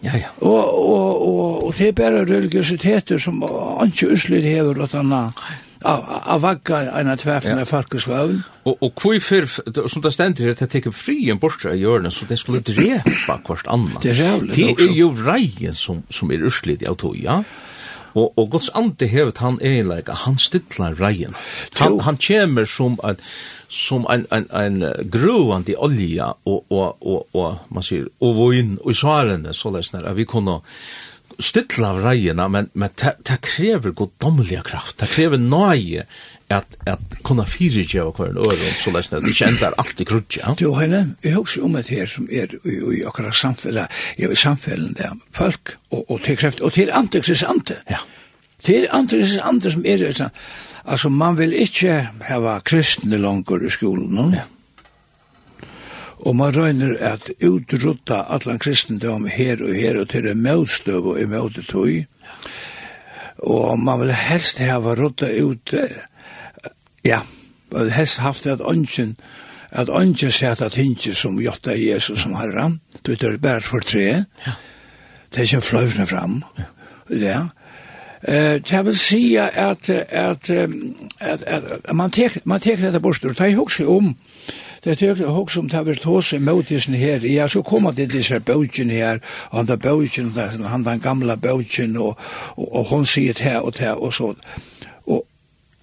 Ja, 0.00 0.12
ja. 0.14 0.28
Og, 0.38 0.90
og, 0.92 1.28
og, 1.28 1.64
og 1.66 1.74
det 1.78 1.88
er 1.88 1.92
bare 1.96 2.24
religiositeter 2.24 3.18
som 3.18 3.40
ikke 3.86 4.12
uslut 4.12 4.44
hever 4.44 4.82
og 4.84 4.94
annet 4.94 5.40
av 5.86 6.42
vakkar 6.42 6.90
en 7.00 7.10
av 7.12 7.20
tverfen 7.20 7.60
ja. 7.60 7.66
falkesvøvn. 7.68 8.40
Og, 8.66 8.82
og 8.82 9.02
hvorfor, 9.02 9.46
som 9.88 10.02
det 10.04 10.12
stender, 10.14 10.50
at 10.52 10.62
det 10.64 10.70
teker 10.72 10.94
fri 10.94 11.30
en 11.30 11.40
bortre 11.42 11.76
i 11.76 11.82
hjørnet, 11.84 12.14
så 12.14 12.26
det 12.28 12.40
skulle 12.42 12.64
drepa 12.66 13.38
hvert 13.46 13.70
annan. 13.70 13.96
Det 14.02 14.14
er 14.16 14.22
jævlig. 14.24 14.56
Det 14.56 14.88
er 14.88 14.98
jo 14.98 15.12
reien 15.20 15.78
som, 15.78 16.02
som 16.10 16.32
er 16.34 16.44
urslit 16.46 16.84
av 16.84 16.96
autog, 16.96 17.18
ja? 17.22 17.40
Og, 18.16 18.32
og 18.40 18.48
Guds 18.54 18.70
ande 18.72 19.06
hevet 19.12 19.42
han 19.44 19.58
einleika 19.60 20.14
han 20.22 20.38
stillar 20.40 20.96
reien. 20.96 21.36
Han, 21.76 22.00
han 22.00 22.16
kommer 22.16 22.64
som 22.64 22.96
at 23.04 23.20
som 23.68 24.06
en, 24.08 24.24
en, 24.30 24.46
en 24.54 25.10
gruvande 25.10 25.74
olja 25.76 26.30
og, 26.46 26.64
og, 26.70 26.96
og, 27.02 27.26
og 27.34 27.74
man 27.74 27.84
sier, 27.84 28.06
og 28.22 28.36
voin 28.38 28.76
og 28.78 28.92
i 28.92 28.96
svarene, 28.96 29.52
så 29.54 29.72
lesner, 29.74 30.06
at 30.06 30.16
vi 30.16 30.24
kunne 30.24 30.60
stilla 31.38 31.90
av 31.90 32.00
reierna, 32.04 32.48
men, 32.48 32.70
men 32.72 32.92
det 32.96 33.36
krever 33.44 33.92
goddomliga 33.96 34.62
kraft, 34.66 34.98
det 35.00 35.08
krever 35.12 35.40
nøye 35.40 36.06
at, 36.52 36.76
at 36.86 37.16
kunna 37.26 37.44
fyrirgjeva 37.48 38.12
hver 38.14 38.32
en 38.32 38.40
øren, 38.44 38.74
så 38.78 38.92
lest 38.94 39.12
det 39.12 39.32
ikke 39.32 39.50
endar 39.50 39.76
alt 39.82 40.00
i 40.00 40.06
grudja. 40.08 40.54
Jo, 40.62 40.74
henne, 40.78 41.02
jeg 41.24 41.36
husker 41.36 41.66
om 41.66 41.76
et 41.80 41.90
her 41.92 42.06
som 42.10 42.28
er 42.30 42.54
i 42.64 43.02
akkurat 43.06 43.34
samfunnet, 43.36 43.96
ja, 44.18 44.30
i 44.30 44.38
samfellet 44.38 44.96
der 45.00 45.16
folk, 45.36 45.76
og, 45.90 46.04
og 46.06 46.22
til 46.24 46.38
kreft, 46.40 46.62
og 46.62 46.72
til 46.76 46.92
antikris 46.94 47.44
ante. 47.46 47.80
Ja. 47.90 48.02
Til 48.64 48.88
antikris 48.90 49.38
ante 49.42 49.74
som 49.74 49.84
er, 49.86 50.06
altså, 50.84 51.08
man 51.08 51.38
vil 51.38 51.52
ikke 51.52 52.02
hava 52.30 52.60
kristne 52.64 53.18
langer 53.20 53.66
i 53.66 53.72
skolen, 53.72 54.12
no? 54.14 54.30
ja 54.34 54.46
Og 56.18 56.36
man 56.36 56.56
røyner 56.56 56.96
at 57.00 57.28
utrutta 57.44 58.22
allan 58.32 58.58
kristendom 58.58 59.26
her 59.26 59.60
og 59.62 59.74
her 59.74 60.00
og 60.00 60.08
til 60.08 60.28
en 60.30 60.42
møtstøv 60.42 61.10
og 61.12 61.20
i 61.20 61.26
møtetøy. 61.28 62.04
Og 63.38 63.78
man 63.78 64.00
vil 64.00 64.14
helst 64.16 64.58
hava 64.58 64.94
rutta 64.96 65.28
ut, 65.44 65.74
ja, 67.04 67.20
man 67.72 67.82
vil 67.82 67.92
helst 67.92 68.18
haft 68.24 68.46
at 68.46 68.64
ånden, 68.64 69.16
at 69.70 69.90
ånden 69.92 70.32
sett 70.32 70.62
at 70.62 70.78
hinsi 70.80 71.12
som 71.14 71.36
jotta 71.40 71.76
Jesus 71.76 72.22
som 72.22 72.34
herra, 72.34 72.70
du 73.02 73.12
vet 73.12 73.20
det 73.20 73.40
bare 73.40 73.60
for 73.60 73.84
tre, 73.84 74.24
det 75.34 75.38
er 75.38 75.44
ikke 75.44 75.60
fløvne 75.60 76.06
fram, 76.06 76.42
ja. 77.10 77.48
Eh, 78.28 78.60
jag 78.66 78.84
vill 78.84 78.98
säga 78.98 79.48
att 79.54 79.88
att 80.12 80.50
att 81.18 81.92
man 81.92 82.10
tek 82.10 82.44
man 82.44 82.60
tek 82.60 82.80
det 82.80 83.00
bort 83.00 83.24
och 83.24 83.36
ta 83.36 83.46
ihåg 83.46 83.72
sig 83.72 83.86
om 83.86 84.14
Det 84.86 85.02
er 85.02 85.16
jo 85.18 85.32
hok 85.34 85.50
som 85.50 85.66
tar 85.68 85.82
vel 85.82 85.96
tås 85.98 86.28
i 86.36 86.38
møtisen 86.38 86.94
her. 86.94 87.24
Ja, 87.26 87.48
så 87.50 87.62
kommer 87.66 87.90
det 87.90 88.12
disse 88.12 88.38
bøtjen 88.38 88.90
her, 88.90 89.18
og 89.50 89.58
han 89.58 89.66
der 89.66 89.76
bøtjen, 89.82 90.30
han 90.62 90.84
den 90.84 91.00
gamla 91.02 91.34
bøtjen, 91.34 91.96
og, 91.96 92.14
og, 92.54 92.68
og 92.70 92.84
hun 92.92 93.06
sier 93.06 93.34
det 93.34 93.56
og 93.58 93.74
det 93.78 93.90
og 93.94 94.14
så. 94.14 94.34
Og 95.06 95.26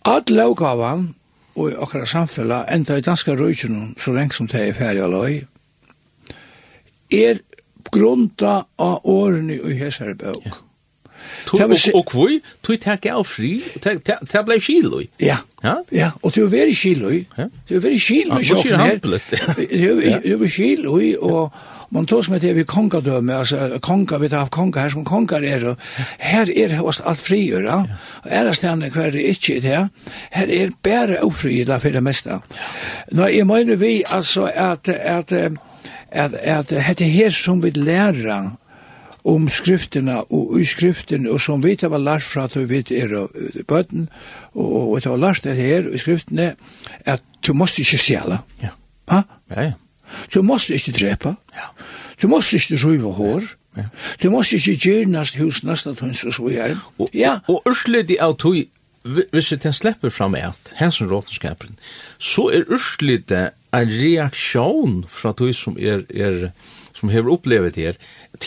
at 0.07 0.31
lovgavan, 0.31 1.09
og 1.55 1.71
i 1.71 1.75
akkurat 1.75 2.07
samfunnet, 2.07 2.71
enda 2.71 2.95
i 2.95 3.01
danska 3.01 3.35
røyken, 3.35 3.95
så 3.99 4.13
lenge 4.15 4.33
som 4.33 4.47
det 4.47 4.69
er 4.69 4.73
ferdig 4.73 5.09
løy, 5.11 5.41
er 7.11 7.43
grunda 7.91 8.61
av 8.79 9.01
årene 9.03 9.59
i 9.59 9.79
hessere 9.83 10.15
bøk. 10.15 10.47
Ja. 10.47 11.67
Og 11.93 12.11
hvor? 12.11 12.31
Tog 12.63 12.79
takk 12.79 13.05
av 13.11 13.27
fri, 13.27 13.57
takk 13.83 14.45
blei 14.47 14.61
skiløy. 14.63 15.09
Ja, 15.19 15.43
Ja? 15.64 15.76
Ja, 15.91 16.09
og 16.22 16.36
det 16.36 16.43
er 16.43 16.49
veldig 16.51 16.76
kilo 16.76 17.09
i. 17.09 17.22
Det 17.38 17.78
er 17.78 17.80
veldig 17.80 18.01
kilo 18.01 18.39
i 18.39 18.43
sjokken 18.43 18.80
her. 18.80 18.97
Det 18.99 19.39
er 19.84 19.95
veldig 19.95 20.51
er 20.51 20.97
i, 20.99 21.16
og 21.20 21.53
man 21.93 22.07
tås 22.09 22.30
med 22.30 22.41
det 22.41 22.55
vi 22.55 22.64
kongadømme, 22.64 23.36
altså 23.38 23.80
konga, 23.82 24.18
vi 24.18 24.30
tar 24.30 24.47
av 24.47 24.49
konga 24.49 24.82
her 24.82 24.89
som 24.89 25.05
kongar 25.05 25.45
er, 25.45 25.66
og 25.70 25.78
her 26.20 26.49
er 26.49 26.74
hos 26.80 26.99
alt 27.05 27.22
frigjør, 27.22 27.68
ja. 27.70 27.78
Og 28.24 28.32
er 28.32 28.47
det 28.47 28.55
stedende 28.57 28.89
hver 28.89 29.14
er 29.14 29.30
ikke 29.30 29.59
det 29.61 29.76
her, 30.32 30.47
er 30.49 30.74
bare 30.84 31.22
ofrigjør 31.24 31.78
for 31.80 31.93
det 31.93 32.03
meste. 32.03 32.39
Nå, 33.11 33.28
jeg 33.30 33.47
mener 33.47 33.76
vi 33.76 34.01
altså 34.09 34.49
at, 34.49 34.89
at, 34.89 35.32
at, 35.32 35.32
at, 36.11 36.34
at, 36.34 36.34
at, 36.34 36.72
at, 36.72 36.72
at, 36.72 37.01
at, 37.01 37.01
at, 37.01 37.01
at, 37.01 37.41
at, 37.41 37.82
at, 38.01 38.32
at, 38.32 38.62
om 39.24 39.47
skrifterna 39.49 40.21
og 40.30 40.57
i 40.59 40.65
skriftene, 40.67 41.32
og 41.32 41.41
som 41.41 41.63
vi 41.63 41.78
har 41.80 41.97
lært 41.97 42.26
fra 42.28 42.47
at 42.49 42.57
vi 42.69 42.82
er 42.97 43.13
av 43.21 43.30
bøten, 43.67 44.09
og 44.53 44.97
vi 44.97 45.09
har 45.09 45.17
lært 45.17 45.43
det 45.43 45.55
her 45.55 45.88
i 45.88 45.97
skriftene, 45.97 46.53
at 47.05 47.24
du 47.47 47.53
måste 47.53 47.82
ikke 47.82 47.97
stjæle. 47.97 48.39
Ja. 48.61 48.76
Ha? 49.11 49.21
Ja, 49.55 49.61
ja. 49.61 49.71
Du 50.34 50.41
måste 50.41 50.76
ikke 50.76 50.91
drepa. 50.91 51.36
Ja. 51.55 51.71
Du 52.21 52.28
måste 52.28 52.59
ikke 52.59 52.80
røyve 52.84 53.13
hår. 53.13 53.43
Ja. 53.78 53.84
Du 54.24 54.30
måste 54.30 54.55
ikke 54.55 54.76
gjøre 54.78 55.09
næst 55.09 55.38
hus, 55.39 55.63
næst 55.63 55.88
at 55.88 55.99
hun 55.99 56.13
så 56.13 56.30
er. 56.51 56.76
Ja. 57.13 57.39
Og, 57.47 57.55
og 57.55 57.67
ursledig 57.71 58.19
av 58.21 58.38
tog, 58.38 58.59
hvis 59.03 59.51
jeg 59.51 59.76
slipper 59.76 60.09
fram 60.09 60.36
et, 60.36 60.74
hensen 60.76 61.09
råtenskapen, 61.11 61.80
så 62.19 62.49
er 62.53 62.67
ursledig 62.71 63.49
en 63.74 63.89
reaksjon 63.89 65.03
fra 65.09 65.34
tog 65.34 65.55
som 65.55 65.78
er, 65.80 66.05
er 66.09 66.51
som 67.03 67.09
hever 67.09 67.31
opplevet 67.31 67.75
det 67.75 67.85
här, 67.85 67.97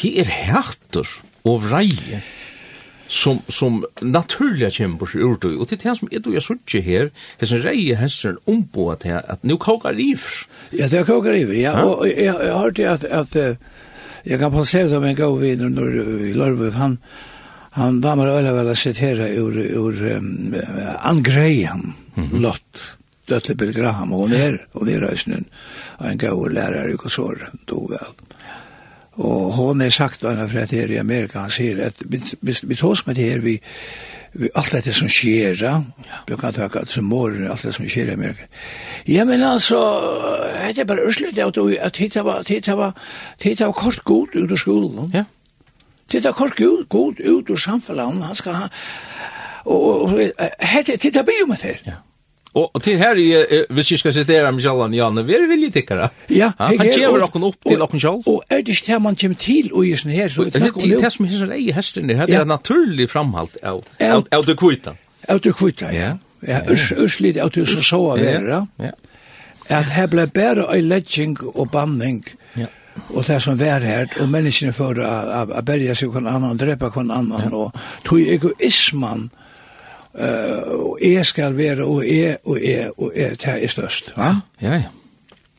det 0.01 0.21
är 0.21 0.25
hættur 0.25 1.09
och 1.43 1.63
vreie 1.63 2.23
som 3.09 3.43
som 3.49 3.85
naturliga 4.01 4.71
kämpar 4.71 5.07
sig 5.07 5.21
ur 5.21 5.37
det 5.41 5.57
och 5.57 5.67
det 5.69 5.83
här 5.83 5.95
som 5.95 6.09
är 6.11 6.19
då 6.19 6.35
jag 6.35 6.43
söker 6.43 6.81
här 6.81 7.11
är 7.39 7.47
som 7.47 7.59
rejer 7.59 7.97
hästen 7.97 8.39
om 8.45 8.69
på 8.69 8.91
att 8.91 9.07
att 9.07 9.43
nu 9.43 9.57
kokar 9.57 9.93
liv. 9.93 10.21
Ja, 10.71 10.89
det 10.89 11.07
kokar 11.07 11.33
liv. 11.33 11.55
Ja, 11.55 11.83
och 11.83 12.09
jag, 12.09 12.33
har 12.33 12.59
hört 12.59 12.79
att 12.79 13.05
att 13.05 13.59
jag 14.23 14.41
kan 14.41 14.53
passera 14.53 14.89
som 14.89 15.05
en 15.05 15.15
god 15.15 15.41
vidare 15.41 15.69
när 15.69 16.25
i 16.25 16.35
Lörvik 16.35 16.75
han 16.75 16.99
han 17.71 18.01
damer 18.01 18.27
öle 18.27 18.53
väl 18.53 18.75
här 18.97 19.21
ur 19.21 19.59
ur 19.59 20.13
um, 20.13 20.55
angrejan 21.03 21.93
lott 22.33 22.97
dötte 23.27 23.55
Bill 23.55 23.73
Graham 23.73 24.13
och 24.13 24.31
ner 24.31 24.67
och 24.73 24.87
ner 24.87 25.01
rösnen 25.01 25.45
en 25.99 26.19
god 26.19 26.53
lärare 26.53 26.95
och 26.95 27.13
så 27.13 27.35
då 27.65 27.87
väl 27.87 27.99
Og 29.17 29.53
hon 29.53 29.81
er 29.81 29.91
sagt 29.91 30.21
då 30.21 30.49
för 30.49 30.59
att 30.59 30.71
här 30.71 30.91
i 30.91 30.99
Amerika 30.99 31.39
han 31.39 31.51
sier 31.51 31.87
at 31.87 32.03
vi 32.67 32.75
tås 32.77 33.07
med 33.07 33.17
det 33.17 33.31
här 33.31 33.39
vi, 33.39 33.61
vi 34.33 34.49
alt 34.55 34.73
dette 34.73 34.93
som 34.93 35.09
skjer, 35.09 35.55
ja. 35.63 35.85
vi 36.27 36.37
kan 36.37 36.53
ta 36.53 36.65
att 36.65 36.91
som 36.91 37.05
mår 37.05 37.49
alt 37.51 37.63
det 37.63 37.73
som 37.73 37.89
skjer 37.89 38.09
i 38.09 38.13
Amerika. 38.13 38.45
Ja 39.05 39.25
men 39.25 39.43
altså, 39.43 39.77
det 40.69 40.79
er 40.79 40.85
bare 40.85 41.07
urslut 41.07 41.39
att 41.39 41.59
att 41.59 41.93
titta 41.93 42.23
vad 42.23 42.47
titta 42.47 42.77
vad 42.77 42.93
titta 43.39 43.73
kort 43.73 44.05
god 44.05 44.29
ut 44.35 44.51
ur 44.51 44.57
skolen. 44.57 45.11
Ja. 45.15 45.25
Titta 46.09 46.33
kort 46.33 46.59
god 46.59 46.89
god 46.89 47.21
ut 47.21 47.51
ur 47.51 47.57
samfunnet, 47.57 48.25
han 48.25 48.35
ská 48.35 48.69
og 49.65 50.11
titta 51.01 51.23
bio 51.23 51.47
med 51.47 51.57
det. 51.63 51.79
Ja. 51.87 52.06
Och 52.57 52.83
till 52.83 52.99
här 52.99 53.19
är 53.19 53.67
vi 53.69 53.85
ska 53.85 54.13
citera 54.13 54.53
Michellan 54.53 54.95
Janne. 54.95 55.23
Vi 55.23 55.35
er 55.35 55.47
villiga 55.49 55.73
tyckare. 55.73 56.11
Ja, 56.27 56.53
han 56.59 56.73
ger 56.73 57.23
och 57.23 57.49
upp 57.49 57.65
till 57.65 57.83
och 57.83 57.91
själv. 57.91 58.23
Og 58.27 58.43
er 58.51 58.63
det 58.63 58.69
ikke 58.69 58.93
det 58.93 59.03
man 59.03 59.17
kommer 59.17 59.37
til 59.37 59.63
till 59.63 59.73
och 59.73 59.99
sånn 59.99 60.13
her? 60.13 60.29
så 60.29 60.45
det 60.45 60.57
är 60.57 60.61
det 60.61 61.01
det, 61.01 61.11
som 61.11 61.25
är 61.25 61.55
i 61.55 61.71
hästen. 61.71 62.07
Det 62.07 62.15
er 62.15 62.41
ett 62.41 62.47
naturligt 62.47 63.11
framhalt 63.11 63.57
av 63.63 63.85
av 64.01 64.27
av 64.31 64.47
det 64.47 64.57
kvita. 64.57 64.95
Av 65.29 65.41
det 65.41 65.53
kvita, 65.53 65.93
ja. 65.93 66.19
Ja, 66.41 66.61
urslit 66.97 67.37
av 67.37 67.51
det 67.51 67.67
så 67.67 67.83
så 67.83 68.11
av 68.11 68.19
det. 68.19 68.67
Ja. 68.77 68.91
At 69.69 69.89
her 69.91 70.07
ble 70.07 70.27
bare 70.27 70.67
ei 70.75 70.81
ledging 70.81 71.37
og 71.55 71.71
banning, 71.71 72.25
Ja. 72.55 72.67
og 73.09 73.25
det 73.27 73.43
som 73.43 73.59
var 73.59 73.81
her, 73.81 74.09
og 74.21 74.29
menneskene 74.29 74.73
för 74.73 74.99
å 75.59 75.63
berge 75.63 75.95
seg 75.95 76.13
kon 76.13 76.27
annan, 76.27 76.57
drepa 76.57 76.91
kon 76.91 77.11
annan 77.11 77.53
og 77.53 77.73
tog 78.05 78.21
egoismen 78.21 79.31
og 80.17 80.99
jeg 81.03 81.27
skal 81.27 81.57
være, 81.57 81.85
og 81.85 82.05
jeg, 82.09 82.37
og 82.45 82.61
jeg, 82.63 82.91
og 82.97 83.13
jeg, 83.17 83.31
det 83.31 83.65
er 83.65 83.69
størst. 83.69 84.15
Ja, 84.17 84.35
ja, 84.63 84.75
ja. 84.75 84.83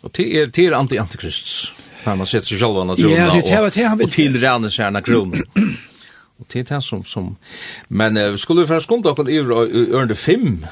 Og 0.02 0.18
det 0.18 0.26
er, 0.40 0.46
det 0.46 0.66
er 0.66 0.78
anti-antikrists. 0.78 1.74
Han 2.06 2.26
setter 2.26 2.48
seg 2.48 2.60
selv 2.60 2.60
själva 2.60 2.84
naturen 2.84 3.12
ja, 3.12 3.26
det 3.36 3.62
var 3.62 3.70
det 3.70 3.88
han 3.88 3.98
ville. 3.98 4.08
Og 4.08 4.62
til 4.62 4.72
sig 4.72 4.86
gärna 4.86 5.02
det 6.54 6.70
det 6.70 6.84
som, 6.84 7.06
som... 7.06 7.36
Men 7.88 8.18
uh, 8.18 8.38
skulle 8.38 8.62
vi 8.62 8.68
først 8.68 8.84
skunda 8.84 9.10
oss 9.10 9.30
i 9.30 9.40
örende 9.40 10.16
fem 10.16 10.66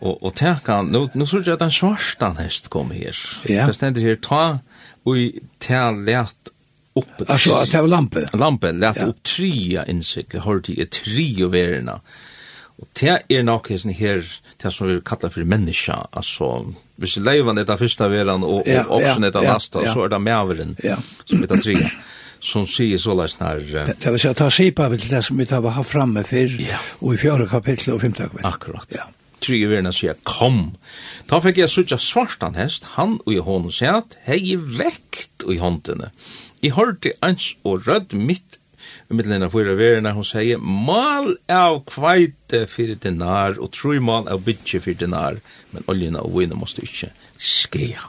Og 0.00 0.22
og 0.22 0.34
tänka, 0.34 0.82
nu, 0.82 1.08
nu 1.14 1.26
såg 1.26 1.46
jeg 1.46 1.54
at 1.54 1.62
en 1.62 1.70
svarstan 1.70 2.36
hest 2.36 2.70
kom 2.70 2.90
her. 2.90 3.16
Ja. 3.48 3.66
Det 3.66 3.74
stender 3.74 4.00
her, 4.00 4.14
ta 4.14 4.58
och 5.04 5.16
tær 5.58 6.04
lät 6.04 6.50
upp. 6.94 7.30
Alltså, 7.30 7.66
var 7.72 7.88
lampe. 7.88 8.26
Lampe, 8.32 8.72
lät 8.72 8.96
ja. 8.96 9.06
upp 9.06 9.22
trea 9.22 9.84
insikter, 9.86 10.38
har 10.38 10.58
det 10.58 10.72
i 10.72 10.86
trio. 10.86 11.54
Ja 11.54 12.00
Og 12.82 12.88
det 12.98 13.20
er 13.30 13.44
nok 13.46 13.68
hesten 13.70 13.94
her, 13.94 14.24
det 14.62 14.72
som 14.74 14.88
vi 14.88 14.98
kallar 15.06 15.30
for 15.30 15.46
menneska, 15.46 16.00
altså, 16.12 16.48
hvis 16.98 17.16
leivan 17.22 17.58
er 17.58 17.68
det 17.68 17.78
første 17.78 18.08
veran, 18.10 18.42
og, 18.42 18.66
og 18.66 18.90
opsen 18.98 19.24
er 19.24 19.34
det 19.34 19.44
nasta, 19.46 19.84
så 19.92 20.04
er 20.06 20.10
det 20.14 20.20
maveren, 20.22 20.74
som 21.24 21.44
er 21.44 21.52
tre, 21.54 21.76
som 22.44 22.66
sier 22.68 23.00
så 23.00 23.14
leis 23.16 23.38
nær... 23.40 23.62
Det 23.62 24.14
vil 24.14 24.20
si 24.20 24.30
at 24.30 24.40
ta 24.42 24.50
sipa 24.52 24.88
vil 24.92 25.06
det 25.06 25.22
som 25.24 25.38
vi 25.38 25.46
tar 25.48 25.64
ha 25.64 25.84
framme 25.86 26.24
fyrr, 26.26 26.58
og 27.00 27.14
i 27.14 27.20
fjore 27.20 27.46
kapittel 27.50 27.94
og 27.94 28.02
fymta 28.02 28.26
kapittel. 28.28 28.50
Akkurat. 28.50 28.96
Ja. 28.96 29.06
Trygge 29.44 29.68
verna 29.70 29.92
sier, 29.92 30.18
kom. 30.26 30.74
Da 31.30 31.40
fikk 31.44 31.62
jeg 31.62 31.72
sutja 31.72 31.98
svartan 32.00 32.58
hest, 32.58 32.86
han 32.98 33.18
og 33.24 33.32
i 33.34 33.42
hånden 33.44 33.74
sier 33.74 34.00
at 34.02 34.18
hei 34.26 34.56
vekt 34.56 35.46
i 35.50 35.60
håndene. 35.60 36.10
I 36.64 36.72
hørte 36.72 37.12
ans 37.24 37.52
og 37.62 37.86
rød 37.88 38.16
mitt 38.16 38.58
i 39.10 39.14
middelen 39.14 39.44
av 39.44 39.52
fyra 39.52 39.74
verena, 39.78 40.14
hon 40.16 40.26
sier, 40.26 40.60
mal 40.60 41.34
av 41.52 41.82
kveite 41.90 42.64
fyrir 42.70 43.00
dinar, 43.02 43.58
og 43.60 43.72
tru 43.76 43.98
mal 44.04 44.28
av 44.32 44.44
bytje 44.46 44.80
fyrir 44.84 45.04
dinar, 45.04 45.40
men 45.74 45.84
oljena 45.90 46.24
og 46.24 46.38
vina 46.38 46.58
måste 46.58 46.84
ikkje 46.86 47.10
skea. 47.38 48.08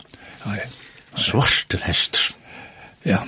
Svarter 1.15 1.83
hester. 1.87 2.31
Ja. 3.05 3.23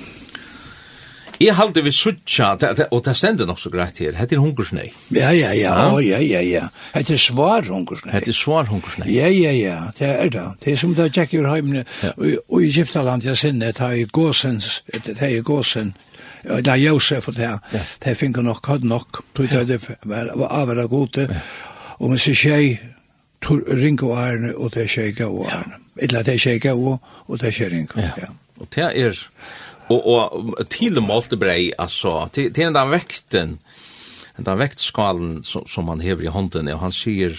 Jeg 1.38 1.53
halte 1.53 1.84
vi 1.86 1.91
suttja, 1.93 2.55
og 2.89 3.03
det 3.05 3.13
stender 3.18 3.45
nok 3.45 3.59
så 3.61 3.70
greit 3.70 3.99
her, 4.01 4.15
hette 4.18 4.34
er 4.34 4.41
hungersnei. 4.41 4.88
Ja, 5.13 5.30
ja, 5.36 5.51
ja, 5.53 5.76
ja, 6.01 6.18
ja, 6.24 6.41
ja. 6.41 6.63
Hette 6.95 7.13
er 7.13 7.22
svar 7.22 7.68
hungersnei. 7.68 8.15
Hette 8.15 8.34
er 8.34 8.38
svar 8.38 8.65
hungersnei. 8.72 9.11
Ja, 9.13 9.28
ja, 9.30 9.51
ja, 9.53 9.78
det 9.99 10.09
er 10.15 10.32
det. 10.34 10.47
Det 10.63 10.74
er 10.74 10.82
som 10.82 10.95
det 10.97 11.05
er 11.05 11.13
tjekk 11.20 11.38
i 11.38 11.43
og 11.45 12.57
i 12.57 12.65
Egyptaland, 12.72 13.28
jeg 13.28 13.38
sinne, 13.38 13.70
det 13.70 13.86
er 13.86 14.09
gåsens, 14.09 14.82
det 14.89 15.20
er 15.22 15.45
gåsen 15.45 15.93
Og 16.50 16.66
det 16.66 16.72
er 16.74 16.82
Josef 16.82 17.28
og 17.28 17.36
det 17.36 17.48
her, 17.48 17.82
det 18.04 18.18
finner 18.18 18.45
nok, 18.45 18.68
hadde 18.68 18.88
nok, 18.88 19.24
tog 19.36 19.68
det 19.68 19.82
var 20.06 20.48
avhverda 20.48 20.88
gode, 20.88 21.28
og 22.00 22.10
men 22.10 22.22
så 22.22 22.34
tjei, 22.38 22.78
ringe 23.50 24.08
og 24.08 24.18
ærene, 24.18 24.54
og 24.56 24.74
det 24.76 24.88
tjei 24.89 25.12
gav 25.12 25.34
og 25.34 25.50
ærene. 25.52 25.82
Eller 25.98 26.24
det 26.24 26.39
tjei 26.41 26.58
gav 26.60 26.80
og 26.80 27.39
det 27.41 27.54
tjei 27.54 27.70
ringe. 27.74 28.02
Ja, 28.18 28.32
og 28.60 28.70
det 28.76 28.89
er, 28.89 29.22
og, 29.89 30.08
og 30.08 30.62
til 30.72 31.02
målte 31.02 31.39
brei, 31.39 31.72
altså, 31.78 32.28
til, 32.34 32.54
til 32.54 32.74
den 32.74 32.91
vekten, 32.91 33.58
den 34.38 34.60
vektskalen 34.60 35.39
som, 35.43 35.66
som 35.68 35.88
han 35.89 36.02
hever 36.02 36.28
i 36.28 36.34
hånden, 36.34 36.70
og 36.74 36.84
han 36.86 36.95
sier, 36.95 37.36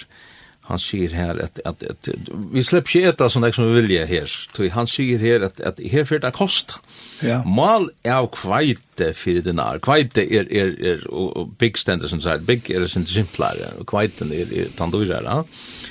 han 0.68 0.80
sier 0.82 1.12
her 1.16 1.38
at, 1.40 1.60
at, 1.64 1.82
at 1.88 2.10
vi 2.52 2.62
slipper 2.64 2.98
ikke 2.98 3.12
etter 3.14 3.30
sånn 3.32 3.46
som 3.56 3.70
vi 3.70 3.80
vilja 3.80 4.04
her. 4.08 4.28
Så 4.28 4.68
Han 4.74 4.90
sier 4.90 5.22
her 5.22 5.46
at, 5.48 5.62
at 5.64 5.80
her 5.80 6.04
fyrir 6.08 6.20
det 6.26 6.34
kost. 6.36 6.76
Ja. 7.24 7.40
Mal 7.48 7.88
av 8.04 8.28
kveite 8.36 9.10
fyrir 9.16 9.46
dinar. 9.46 9.80
Kveite 9.84 10.26
er, 10.26 10.50
er, 10.52 10.74
er 10.92 11.06
og, 11.08 11.32
og 11.40 11.56
big 11.60 11.80
stender 11.80 12.10
som 12.12 12.20
sier, 12.22 12.44
big 12.44 12.68
er 12.70 12.84
sin 12.90 13.08
simplare, 13.08 13.72
og 13.80 13.88
kveiten 13.88 14.34
er, 14.36 14.52
er 14.52 14.70
tandurere. 14.76 15.40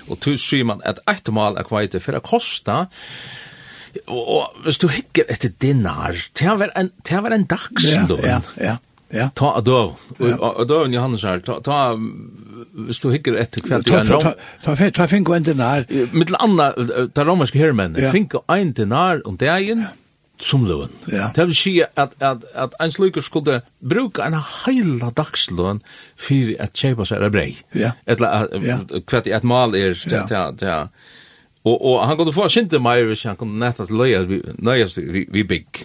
Og 0.07 0.21
tu 0.23 0.35
sier 0.39 0.67
man 0.69 0.83
at 0.87 1.01
eit 1.09 1.33
mal 1.33 1.57
av 1.57 1.67
kveite 1.71 2.03
fyrir 2.03 2.21
det 2.21 2.29
kosta, 2.29 2.83
og, 4.05 4.21
og 4.21 4.63
hvis 4.65 4.77
du 4.77 4.91
hikker 4.93 5.25
etter 5.31 5.53
dinar, 5.57 6.17
det 6.37 6.53
var 6.59 6.69
en, 6.77 6.91
det 7.07 7.23
var 7.23 7.33
en 7.33 7.47
dagslån. 7.49 8.19
Ja, 8.21 8.37
ja, 8.37 8.41
ja. 8.61 8.75
Ja. 9.13 9.29
Ta 9.35 9.53
adov. 9.57 9.99
Adov 10.19 10.89
Johannes 10.91 11.23
her. 11.23 11.39
Ta 11.45 11.59
ta 11.63 11.77
hvis 11.97 12.99
du 13.01 13.11
hikker 13.13 13.37
etter 13.39 13.63
kveld 13.63 13.87
Ta, 13.87 14.01
en 14.01 14.11
rom. 14.11 14.25
Ta 14.63 14.75
ta 14.75 14.89
ta 14.95 15.07
finko 15.07 15.37
en 15.37 15.47
dinar. 15.47 15.87
Mittel 16.11 16.35
anna 16.39 16.73
ta 17.15 17.23
romerske 17.27 17.59
hermenn. 17.61 17.95
Fink 18.11 18.35
ein 18.51 18.73
dinar 18.75 19.23
om 19.25 19.37
dagen 19.39 19.87
som 20.43 20.65
løn. 20.69 20.91
Det 21.07 21.45
vil 21.49 21.55
si 21.57 21.73
at, 21.81 22.13
at, 22.21 22.43
at 22.53 22.75
en 22.83 22.91
sluker 22.93 23.23
skulle 23.25 23.61
bruka 23.81 24.27
en 24.27 24.37
heila 24.37 25.09
dagsløn 25.17 25.81
for 26.15 26.51
at 26.61 26.75
kjeipa 26.77 27.07
seg 27.09 27.25
er 27.25 27.33
brei. 27.33 27.49
Ja. 27.77 27.95
Etla, 28.05 28.45
Eller 28.51 29.01
kvett 29.07 29.29
i 29.31 29.33
et 29.37 29.47
mal 29.47 29.75
er 29.77 29.97
til 29.97 30.75
Og, 31.67 31.81
og 31.81 32.05
han 32.07 32.17
kunne 32.19 32.35
få 32.35 32.47
sinte 32.53 32.79
meir 32.79 33.09
hvis 33.09 33.25
han 33.27 33.35
kunne 33.39 33.59
nettet 33.59 33.89
løye 33.91 34.23
vi, 34.29 34.41
vi, 34.95 35.25
vi 35.31 35.43
bygg. 35.43 35.81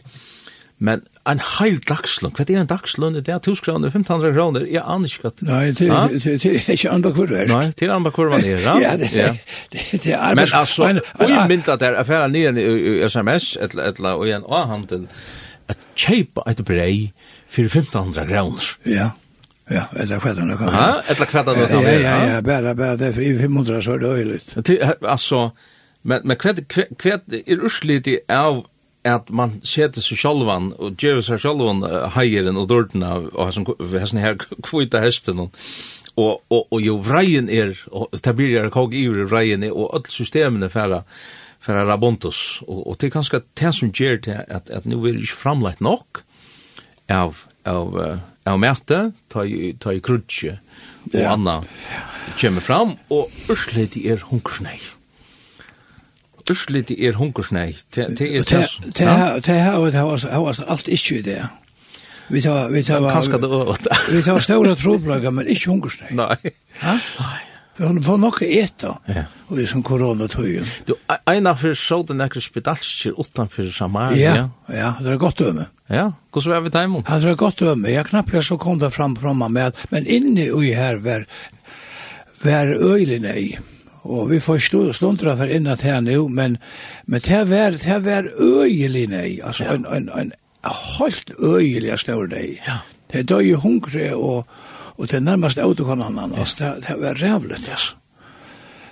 Men 0.78 1.02
en 1.28 1.40
heil 1.58 1.78
dagslund. 1.86 2.34
Hva 2.34 2.44
er 2.48 2.60
en 2.62 2.70
dagslund? 2.70 3.18
Det 3.22 3.30
er 3.30 3.38
1000 3.38 3.62
kroner, 3.64 3.92
1500 3.92 4.34
kroner. 4.34 4.66
Jeg 4.66 4.82
aner 4.82 5.12
ikke 5.12 5.30
at... 5.30 5.42
Nei, 5.46 5.62
det 5.78 5.88
er 5.88 6.74
ikke 6.74 6.90
andre 6.90 7.12
hvor 7.14 7.30
verst. 7.30 7.52
Nei, 7.54 7.68
det 7.70 7.86
er 7.86 7.94
andre 7.94 8.12
hvor 8.16 8.32
man 8.32 8.42
er. 8.42 8.58
Ja, 8.58 8.74
Ja, 8.82 9.30
det 9.72 10.02
er 10.10 10.18
arbeids... 10.18 10.52
Men 10.52 10.58
altså, 10.60 10.88
og 11.14 11.30
jeg 11.30 11.48
mynda 11.52 11.76
der, 11.78 11.98
jeg 12.00 12.08
færa 12.10 12.28
nye 12.32 12.66
i 12.66 13.08
SMS, 13.08 13.52
etla, 13.62 14.14
og 14.16 14.26
en 14.28 14.46
A-handel, 14.50 15.06
at 15.70 15.86
kjeipa 15.94 16.46
et 16.50 16.64
brei 16.66 17.12
for 17.46 17.68
1500 17.70 18.26
kroner. 18.32 18.72
Ja, 18.88 19.12
ja, 19.70 19.86
etla 19.94 20.18
kvettan 20.18 20.50
det 20.50 20.58
kan 20.58 20.72
være. 20.74 21.04
Etla 21.14 21.30
kvettan 21.30 21.60
det 21.60 21.68
kan 21.70 21.86
være. 21.86 22.00
Ja, 22.02 22.16
ja, 22.16 22.34
ja, 22.34 22.42
bare, 22.50 22.74
bare, 22.76 22.98
det 22.98 23.12
er 23.12 23.16
for 23.20 23.46
500 23.46 23.82
så 23.86 23.94
er 23.94 24.02
det 24.02 24.12
øyelig. 24.18 24.42
Altså, 25.06 25.44
men 26.02 26.34
hva 26.34 26.56
er 27.14 27.62
urslidig 27.62 28.18
av 28.26 28.64
at 29.08 29.30
man 29.34 29.56
setter 29.66 30.04
seg 30.04 30.20
sjálvan 30.20 30.70
og 30.78 31.00
gjør 31.00 31.22
seg 31.26 31.42
sjálvan 31.42 31.82
heieren 32.14 32.58
og 32.60 32.68
dårten 32.70 33.02
av 33.06 33.28
og 33.34 33.50
hessen 33.98 34.22
her 34.22 34.38
kvita 34.38 35.02
hesten 35.02 35.42
og 35.46 35.56
og 36.16 36.42
og 36.52 36.66
og 36.70 36.80
jo 36.84 36.98
vreien 37.00 37.48
er 37.50 37.72
og 37.90 38.12
ta 38.22 38.34
blir 38.36 38.58
er 38.60 38.70
kog 38.70 38.94
i 38.94 39.06
vreien 39.08 39.64
er 39.64 39.72
og 39.72 39.94
alt 39.96 40.12
systemene 40.12 40.68
færa 40.70 41.02
færa 41.60 41.86
rabontos 41.88 42.62
og 42.66 42.86
og 42.86 42.98
det 43.00 43.12
kanskje 43.12 43.42
det 43.58 43.74
som 43.74 43.92
gjør 43.92 44.22
til 44.22 44.44
at 44.48 44.70
at 44.70 44.86
nu 44.86 45.02
er 45.06 45.18
ikke 45.18 45.42
framleit 45.44 45.80
nok 45.80 46.22
av 47.08 47.46
av 47.64 48.20
av 48.46 48.58
mæte 48.58 49.12
ta 49.28 49.46
ta 49.80 49.98
krutje 49.98 50.58
og 51.14 51.24
anna 51.26 51.62
kommer 52.40 52.60
fram 52.60 52.96
og 53.10 53.30
ursleit 53.50 53.96
er 53.96 54.22
hunkursnei 54.30 54.78
største 56.54 56.82
det 56.88 56.98
er 57.00 57.12
hungersnei. 57.16 57.76
Det 57.94 58.04
er 58.04 58.08
det. 58.08 58.44
Det 58.96 59.06
har 59.06 59.38
det 59.90 60.00
har 60.00 60.64
alt 60.68 60.88
ikke 60.88 61.22
det. 61.22 61.40
Vi 62.28 62.40
tar 62.40 62.68
vi 62.70 62.82
tar 62.82 63.00
kanskje 63.10 63.40
det 63.40 63.48
åt. 63.48 63.86
Vi 64.10 64.22
tar 64.22 64.40
stora 64.40 64.74
troplager, 64.74 65.30
men 65.30 65.46
ikke 65.46 65.70
hungersnei. 65.70 66.12
Nei. 66.16 66.36
Nei. 66.82 67.40
Vi 67.76 67.86
har 67.86 67.96
fått 68.04 68.20
noe 68.20 68.46
eta, 68.52 68.90
ja. 69.08 69.22
og 69.48 69.56
vi 69.56 69.64
som 69.66 69.80
koronatøyen. 69.82 70.66
Du, 70.84 70.92
en 71.08 71.48
av 71.48 71.56
fyrir 71.56 71.78
så 71.80 72.02
den 72.04 72.20
ekkert 72.20 72.44
spedalskir 72.44 73.16
utanfyr 73.16 73.70
Samaria. 73.72 74.34
Ja, 74.36 74.42
ja, 74.68 74.90
det 75.00 75.14
er 75.14 75.20
godt 75.20 75.40
døme. 75.40 75.70
Ja, 75.88 76.10
hvordan 76.32 76.52
var 76.52 76.66
vi 76.66 76.72
teimum? 76.74 77.04
Ja, 77.08 77.16
det 77.18 77.32
er 77.32 77.40
godt 77.40 77.64
døme. 77.64 77.88
Jeg 77.88 78.10
knapp 78.10 78.32
jeg 78.36 78.44
så 78.44 78.58
kom 78.60 78.76
det 78.78 78.92
fram 78.92 79.16
fra 79.16 79.32
meg 79.32 79.56
med, 79.56 79.80
men 79.90 80.04
inni 80.04 80.50
ui 80.52 80.74
her 80.76 81.00
var, 81.00 81.24
var 82.44 82.76
øylen 82.76 83.24
ei. 83.32 83.54
Og 84.02 84.30
vi 84.30 84.40
får 84.42 84.58
stå 84.58 84.82
stundra 84.92 85.36
for 85.38 85.46
innat 85.46 85.84
her 85.86 86.00
nu, 86.00 86.28
men, 86.28 86.58
men 87.06 87.20
det 87.20 87.50
var, 87.50 87.70
det 87.78 88.04
var 88.04 88.28
øyelig 88.40 89.06
nei, 89.08 89.40
altså 89.44 89.64
ja. 89.64 89.74
en, 89.74 89.86
en, 89.86 90.10
en 90.18 90.32
helt 90.98 91.30
øyelig 91.38 91.98
stor 91.98 92.26
nei. 92.26 92.58
Ja. 92.66 92.80
Det 93.12 93.28
døg 93.28 93.46
i 93.46 93.52
hungre, 93.52 94.14
og, 94.16 94.46
og 94.96 95.10
det 95.10 95.22
nærmest 95.22 95.58
autokonene, 95.58 96.28
altså, 96.38 96.64
ja. 96.64 96.74
det, 96.74 96.84
det 96.88 97.00
var 97.00 97.22
rævlet, 97.22 97.68
altså. 97.68 97.94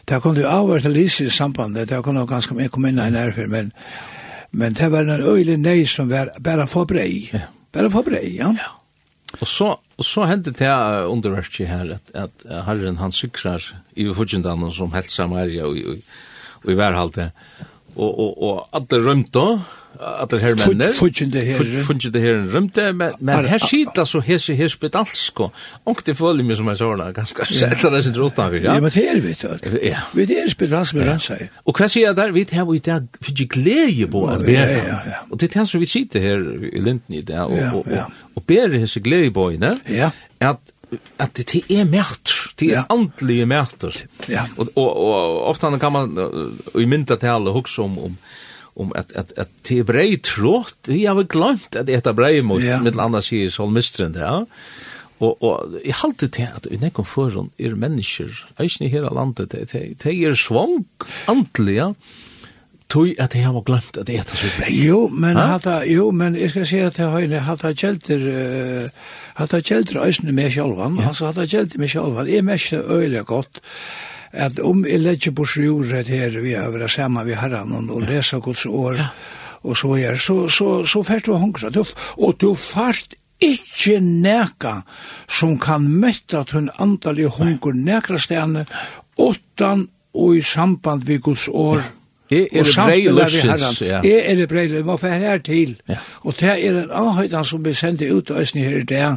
Det 0.09 0.23
kom 0.23 0.35
du 0.35 0.47
av 0.47 0.71
til 0.81 0.91
Lise 0.91 1.25
i 1.25 1.31
sambandet, 1.31 1.89
det 1.89 2.03
kom 2.03 2.17
det 2.17 2.29
ganske 2.29 2.55
mye 2.55 2.69
kom 2.69 2.87
inn 2.87 2.99
i 2.99 3.11
nærfyr, 3.11 3.47
men, 3.47 3.73
men 4.51 4.75
det 4.75 4.93
var 4.93 5.07
en 5.07 5.23
øyelig 5.23 5.59
nei 5.59 5.85
som 5.87 6.11
var 6.11 6.33
bare 6.43 6.67
for 6.67 6.85
brei. 6.85 7.31
Ja. 7.33 7.47
Bare 7.73 7.91
for 7.91 8.03
brei, 8.03 8.37
ja. 8.37 8.51
Ja. 8.59 8.80
Og 9.39 9.47
så, 9.47 9.69
og 9.79 10.05
så 10.05 10.27
hendte 10.27 10.53
det 10.59 10.71
underverket 11.07 11.71
her 11.71 11.95
at, 11.95 12.15
at 12.15 12.47
herren 12.67 12.99
han 12.99 13.13
sykrar 13.15 13.63
i 13.95 14.09
hodgendanen 14.11 14.73
som 14.75 14.93
helt 14.93 15.13
Samaria 15.13 15.69
og, 15.69 15.79
og, 15.87 16.01
og 16.65 16.73
i 16.73 16.77
værhalte. 16.77 17.31
Ja 17.61 17.70
og 17.97 18.19
og 18.19 18.43
og 18.43 18.69
alle 18.73 19.05
rømte 19.07 19.45
alle 20.01 20.29
det 20.31 20.41
her 20.41 20.55
menner 20.55 20.93
fungerer 20.95 21.31
det 21.31 21.43
her 21.43 21.83
fungerer 21.85 22.13
det 22.13 22.23
her 22.23 22.55
rømte 22.55 22.93
men 22.93 23.13
men 23.21 23.49
her 23.51 23.59
skita 23.59 24.05
så 24.07 24.21
hese 24.25 24.55
her 24.55 24.69
spedalsko 24.69 25.51
og 25.85 26.03
det 26.07 26.17
føler 26.17 26.47
meg 26.47 26.57
som 26.61 26.69
en 26.71 26.79
sånn 26.79 27.03
ganske 27.17 27.47
sett 27.51 27.83
det 27.83 28.03
sin 28.05 28.17
rotna 28.17 28.49
vi 28.53 28.63
ja. 28.65 28.79
Men 28.81 28.95
her 28.95 29.21
vet 29.21 29.43
du 29.43 29.79
ja. 29.83 30.05
Vi 30.15 30.27
det 30.31 30.39
er 30.45 30.51
spedalsko 30.53 30.99
med 30.99 31.11
han 31.11 31.23
seg 31.23 31.49
og 31.65 31.77
hva 31.77 31.89
sier 31.91 32.15
der 32.17 32.33
vi 32.37 32.47
her 32.53 32.69
vi 32.71 32.79
der 32.79 33.07
for 33.21 33.45
glede 33.57 34.09
på 34.11 34.27
en 34.31 34.49
ja 34.49 35.23
og 35.29 35.41
det 35.41 35.51
er 35.57 35.65
så 35.65 35.79
vi 35.79 35.91
sitter 35.91 36.21
her 36.21 36.45
i 36.71 36.81
linden 36.81 37.21
i 37.21 37.23
det 37.23 37.39
og 37.39 37.83
og 37.83 37.87
og 38.37 38.45
ber 38.47 38.79
hese 38.79 39.01
glede 39.01 39.31
på 39.35 39.51
inne 39.57 39.77
ja. 39.89 40.11
At 40.41 40.70
att 41.17 41.35
det 41.35 41.63
är 41.69 41.85
mært, 41.85 42.55
det 42.57 42.73
är 42.73 42.85
andliga 42.89 43.47
mært. 43.47 44.07
Ja. 44.29 44.47
Och 44.57 44.69
og 44.77 45.49
ofta 45.51 45.79
kan 45.79 45.93
man 45.93 46.19
i 46.75 46.87
mynda 46.87 47.17
tala 47.17 47.51
hugsa 47.51 47.83
om 47.83 47.99
om 47.99 48.17
om 48.75 48.93
att 48.97 49.13
att 49.39 49.49
det 49.69 49.79
er 49.79 49.85
brei 49.85 50.17
trott 50.17 50.89
jag 50.89 51.15
har 51.15 51.23
glömt 51.23 51.77
att 51.77 51.89
er 51.89 52.13
brei 52.13 52.43
mot 52.43 52.63
ja. 52.63 52.81
med 52.81 52.99
andra 52.99 53.23
sig 53.23 53.51
så 53.51 53.67
mistren 53.67 54.15
ja 54.19 54.47
och 55.19 55.43
och 55.43 55.81
jag 55.85 55.95
hållte 55.95 56.29
till 56.29 56.49
att 56.57 56.67
i 56.67 56.79
näkom 56.79 57.05
förron 57.05 57.51
är 57.59 57.75
människor 57.75 58.49
är 58.57 58.65
inte 58.65 58.85
hela 58.85 59.11
landet 59.11 59.51
det 59.51 59.73
det 60.03 60.25
är 60.25 60.35
svång 60.35 60.85
andliga 61.27 61.95
tog 62.87 63.21
att 63.21 63.35
jag 63.35 63.53
har 63.53 63.63
glömt 63.63 63.97
att 63.97 64.09
äta 64.09 64.37
så 64.37 64.47
brei 64.59 64.87
jo 64.87 65.09
men 65.09 65.37
hata 65.37 65.87
jo 65.87 66.11
men 66.11 66.35
jag 66.35 66.51
ska 66.51 66.65
säga 66.65 66.87
att 66.87 66.99
jag 66.99 67.07
har 67.07 67.39
hata 67.39 67.75
kälter 67.75 68.19
uh, 68.19 68.89
hatt 69.41 69.57
jeg 69.57 69.67
gjeldt 69.71 69.95
røysene 69.97 70.35
med 70.37 70.53
sjalvan, 70.55 70.99
ja. 71.01 71.11
altså 71.11 71.31
hatt 71.31 71.41
jeg 71.45 71.55
gjeldt 71.55 71.77
med 71.81 71.93
sjalvan, 71.93 72.31
jeg 72.31 72.47
merkte 72.47 72.81
øyelig 72.85 73.25
godt, 73.29 73.61
at 74.31 74.61
om 74.63 74.85
jeg 74.87 75.03
legger 75.03 75.35
på 75.35 75.47
sjordet 75.49 76.11
her, 76.13 76.37
vi 76.45 76.55
har 76.55 76.71
vært 76.75 76.95
sammen 76.95 77.27
ved 77.27 77.41
herren 77.41 77.91
og 77.91 78.05
lesa 78.07 78.39
Guds 78.39 78.67
år, 78.67 79.01
ja. 79.01 79.09
og 79.65 79.79
så 79.79 79.95
er, 79.99 80.21
så, 80.21 80.43
så, 80.49 80.69
så 80.87 81.03
fært 81.07 81.27
du 81.27 81.35
hungra, 81.35 81.73
du, 81.75 81.83
og 82.19 82.37
du 82.41 82.53
fært 82.55 83.17
ikke 83.41 83.97
neka 84.05 84.83
som 85.25 85.57
kan 85.59 85.87
metta 85.89 86.45
tunn 86.45 86.69
andalig 86.79 87.31
hungur 87.39 87.73
nekra 87.75 88.21
stene, 88.21 88.67
åttan 89.17 89.89
og 90.21 90.37
i 90.37 90.43
samband 90.45 91.07
vi 91.09 91.17
Guds 91.23 91.49
år, 91.49 91.81
ja. 91.81 91.97
Jeg 92.31 92.49
er 92.53 92.67
brei 92.75 93.01
løsens, 93.11 93.81
ja. 93.83 94.01
Jeg 94.07 94.41
er 94.41 94.47
brei 94.47 94.67
løsens, 94.67 94.87
må 94.87 94.97
fære 94.97 95.19
her 95.19 95.39
til. 95.39 95.77
Ja. 95.89 95.97
Og 96.23 96.35
det 96.41 96.49
er 96.49 96.83
en 96.83 96.91
avhøydan 96.91 97.45
som 97.45 97.65
vi 97.65 97.75
sender 97.75 98.13
ut 98.15 98.31
av 98.31 98.45
Øsne 98.45 98.63
her 98.63 98.77
i 98.79 98.85
dag, 98.85 99.17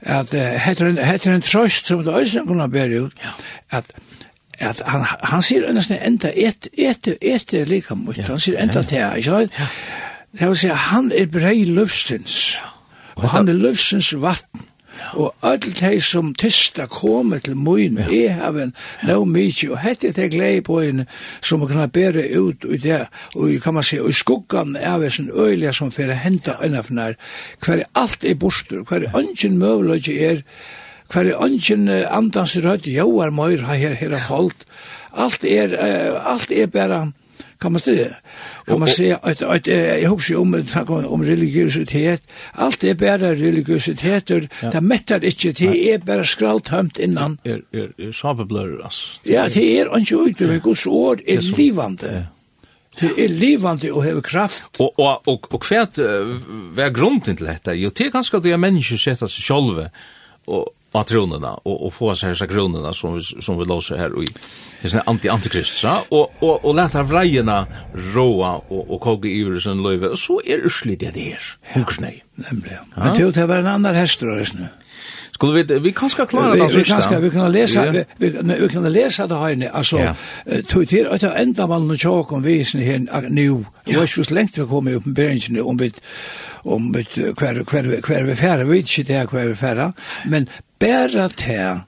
at 0.00 0.34
heter 0.60 1.32
en 1.34 1.42
trøst 1.42 1.86
som 1.86 2.04
det 2.04 2.14
Øsne 2.20 2.46
kunne 2.46 2.70
bære 2.70 3.02
ut, 3.02 3.26
at 3.70 3.84
at 4.58 4.80
han 4.86 5.04
han 5.22 5.42
sier 5.42 5.72
nesten 5.72 5.98
enda 6.00 6.30
et 6.32 6.68
et 6.72 7.08
et 7.20 7.54
et 7.54 7.68
lika 7.68 7.94
mot 7.94 8.16
han 8.16 8.40
sier 8.40 8.56
enda 8.62 8.82
til 8.82 9.04
ikke 9.16 9.22
sant? 9.22 9.52
Det 10.38 10.48
vil 10.48 10.56
si 10.56 10.68
han 10.68 11.12
er 11.12 11.26
brei 11.26 11.64
løsens 11.64 12.56
og 13.16 13.28
han 13.30 13.48
er 13.48 13.52
løsens 13.52 14.14
vatten 14.20 14.64
Og 15.14 15.34
alt 15.46 15.66
de 15.80 16.00
som 16.00 16.32
tysta 16.34 16.86
kommer 16.90 17.38
til 17.38 17.56
møyen, 17.56 17.98
ja. 17.98 18.06
jeg 18.10 18.34
har 18.34 18.56
en 18.60 18.72
no 19.06 19.24
mykje, 19.24 19.70
og 19.74 19.80
hette 19.84 20.12
det 20.16 20.30
glede 20.32 20.62
på 20.66 20.80
en 20.82 21.04
som 21.42 21.66
kan 21.68 21.90
bære 21.90 22.26
ut 22.38 22.64
i 22.64 22.80
det, 22.82 23.04
og 23.34 23.50
kan 23.62 23.74
man 23.74 23.86
se, 23.86 24.00
og 24.02 24.10
i 24.10 24.16
skuggan 24.16 24.76
er 24.76 24.98
vi 25.02 25.12
sånn 25.12 25.30
øyelig 25.30 25.74
som 25.78 25.92
fyrir 25.94 26.18
henta 26.22 26.56
innafnær, 26.64 27.18
hver 27.64 27.84
alt 27.94 28.24
er 28.24 28.38
bostur, 28.40 28.84
hver 28.88 29.06
er 29.06 29.18
ønsken 29.18 29.58
møvløyge 29.60 30.16
er, 30.30 30.42
hver 31.12 31.30
er 31.30 31.44
ønsken 31.44 31.88
andans 31.88 32.56
rød, 32.64 32.88
jo 32.90 33.20
er 33.22 33.34
møyre 33.34 33.76
her, 33.76 33.94
her 33.94 34.16
er 34.16 34.26
holdt, 34.30 34.66
alt 35.16 35.44
er, 35.44 35.76
uh, 35.76 36.32
alt 36.34 36.50
er 36.52 36.66
bæra, 36.66 37.06
kan 37.58 37.72
man 37.72 37.80
säga. 37.80 38.08
Kan 38.66 38.80
man 38.80 38.88
säga 38.88 39.16
att, 39.22 39.42
att 39.42 39.66
jag 39.66 40.10
husker 40.10 40.36
om 40.36 40.64
om, 40.86 41.06
om 41.06 41.24
religiositet. 41.24 42.22
Allt 42.52 42.84
är 42.84 42.94
bara 42.94 43.34
religiositet 43.34 44.26
Det 44.72 44.80
mättar 44.80 45.24
inte. 45.24 45.52
Det 45.52 45.92
är 45.92 45.98
bara 45.98 46.24
skralltömt 46.24 46.98
innan. 46.98 47.38
Er, 47.44 47.62
er, 47.72 47.92
er 47.98 48.12
sabebler, 48.12 48.86
ass. 48.86 49.20
Ja, 49.22 49.48
det 49.48 49.80
är 49.80 49.98
inte 49.98 50.14
ut. 50.14 50.40
Men 50.40 50.60
Guds 50.60 50.86
ord 50.86 51.20
är 51.26 51.40
livande. 51.40 52.26
Det 53.00 53.24
är 53.24 53.28
livande 53.28 53.92
och 53.92 54.04
har 54.04 54.20
kraft. 54.20 54.62
Och 54.78 54.98
och 54.98 55.28
och 55.28 55.54
och 55.54 55.62
kvärt 55.62 55.98
var 56.76 56.90
grunden 56.90 57.36
till 57.36 57.46
detta. 57.46 57.74
Jo, 57.74 57.90
det 57.94 58.10
kanske 58.10 58.36
att 58.36 58.42
det 58.42 58.52
är 58.52 58.56
människor 58.56 58.96
sätter 58.96 59.26
sig 59.26 59.42
själva 59.42 59.90
och 60.44 60.68
patronerna 60.92 61.52
och 61.54 61.86
och 61.86 61.94
få 61.94 62.14
sig 62.14 62.28
här 62.28 62.46
kronorna 62.46 62.92
som 62.92 63.14
vi, 63.14 63.22
som 63.22 63.58
vi 63.58 63.64
låser 63.64 63.96
här 63.96 64.12
och 64.12 64.22
i 64.22 64.26
det 64.92 64.98
är 64.98 65.02
anti-antikrist 65.02 65.80
så 65.80 65.98
och 66.08 66.32
och 66.38 66.64
och 66.64 66.74
lätta 66.74 67.02
vrajena 67.02 67.66
roa 68.14 68.52
och 68.68 68.90
och 68.90 69.00
koga 69.00 69.28
i 69.28 69.40
ursen 69.40 69.82
löve 69.82 70.16
så 70.16 70.42
är 70.44 70.62
det 70.96 71.10
det 71.14 71.20
här. 71.20 71.40
Hunksnej. 71.74 72.24
Nämligen. 72.34 72.84
Men 72.94 73.18
det 73.18 73.30
det 73.30 73.46
var 73.46 73.56
en 73.56 73.66
annan 73.66 73.94
häströrelse 73.94 74.56
nu. 74.56 74.66
Skulle 75.32 75.62
vi 75.62 75.78
vi 75.78 75.92
kan 75.92 76.10
ska 76.10 76.26
klara 76.26 76.54
det. 76.54 76.76
Vi 76.76 76.84
kan 76.84 77.02
ska 77.02 77.18
vi 77.18 77.30
kan 77.30 77.52
läsa 77.52 77.90
vi 77.90 78.04
vi 78.16 78.68
kan 78.68 78.92
läsa 78.92 79.26
det 79.26 79.38
här 79.38 79.54
nu 79.54 79.66
alltså 79.66 80.14
tog 80.68 80.88
till 80.88 81.06
att 81.06 81.22
ända 81.22 81.66
man 81.66 81.90
och 81.90 82.00
chock 82.00 82.32
om 82.32 82.42
visen 82.42 82.80
här 82.80 83.28
nu. 83.28 83.48
var 83.50 84.02
ju 84.02 84.06
så 84.06 84.34
länge 84.34 84.48
vi 84.56 84.66
kommer 84.66 84.94
upp 84.94 85.04
på 85.04 85.10
bänken 85.10 85.60
om 85.60 85.76
vi 85.76 85.92
om 86.48 86.92
vi 86.92 87.04
kvar 87.04 87.64
kvar 87.64 88.00
kvar 88.00 88.22
vi 88.22 88.36
färra 88.36 88.64
vi 88.64 88.78
inte 88.78 89.02
det 89.02 89.28
kvar 89.28 89.40
vi 89.40 89.54
färra 89.54 89.92
men 90.24 90.48
bara 90.78 91.28
till 91.28 91.80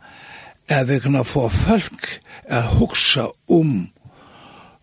at 0.69 0.89
vi 0.89 0.99
kunne 0.99 1.25
få 1.25 1.49
folk 1.49 2.21
at 2.45 2.63
hugsa 2.63 3.27
om 3.49 3.89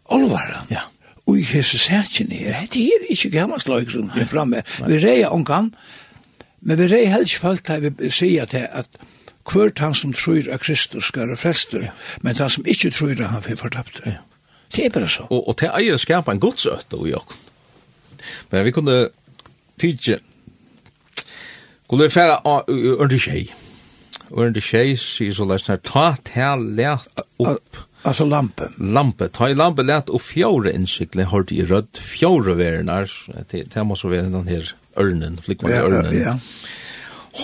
olvaren. 0.05 0.67
Ja. 0.71 0.79
Og 1.25 1.39
i 1.39 1.41
hese 1.41 1.79
sætjen 1.81 2.31
her, 2.31 2.53
hette 2.53 2.79
her 2.79 3.05
ikke 3.09 3.29
gammelsløygrun 3.29 4.11
her 4.13 4.27
framme. 4.29 4.61
Vi 4.87 4.99
reier 5.01 5.33
ongan, 5.33 5.73
men 6.61 6.77
vi 6.77 6.83
reier 6.83 7.09
helst 7.09 7.39
folk 7.41 7.65
til 7.65 7.93
vi 7.97 8.09
sier 8.09 8.45
til 8.45 8.67
at 8.71 8.85
hvert 9.45 9.79
han 9.79 9.93
som 9.93 10.13
tror 10.13 10.51
at 10.51 10.59
Kristus 10.59 11.07
skal 11.07 11.27
være 11.27 11.37
frelster, 11.37 11.81
ja. 11.81 11.89
men 12.21 12.35
han 12.35 12.49
som 12.49 12.65
ikke 12.65 12.89
tror 12.89 13.13
at 13.13 13.29
han 13.29 13.41
får 13.41 13.55
fortapt. 13.61 14.01
Ja. 14.05 14.17
Det 14.75 14.85
er 14.85 14.89
bare 14.89 15.09
så. 15.09 15.27
Og, 15.29 15.47
og 15.47 15.57
til 15.57 15.69
eier 15.77 15.97
skapa 15.97 16.31
en 16.31 16.39
godsøtt 16.39 16.93
og 16.93 17.09
okken. 17.13 17.37
Men 18.51 18.65
vi 18.65 18.71
kunne 18.71 19.09
tidsi, 19.79 20.15
kunne 21.87 22.03
vi 22.03 22.09
færa 22.09 22.41
ordentlig 22.45 23.21
tjei, 23.21 23.53
Ørende 24.33 24.61
tjej 24.63 24.95
sier 24.99 25.35
så 25.35 25.45
lest 25.47 25.69
her, 25.69 25.81
ta 25.85 26.15
til 26.25 26.65
let 26.77 27.21
opp. 27.41 27.83
Altså 28.05 28.25
lampe. 28.29 28.69
Lampe. 28.77 29.29
Ta 29.33 29.49
i 29.49 29.57
lampe 29.57 29.85
let 29.85 30.09
opp 30.13 30.23
fjore 30.23 30.73
innsikle, 30.73 31.27
har 31.29 31.45
de 31.49 31.59
i 31.61 31.65
rødt 31.65 32.01
fjore 32.01 32.57
verenar, 32.57 33.11
det 33.49 33.85
må 33.85 33.97
så 33.97 34.11
være 34.13 34.31
den 34.33 34.49
her 34.49 34.73
ørnen, 34.97 35.39
flikman 35.41 35.73
i 35.73 35.79
ørnen. 35.81 36.11
Ja, 36.13 36.35
ja. 36.35 36.37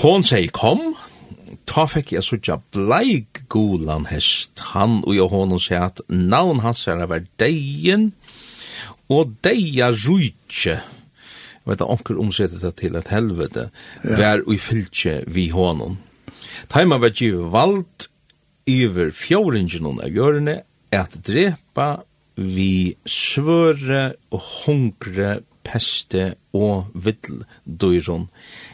Hon 0.01 0.23
sier, 0.23 0.47
kom, 0.55 0.93
ta 1.67 1.85
fikk 1.89 2.13
jeg 2.15 2.23
sutja 2.23 2.57
bleik 2.73 3.43
gulan 3.51 4.07
hest, 4.11 4.61
han 4.71 5.01
og 5.01 5.15
jeg 5.17 5.27
honom 5.33 5.59
sier 5.61 5.89
at 5.89 5.99
navn 6.07 6.61
hans 6.63 6.85
er 6.87 7.03
av 7.03 7.17
deien, 7.41 8.11
og 9.11 9.33
deia 9.43 9.91
rujtje, 9.91 10.77
vet 11.67 11.81
du, 11.81 11.85
onker 11.85 12.21
omsetter 12.21 12.61
det 12.63 12.77
til 12.79 12.95
et 12.95 13.11
helvete, 13.11 13.67
ja. 14.05 14.15
vær 14.21 14.45
og 14.45 14.55
fyltje 14.63 15.19
vi 15.27 15.49
honom. 15.51 15.99
Taima 16.71 16.99
var 17.01 17.13
givet 17.15 17.51
vald 17.53 18.07
iver 18.69 19.11
fjóringen 19.11 19.99
av 20.01 20.09
jörne 20.09 20.61
at 20.91 21.15
drepa 21.25 22.03
vi 22.35 22.95
svøre 23.05 24.13
og 24.31 24.43
hungre 24.65 25.41
peste 25.63 26.33
og 26.57 26.91
vill 26.93 27.43
døyron 27.65 28.27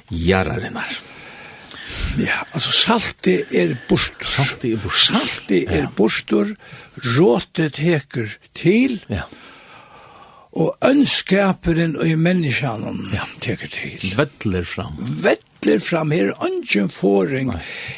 jararinnar. 0.10 0.92
Ja, 2.18 2.42
altså 2.56 2.72
salte 2.74 3.42
er 3.54 3.76
bostur. 3.90 4.26
Salte 4.26 4.72
er 4.74 4.80
bostur. 4.82 5.18
Salte 5.20 5.60
er 5.66 5.84
ja. 5.86 5.92
bostur, 5.98 6.54
råtet 7.18 7.78
heker 7.82 8.32
til, 8.58 8.98
ja. 9.12 9.28
og 10.58 10.74
ønskaperen 10.86 11.98
og 12.02 12.14
menneskjanen 12.18 13.12
ja. 13.14 13.28
teker 13.44 13.70
til. 13.74 14.08
Vettler 14.18 14.66
fram. 14.66 14.98
Vettler 14.98 15.47
atler 15.68 15.80
fram 15.80 16.12
her 16.12 16.34
ungen 16.40 16.90
foring 16.90 17.52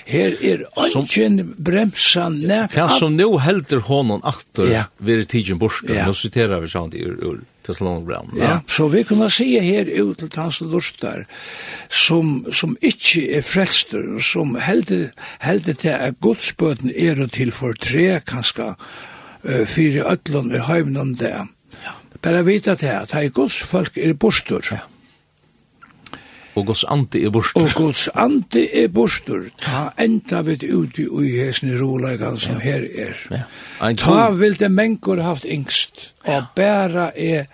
her 0.06 0.34
er 0.42 0.66
ungen 0.76 1.54
bremsan 1.58 2.40
nek 2.48 2.76
Ja, 2.76 2.90
som 3.00 3.16
nu 3.18 3.38
helder 3.38 3.80
honom 3.80 4.22
aktor 4.24 4.68
ja. 4.68 4.88
ved 4.98 5.28
tidgen 5.30 5.60
borska 5.60 5.94
ja. 5.94 6.08
nu 6.08 6.14
citerar 6.14 6.62
vi 6.62 6.70
sånt 6.70 6.96
ur, 6.96 7.18
ur 7.24 7.40
Thessalonbrand 7.66 8.38
ja. 8.38 8.44
ja, 8.44 8.62
så 8.68 8.88
vi 8.88 9.04
kunne 9.04 9.30
se 9.30 9.46
her 9.62 9.86
ut 10.02 10.18
til 10.18 10.42
hans 10.42 10.62
lustar 10.62 11.26
som, 11.90 12.46
som 12.52 12.76
ikkje 12.82 13.28
er 13.38 13.46
frelster 13.46 14.20
som 14.24 14.56
helder, 14.56 15.12
helder 15.40 15.74
til 15.74 15.94
at 15.94 16.20
godsbøten 16.22 16.92
er 16.96 17.28
til 17.28 17.52
for 17.52 17.78
tre 17.78 18.22
kanska 18.26 18.74
uh, 18.74 19.66
fire 19.66 20.08
ødlån 20.10 20.56
i 20.56 20.64
høyvnån 20.66 21.18
det. 21.20 21.36
Ja. 21.84 21.98
Bara 22.22 22.42
vita 22.44 22.76
til 22.76 22.90
at 22.92 23.14
hei 23.14 23.30
gods 23.30 23.62
folk 23.70 23.98
er 23.98 24.14
bostur. 24.14 24.66
Ja. 24.72 24.82
Og 26.56 26.66
Guds 26.66 26.84
ante 26.84 27.22
er 27.24 27.30
borster. 27.30 27.62
Og 27.62 27.74
Guds 27.78 28.08
ante 28.16 28.64
er 28.82 28.88
borster. 28.94 29.50
Ta 29.62 29.90
enda 30.02 30.42
vet 30.46 30.64
ut 30.64 31.00
i 31.00 31.08
ui 31.08 31.34
hesni 31.38 31.76
rolegan 31.78 32.40
som 32.42 32.58
ja. 32.60 32.66
her 32.72 32.88
er. 33.06 33.18
Ja. 33.32 33.44
Ein 33.86 33.98
Ta 33.98 34.30
vil 34.36 34.58
det 34.60 34.72
mennkor 34.72 35.22
haft 35.24 35.46
yngst. 35.46 36.14
Ja. 36.28 36.38
Og 36.38 36.56
bæra 36.56 37.12
er 37.16 37.46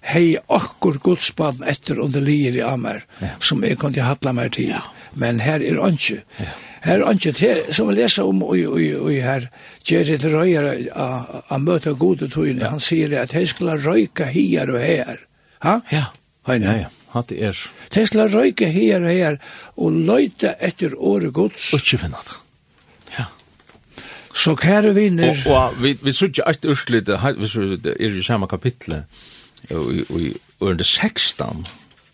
hei 0.00 0.36
okkur 0.48 0.98
godsbaden 1.04 1.66
etter 1.68 2.00
under 2.00 2.24
lier 2.24 2.56
i 2.56 2.64
Amer, 2.64 3.04
ja. 3.20 3.36
som 3.40 3.64
jeg 3.64 3.78
kunne 3.78 4.02
hatla 4.04 4.32
meg 4.36 4.52
til. 4.56 4.74
Ja. 4.74 4.82
Men 5.14 5.40
her 5.40 5.62
er 5.62 5.80
ønske. 5.86 6.22
Ja. 6.40 6.52
Her 6.84 7.02
er 7.02 7.10
ønske 7.10 7.32
til, 7.36 7.64
som 7.76 7.90
vi 7.90 7.98
leser 7.98 8.28
om 8.28 8.42
ui 8.42 8.64
ui 8.66 8.92
ui 8.96 9.18
her, 9.20 9.50
Gerrit 9.84 10.24
Røyer, 10.24 10.70
a 10.96 11.58
møter 11.58 11.94
gode 11.98 12.30
tøyene, 12.32 12.70
han 12.72 12.80
sier 12.80 13.18
at 13.20 13.34
hei 13.36 13.44
skulle 13.46 13.76
røyka 13.84 14.30
hier 14.32 14.72
og 14.72 14.80
her. 14.80 15.20
Ha? 15.66 15.80
Ja. 15.92 16.06
Hei, 16.48 16.56
nei, 16.58 16.78
ja 16.80 16.88
hatt 17.14 17.32
er. 17.32 17.58
Det 17.94 18.06
skal 18.08 18.30
røyke 18.32 18.68
her 18.70 19.02
og 19.02 19.10
her, 19.10 19.40
og 19.76 19.98
løyte 20.10 20.54
etter 20.60 20.94
året 20.96 21.32
gods. 21.36 21.72
Og 21.74 21.82
ikke 21.82 22.04
finne 22.04 22.22
det. 22.26 22.38
Ja. 23.18 23.26
Så 24.34 24.54
kære 24.58 24.94
vinner... 24.94 25.34
Og, 25.46 25.52
og 25.56 25.82
vi, 25.82 25.96
vi 26.02 26.14
tror 26.14 26.32
ikke 26.32 26.48
alt 26.48 26.70
urslit, 26.70 27.10
vi 27.10 27.92
er 27.96 28.16
i 28.16 28.24
samme 28.26 28.48
kapitlet, 28.50 29.04
og 29.70 29.92
i 30.20 30.32
under 30.60 30.84
16, 30.84 31.64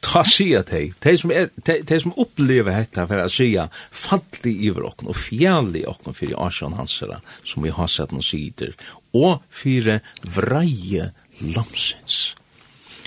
ta 0.06 0.22
sia 0.26 0.62
teg, 0.66 0.94
teg 1.02 1.18
som, 1.20 1.32
tei 1.66 1.80
te 1.86 1.98
som 2.02 2.14
opplever 2.20 2.76
dette, 2.78 3.06
for 3.10 3.22
å 3.22 3.28
sia, 3.32 3.66
fadli 3.90 4.54
iver 4.68 4.86
okken, 4.86 5.10
og 5.10 5.18
fjalli 5.18 5.82
okken 5.88 6.16
fyrir 6.16 6.38
Asjan 6.46 6.76
Hansera, 6.78 7.20
som 7.44 7.66
vi 7.66 7.74
har 7.74 7.90
sett 7.90 8.14
noen 8.14 8.26
sider, 8.26 8.74
og 9.16 9.42
fyrir 9.50 10.02
vreie 10.22 11.10
lamsins. 11.42 12.36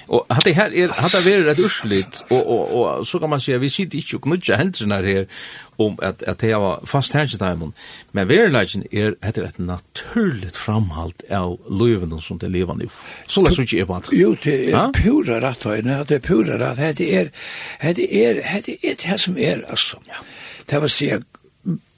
Og 0.09 0.25
hatt 0.33 0.47
det 0.47 0.55
her 0.57 0.73
er, 0.73 0.93
hatt 0.97 1.13
det 1.13 1.21
vært 1.27 1.51
et 1.53 1.59
urslit, 1.61 2.21
og, 2.31 2.39
og, 2.39 2.61
og, 2.73 2.85
og 2.99 3.07
så 3.07 3.19
kan 3.21 3.29
man 3.29 3.41
si 3.43 3.53
at 3.53 3.61
vi 3.61 3.69
sitter 3.69 4.01
ikke 4.01 4.17
og 4.17 4.23
knudja 4.25 4.57
hendene 4.57 4.97
her 5.05 5.27
om 5.79 5.99
at, 6.03 6.23
at 6.27 6.41
det 6.41 6.55
var 6.57 6.81
fast 6.89 7.13
hendene, 7.13 7.69
men 8.17 8.29
verileggen 8.29 8.87
er 8.89 9.13
etter 9.21 9.45
et 9.45 9.59
naturligt 9.61 10.57
framhalt 10.57 11.21
av 11.29 11.59
løvene 11.69 12.17
som 12.25 12.39
det 12.41 12.49
lever 12.51 12.79
nu. 12.81 12.87
Så 13.29 13.45
leser 13.45 13.67
ikke 13.67 13.77
jeg 13.83 13.89
på 13.89 13.99
at. 13.99 14.09
Jo, 14.15 14.33
det 14.43 14.57
er 14.73 14.89
pura 14.97 15.39
rett, 15.45 15.69
det 16.09 16.17
er 16.17 16.25
pura 16.25 16.57
rett, 16.57 16.97
det 16.97 17.09
er, 17.13 17.31
det 17.85 18.09
er, 18.09 18.43
det 18.65 18.79
er 18.81 18.99
det 19.05 19.21
som 19.21 19.37
er, 19.37 19.63
altså. 19.69 20.01
Det 20.65 20.81
var 20.81 20.89
å 20.89 20.93
si, 20.93 21.13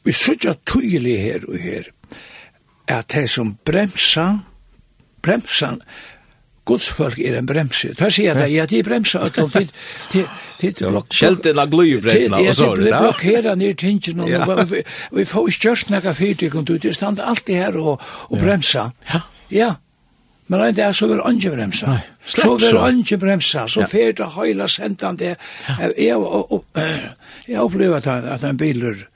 vi 0.03 0.15
sitter 0.15 0.59
tydelig 0.67 1.17
her 1.21 1.47
og 1.47 1.59
her, 1.63 1.91
at 2.91 3.11
det 3.13 3.29
som 3.31 3.55
bremsa, 3.65 4.41
bremsa, 5.23 5.77
Gudsfolk 6.65 7.17
er 7.19 7.39
en 7.39 7.47
bremse. 7.49 7.89
Da 7.97 8.09
sier 8.13 8.37
jeg 8.37 8.53
ja, 8.53 8.65
de 8.69 8.81
bremser 8.85 9.23
alt 9.25 9.37
om 9.41 9.49
tid. 9.49 9.71
Kjelten 10.61 11.57
av 11.57 11.71
gløybrettene, 11.71 12.37
og 12.37 12.55
så 12.55 12.67
er 12.75 12.83
det. 12.83 12.91
Ja, 12.93 13.41
de 13.41 13.55
ned 13.57 13.79
tingen, 13.81 14.21
og 14.21 14.29
vi 14.69 14.83
vi 15.17 15.25
får 15.25 15.49
størst 15.57 15.89
nekka 15.89 16.13
fyrtikon, 16.13 16.65
det 16.69 16.93
stand 16.95 17.19
alltid 17.19 17.55
her 17.57 17.79
og, 17.81 18.01
og 18.29 18.37
bremsa. 18.37 18.91
Ja. 19.09 19.23
Ja. 19.51 19.71
Men 20.51 20.75
det 20.75 20.83
er 20.83 20.91
så 20.91 21.07
vil 21.07 21.21
andre 21.23 21.49
bremsa. 21.49 21.97
Så 22.25 22.57
vil 22.59 22.77
andre 22.77 23.17
bremsa, 23.17 23.65
så 23.67 23.87
fyrt 23.87 24.19
og 24.19 24.35
høyla 24.35 24.67
sentan 24.67 25.17
det. 25.17 25.37
Jeg 25.97 26.15
opplever 27.57 28.07
at 28.07 28.43
en 28.43 28.57
biler, 28.57 29.07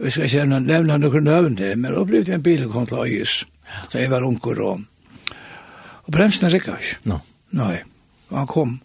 vi 0.00 0.10
skal 0.10 0.24
ikke 0.24 0.46
nevne 0.48 0.98
noen 0.98 1.24
nøvn 1.24 1.58
det, 1.58 1.74
men 1.78 1.92
jeg 1.92 2.00
opplever 2.00 2.34
en 2.34 2.42
bil 2.42 2.64
kom 2.72 2.86
til 2.88 3.02
øyes, 3.04 3.44
da 3.92 4.00
jeg 4.00 4.10
var 4.10 4.24
unger 4.26 4.62
og 4.64 4.80
Og 6.06 6.12
bremsen 6.14 6.48
er 6.48 6.56
ikke. 6.56 6.78
No. 7.04 7.20
Nei. 7.56 7.80
Og 8.30 8.38
han 8.38 8.48
kom. 8.50 8.78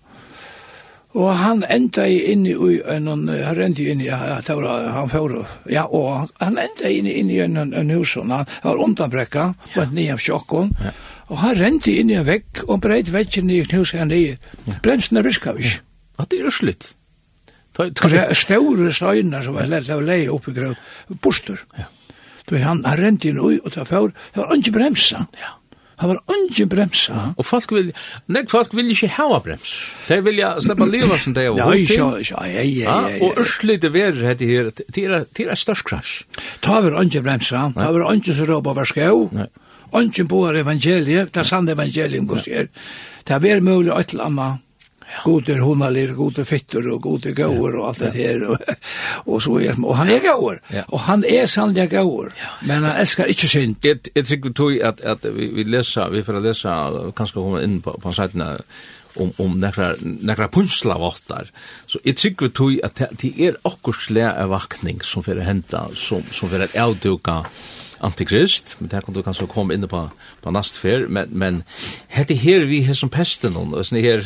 Og 1.15 1.29
han 1.39 1.63
enda 1.71 2.03
i 2.11 2.17
inni 2.33 2.51
i 2.51 2.81
en, 2.91 3.07
han 3.07 3.61
enda 3.63 3.81
i 3.81 3.87
inni, 3.93 4.09
ja, 4.09 4.41
det 4.43 4.55
var 4.57 4.89
han 4.91 5.07
fjord, 5.09 5.37
ja, 5.71 5.85
og 5.87 6.27
han 6.43 6.59
enda 6.59 6.91
inni 6.91 7.13
inni 7.21 7.37
i 7.37 7.45
en, 7.45 7.55
en 7.71 7.93
husson, 7.95 8.33
han 8.35 8.49
var 8.65 8.81
undanbrekka, 8.83 9.45
og 9.77 9.77
og 9.85 9.95
nye 9.95 10.11
av 10.11 10.19
sjokken, 10.19 10.73
og 11.29 11.39
han 11.39 11.55
rente 11.55 11.95
inni 11.95 12.19
en 12.19 12.27
vekk, 12.27 12.65
og 12.67 12.83
breit 12.83 13.13
vekken 13.15 13.49
i 13.49 13.63
knus 13.63 13.95
her 13.95 14.09
nye, 14.09 14.35
bremsen 14.83 15.21
er 15.21 15.27
virka 15.29 15.55
vi. 15.55 15.71
Ja, 16.19 16.27
det 16.27 16.43
er 16.43 16.51
slutt. 16.51 16.91
Ståre 17.75 18.91
støyner 18.91 19.43
som 19.43 19.55
var 19.55 19.71
lett 19.71 19.89
av 19.91 20.03
leie 20.03 20.31
oppi 20.31 20.51
i 20.51 20.59
grøv, 20.59 20.75
bostur. 21.23 21.63
Ja. 21.79 21.87
Han 22.59 22.83
rente 22.99 23.31
inni 23.31 23.39
ui, 23.39 23.61
og 23.63 23.71
det 23.71 23.85
var 23.85 23.93
fjord, 23.93 24.19
det 24.35 24.43
var 24.43 24.59
ikke 24.59 24.75
bremsa. 24.75 25.23
Ja. 25.39 25.55
Han 26.01 26.11
var 26.11 26.19
ikke 26.35 26.65
bremsa. 26.71 27.19
Og 27.39 27.45
folk 27.47 27.71
vil, 27.71 27.91
nek 28.27 28.49
folk 28.51 28.73
vil 28.75 28.89
ikke 28.91 29.09
hava 29.15 29.39
brems. 29.43 29.75
De 30.09 30.17
vil 30.25 30.41
ja 30.41 30.51
sleppa 30.61 30.87
liva 30.89 31.19
som 31.21 31.35
de 31.35 31.45
har 31.47 31.55
Ja, 31.55 31.69
til. 31.71 31.95
Ja, 31.95 32.09
ja, 32.19 32.47
ja, 32.51 32.65
ja. 32.65 32.97
ja. 33.15 33.21
Og 33.23 33.39
urslite 33.43 33.91
verre 33.93 34.33
hette 34.33 34.49
her, 34.49 34.71
til 34.91 35.15
er 35.15 35.55
størst 35.59 35.87
krasj. 35.87 36.25
Ta 36.65 36.81
var 36.83 36.99
ikke 37.03 37.23
bremsa, 37.23 37.69
ta 37.77 37.91
var 37.95 38.09
ikke 38.11 38.35
så 38.35 38.49
råpa 38.49 38.75
var 38.75 38.91
skau, 38.91 39.29
ikke 39.95 40.27
på 40.27 40.43
evangeliet, 40.51 41.31
ta 41.31 41.43
sand 41.47 41.71
evangelium 41.71 42.27
gos 42.27 42.49
her. 42.51 42.67
Ta 43.25 43.39
var 43.39 43.61
det 43.63 43.71
er 43.71 44.05
eller 44.13 44.25
annet 44.25 44.64
god 45.23 45.49
er 45.49 45.61
hundalir, 45.63 46.13
god 46.17 46.39
er 46.39 46.47
fitter, 46.49 46.89
og 46.91 47.01
god 47.01 47.25
er 47.25 47.37
gaur, 47.37 47.77
og 47.79 47.87
alt 47.89 47.99
det 47.99 48.13
her, 48.13 48.43
og, 48.49 48.57
og 49.25 49.41
så 49.41 49.59
er 49.59 49.79
og 49.83 49.95
han 49.97 50.09
er 50.09 50.23
gaur, 50.23 50.59
og 50.87 50.99
han 51.07 51.23
er 51.29 51.45
sannlig 51.45 51.89
gaur, 51.89 52.33
men 52.61 52.83
han 52.83 52.99
elskar 52.99 53.31
ikkje 53.31 53.49
synd. 53.49 53.75
Jeg 53.85 54.25
tykker 54.25 54.53
tog 54.53 54.77
at, 54.81 55.01
at 55.01 55.25
vi, 55.35 55.49
vi 55.55 55.63
lesa, 55.63 56.09
vi 56.09 56.23
får 56.23 56.41
lesa, 56.43 56.75
kanskje 57.15 57.41
komme 57.41 57.63
inn 57.63 57.81
på, 57.85 57.95
på 58.01 58.13
sajtene, 58.15 58.55
om 59.15 59.31
om 59.39 59.53
nekra 59.59 59.93
nekra 60.01 60.49
punsla. 60.51 60.97
Så 61.87 61.99
jeg 62.03 62.15
tror 62.17 62.69
vi 62.69 62.81
at 62.83 63.01
det 63.21 63.31
er 63.39 63.55
också 63.63 63.91
slä 63.91 64.27
av 64.43 64.49
vakning 64.49 65.01
som 65.01 65.23
för 65.23 65.39
henta 65.39 65.89
som 65.95 66.23
som 66.31 66.49
för 66.49 66.59
att 66.59 66.75
avduka 66.75 67.45
antikrist, 67.99 68.75
men 68.79 68.89
det 68.89 69.01
kan 69.05 69.13
du 69.13 69.23
kanskje 69.23 69.47
komme 69.47 69.73
inn 69.73 69.87
på, 69.87 70.09
på 70.41 70.51
nast 70.51 70.77
fer. 70.77 71.07
Men, 71.07 71.29
men 71.31 71.63
hette 72.07 72.35
her 72.35 72.65
vi 72.69 72.81
her 72.85 72.97
som 72.97 73.09
pesten, 73.09 73.55
og 73.57 73.77
sånn 73.85 74.01
her, 74.03 74.25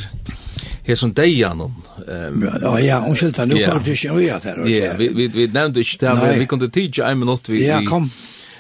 hesson 0.90 1.14
dejanon. 1.14 1.74
Ehm 2.08 2.44
ja 2.62 2.80
ja, 2.80 3.00
unskilt 3.08 3.38
han 3.38 3.50
får 3.50 3.80
du 3.86 3.94
det 3.94 4.04
ju 4.04 4.30
at 4.30 4.44
her. 4.44 4.68
Ja, 4.68 4.94
vi 4.98 5.08
vi 5.08 5.28
vi 5.28 5.48
nevnte 5.48 5.60
nämnde 5.60 5.80
inte 5.80 6.06
där 6.06 6.40
vi 6.40 6.46
kunne 6.46 6.70
tiga 6.70 7.08
en 7.08 7.20
minutt 7.20 7.50
vi. 7.50 7.68
Ja, 7.68 7.82
kom. 7.86 8.12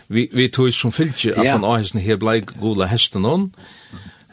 Vi 0.07 0.29
vi 0.33 0.49
tog 0.49 0.73
som 0.73 0.91
fylke 0.91 1.35
att 1.35 1.47
han 1.47 1.63
har 1.63 1.99
her 1.99 2.17
blei 2.17 2.41
gula 2.61 2.85
hesten 2.85 3.25
hon. 3.25 3.51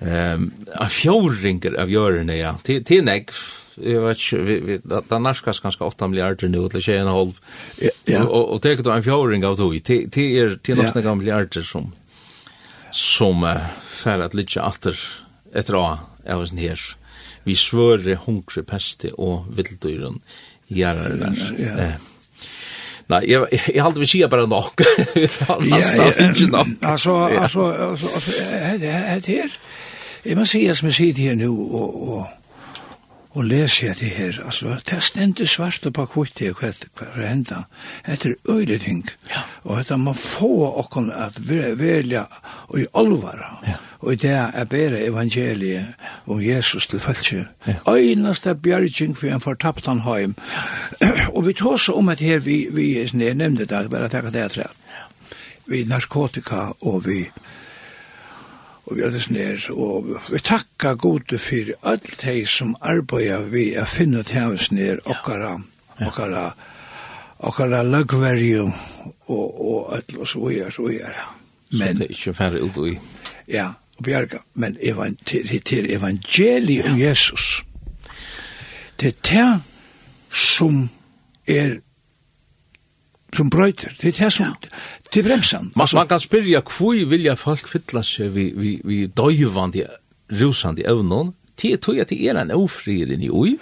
Ehm 0.00 0.52
a 0.74 0.88
fjóringar 0.88 1.80
av 1.80 1.90
jörna 1.90 2.36
ja. 2.36 2.58
Til 2.62 2.84
till 2.84 3.04
näck 3.04 3.30
jag 3.76 4.00
vet 4.00 4.16
ikke, 4.18 4.42
vi, 4.42 4.60
vi, 4.60 4.78
den 4.84 5.22
norskas 5.22 5.60
ganska 5.60 5.84
8 5.84 6.08
milliarder 6.08 6.48
nu, 6.48 6.58
eller 6.58 6.80
21,5. 6.80 7.34
Ja, 7.80 7.90
ja. 8.04 8.22
Og, 8.24 8.54
og 8.54 8.62
teker 8.62 8.82
du 8.82 8.90
en 8.90 9.04
fjåring 9.04 9.44
av 9.44 9.56
tog, 9.56 9.76
til 9.84 10.22
er, 10.24 10.56
till 10.64 10.76
några 10.76 11.02
ja. 11.04 11.14
miljarder 11.14 11.62
som, 11.62 11.92
som 12.90 13.44
uh, 13.44 13.68
färre 13.84 14.24
att 14.24 14.34
lytja 14.34 14.62
atter 14.62 14.98
etter 15.54 15.76
å, 15.76 15.98
av 16.28 16.46
sin 16.46 16.58
här 16.58 16.80
vi 17.46 17.54
svøre 17.58 18.18
hungre 18.26 18.64
peste 18.66 19.12
og 19.14 19.46
vilddøyren 19.56 20.20
gjerrar. 20.72 21.16
Ja. 21.58 21.74
Eh. 21.86 22.12
Nei, 23.06 23.20
jeg, 23.30 23.46
jeg, 23.52 23.60
jeg 23.76 23.82
halte 23.84 24.02
vi 24.02 24.08
sier 24.10 24.30
bare 24.30 24.48
nok. 24.50 24.82
Vi 25.14 25.28
tar 25.30 25.62
ja, 25.62 25.78
nok. 26.50 26.72
altså, 26.82 27.14
altså, 27.30 27.68
altså, 27.70 28.08
altså, 28.14 28.32
det 28.82 29.26
her, 29.28 29.54
jeg 30.26 30.36
må 30.36 30.44
si, 30.44 30.64
som 30.74 30.90
jeg 30.90 30.96
sier 30.98 31.20
her 31.28 31.38
nå, 31.38 31.52
og, 31.54 32.08
og 32.16 32.26
og 33.36 33.44
lese 33.44 33.86
jeg 33.86 33.98
det 34.00 34.08
her, 34.16 34.38
altså, 34.44 34.78
det 34.90 35.02
stendte 35.04 35.46
svart 35.46 35.86
og 35.86 35.92
på 35.92 36.06
kvitt 36.14 36.38
det, 36.40 36.54
hva 36.56 36.70
er 37.04 37.26
henda, 37.28 37.58
etter 38.08 38.32
øyre 38.48 38.78
ting, 38.80 39.02
ja. 39.30 39.42
og 39.64 39.80
etter 39.80 40.00
man 40.00 40.16
få 40.16 40.48
okken 40.80 41.10
at 41.12 41.36
velja 41.44 42.24
og 42.68 42.80
i 42.80 42.86
alvara, 42.96 43.50
ja. 43.66 43.76
og 44.00 44.14
i 44.14 44.16
det 44.24 44.32
er 44.32 44.64
bare 44.64 45.04
evangeliet 45.04 46.08
om 46.26 46.40
Jesus 46.40 46.86
til 46.86 47.00
følelse, 47.00 47.44
ja. 47.66 47.76
øyneste 47.88 48.54
bjergjeng 48.54 49.18
for 49.18 49.28
en 49.28 49.44
fortapt 49.44 49.86
han 49.86 50.00
heim, 50.08 50.34
og 51.36 51.46
vi 51.46 51.52
tar 51.52 51.76
så 51.76 51.92
om 52.00 52.08
at 52.08 52.24
her, 52.24 52.38
vi, 52.38 52.66
vi 52.72 52.94
jeg 52.98 53.12
nevnte 53.34 53.68
det, 53.68 53.90
bare 53.90 54.08
takk 54.08 54.32
det 54.32 54.48
er 54.48 54.72
vi 55.66 55.84
narkotika 55.84 56.70
og 56.80 57.06
vi 57.06 57.24
og 58.86 58.96
vi 58.96 59.02
hadde 59.02 59.20
snær, 59.20 59.64
og 59.74 60.12
vi 60.30 60.38
takka 60.38 60.94
gode 60.94 61.38
for 61.42 61.72
alt 61.90 62.22
hei 62.22 62.44
som 62.46 62.76
arbeider 62.80 63.48
vi 63.50 63.72
a 63.74 63.84
finne 63.90 64.22
ut 64.22 64.30
hevs 64.30 64.70
nær 64.70 65.00
okkara, 65.04 65.56
okkara, 66.06 66.44
okkara 67.38 67.82
lagverju, 67.82 68.68
og, 69.26 69.60
og 69.70 69.96
alt 69.96 70.14
og 70.16 70.28
så 70.28 70.44
videre, 70.44 70.70
så 70.72 70.86
videre. 70.86 71.26
Men, 71.70 71.80
så 71.80 71.98
det 71.98 72.06
er 72.06 72.14
ikke 72.14 72.34
færre 72.38 72.62
ut 72.62 72.78
i? 72.86 72.94
Ja, 73.50 73.72
og 73.98 74.04
bjerga, 74.04 74.38
men 74.54 74.78
til 75.26 75.90
evangeliet 75.90 76.86
om 76.86 77.00
Jesus, 77.00 77.64
det 79.00 79.08
er 79.08 79.18
det 79.30 79.60
som 80.30 80.88
er 81.48 81.80
som 83.36 83.50
brøyter. 83.52 83.94
Det 84.00 84.12
er 84.12 84.18
det 84.24 84.32
som, 84.32 84.52
ja. 84.52 84.76
det 85.12 85.22
er 85.22 85.28
bremsen. 85.28 85.72
Man, 85.76 85.88
man 85.98 86.10
kan 86.10 86.22
spyrja 86.22 86.62
hvor 86.64 86.98
vilja 87.10 87.36
folk 87.40 87.68
fylla 87.70 88.04
seg 88.06 88.34
vi, 88.36 88.50
vi, 88.56 88.76
vi 88.84 89.04
døyvande, 89.06 89.88
rusande 90.40 90.86
evnen, 90.88 91.34
til 91.56 91.72
jeg 91.72 91.80
tog 91.84 91.98
at 92.02 92.10
det 92.12 92.18
er 92.28 92.36
en 92.36 92.52
ofrier 92.52 93.12
inni 93.14 93.30
ui, 93.32 93.54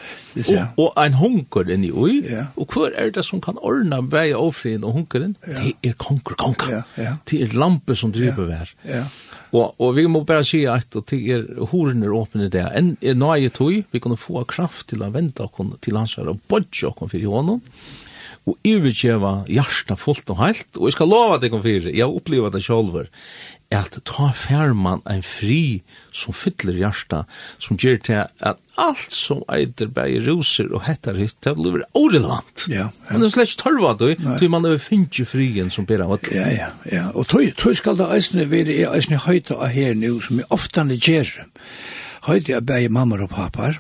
og, 0.43 0.81
og 0.83 0.89
en 0.99 1.15
hunker 1.21 1.71
inni 1.71 1.93
ui, 1.95 2.25
ja. 2.27 2.49
og 2.59 2.75
hver 2.75 2.97
er 2.99 3.13
det 3.15 3.23
som 3.27 3.43
kan 3.45 3.61
ordna 3.63 4.01
vei 4.11 4.33
ofrien 4.35 4.85
og 4.87 4.97
hunkeren? 4.99 5.37
Ja. 5.47 5.61
Det 5.61 5.93
er 5.93 5.95
konkur 6.03 6.35
konka. 6.41 6.71
Ja, 6.73 6.83
ja. 6.99 7.15
Det 7.31 7.43
er 7.45 7.55
lampe 7.59 7.95
som 7.99 8.13
driver 8.15 8.51
vær. 8.51 8.73
Ja. 8.89 9.05
Og, 9.55 9.77
og 9.79 9.95
vi 9.95 10.09
må 10.11 10.25
bare 10.27 10.43
si 10.47 10.65
at 10.67 10.97
det 11.11 11.21
er 11.31 11.45
horen 11.71 12.03
er 12.03 12.15
åpne 12.15 12.51
det. 12.51 12.65
En 12.75 12.97
er 12.99 13.15
nøye 13.19 13.53
tog, 13.55 13.85
vi 13.91 14.03
kan 14.03 14.19
få 14.19 14.43
kraft 14.51 14.89
til 14.91 15.07
å 15.07 15.13
vente 15.15 15.47
oss 15.47 15.79
til 15.85 16.01
hans 16.01 16.17
her 16.19 16.33
og 16.33 16.43
bodge 16.51 16.91
oss 16.91 16.99
for 16.99 17.21
i 17.21 17.29
hånden 17.31 17.63
og 18.45 18.59
iverkjeva 18.67 19.35
hjarta 19.49 19.97
fullt 19.97 20.31
og 20.35 20.41
heilt, 20.43 20.69
og 20.77 20.89
jeg 20.89 20.99
skal 20.99 21.09
lova 21.09 21.39
deg 21.41 21.55
om 21.57 21.63
fyrir, 21.65 21.89
jeg 21.95 22.05
har 22.05 22.13
opplevd 22.13 22.53
det 22.53 22.65
sjálfur, 22.67 23.07
at 23.75 23.97
ta 24.07 24.29
fær 24.37 24.75
man 24.77 25.01
en 25.11 25.23
fri 25.25 25.83
som 26.15 26.37
fyller 26.37 26.77
hjarta, 26.79 27.25
som 27.63 27.79
gjør 27.81 27.97
til 28.05 28.21
at 28.23 28.61
alt 28.81 29.15
som 29.15 29.41
eiter 29.51 29.89
bæg 29.95 30.29
roser 30.29 30.69
og 30.75 30.85
hettar 30.87 31.17
hitt, 31.19 31.39
det 31.47 31.55
blir 31.57 31.87
orelevant. 31.97 32.67
Ja, 32.69 32.91
ja. 32.91 33.11
Men 33.11 33.25
det 33.25 33.31
er 33.31 33.35
slett 33.39 33.55
ikke 33.55 33.63
tørva 33.65 33.95
du, 33.99 34.07
du 34.15 34.47
man 34.53 34.69
er 34.69 34.79
finnje 34.83 35.27
frien 35.29 35.73
som 35.73 35.89
ber 35.89 36.05
av 36.05 36.15
alt. 36.19 36.31
Ja, 36.35 36.47
ja, 36.53 36.71
ja. 36.91 37.09
Og 37.15 37.27
tog 37.31 37.75
skal 37.79 37.99
det 37.99 38.11
eisne 38.15 38.47
være 38.51 38.77
eisne 38.93 39.23
høyta 39.25 39.59
av 39.59 39.75
her 39.75 39.97
nu, 39.99 40.21
som 40.21 40.43
jeg 40.43 40.51
ofte 40.55 40.87
gjer, 40.95 41.33
Høyta 42.25 42.57
av 42.57 42.65
bæg 42.65 42.87
mamma 42.89 43.19
og 43.21 43.29
papar, 43.35 43.77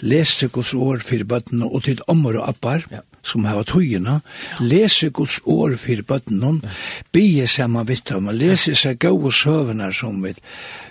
lese 0.00 0.48
gos 0.48 0.70
år 0.72 1.02
fyrir 1.04 1.28
bøttene 1.28 1.66
og 1.68 1.82
til 1.84 2.00
ommer 2.08 2.38
og 2.40 2.48
appar, 2.48 2.86
ja 2.92 3.02
som 3.22 3.44
har 3.44 3.62
tøyene, 3.68 4.20
lese 4.60 5.10
Guds 5.10 5.40
ord 5.44 5.76
for 5.80 6.02
bøttene, 6.08 6.58
bie 7.12 7.46
sammen 7.46 7.86
vitt 7.88 8.10
om, 8.14 8.30
lese 8.32 8.74
seg 8.78 9.00
gode 9.02 9.32
søvene 9.34 9.92
som 9.92 10.22
vi 10.24 10.34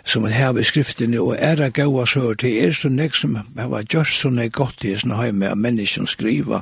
som 0.08 0.24
vi 0.24 0.32
har 0.32 0.56
i 0.56 0.64
skriftene, 0.64 1.20
og 1.20 1.36
er 1.40 1.58
det 1.60 1.74
gode 1.76 2.06
søver 2.08 2.38
til 2.40 2.54
er 2.64 2.72
så 2.72 2.90
nek 2.90 3.16
som 3.16 3.36
har 3.58 3.84
gjort 3.92 4.14
så 4.16 4.30
nek 4.32 4.54
godt 4.56 4.86
i 4.88 4.96
sånne 4.96 5.18
hjemme 5.26 5.50
av 5.52 5.60
menneskene 5.60 6.08
skriva, 6.08 6.62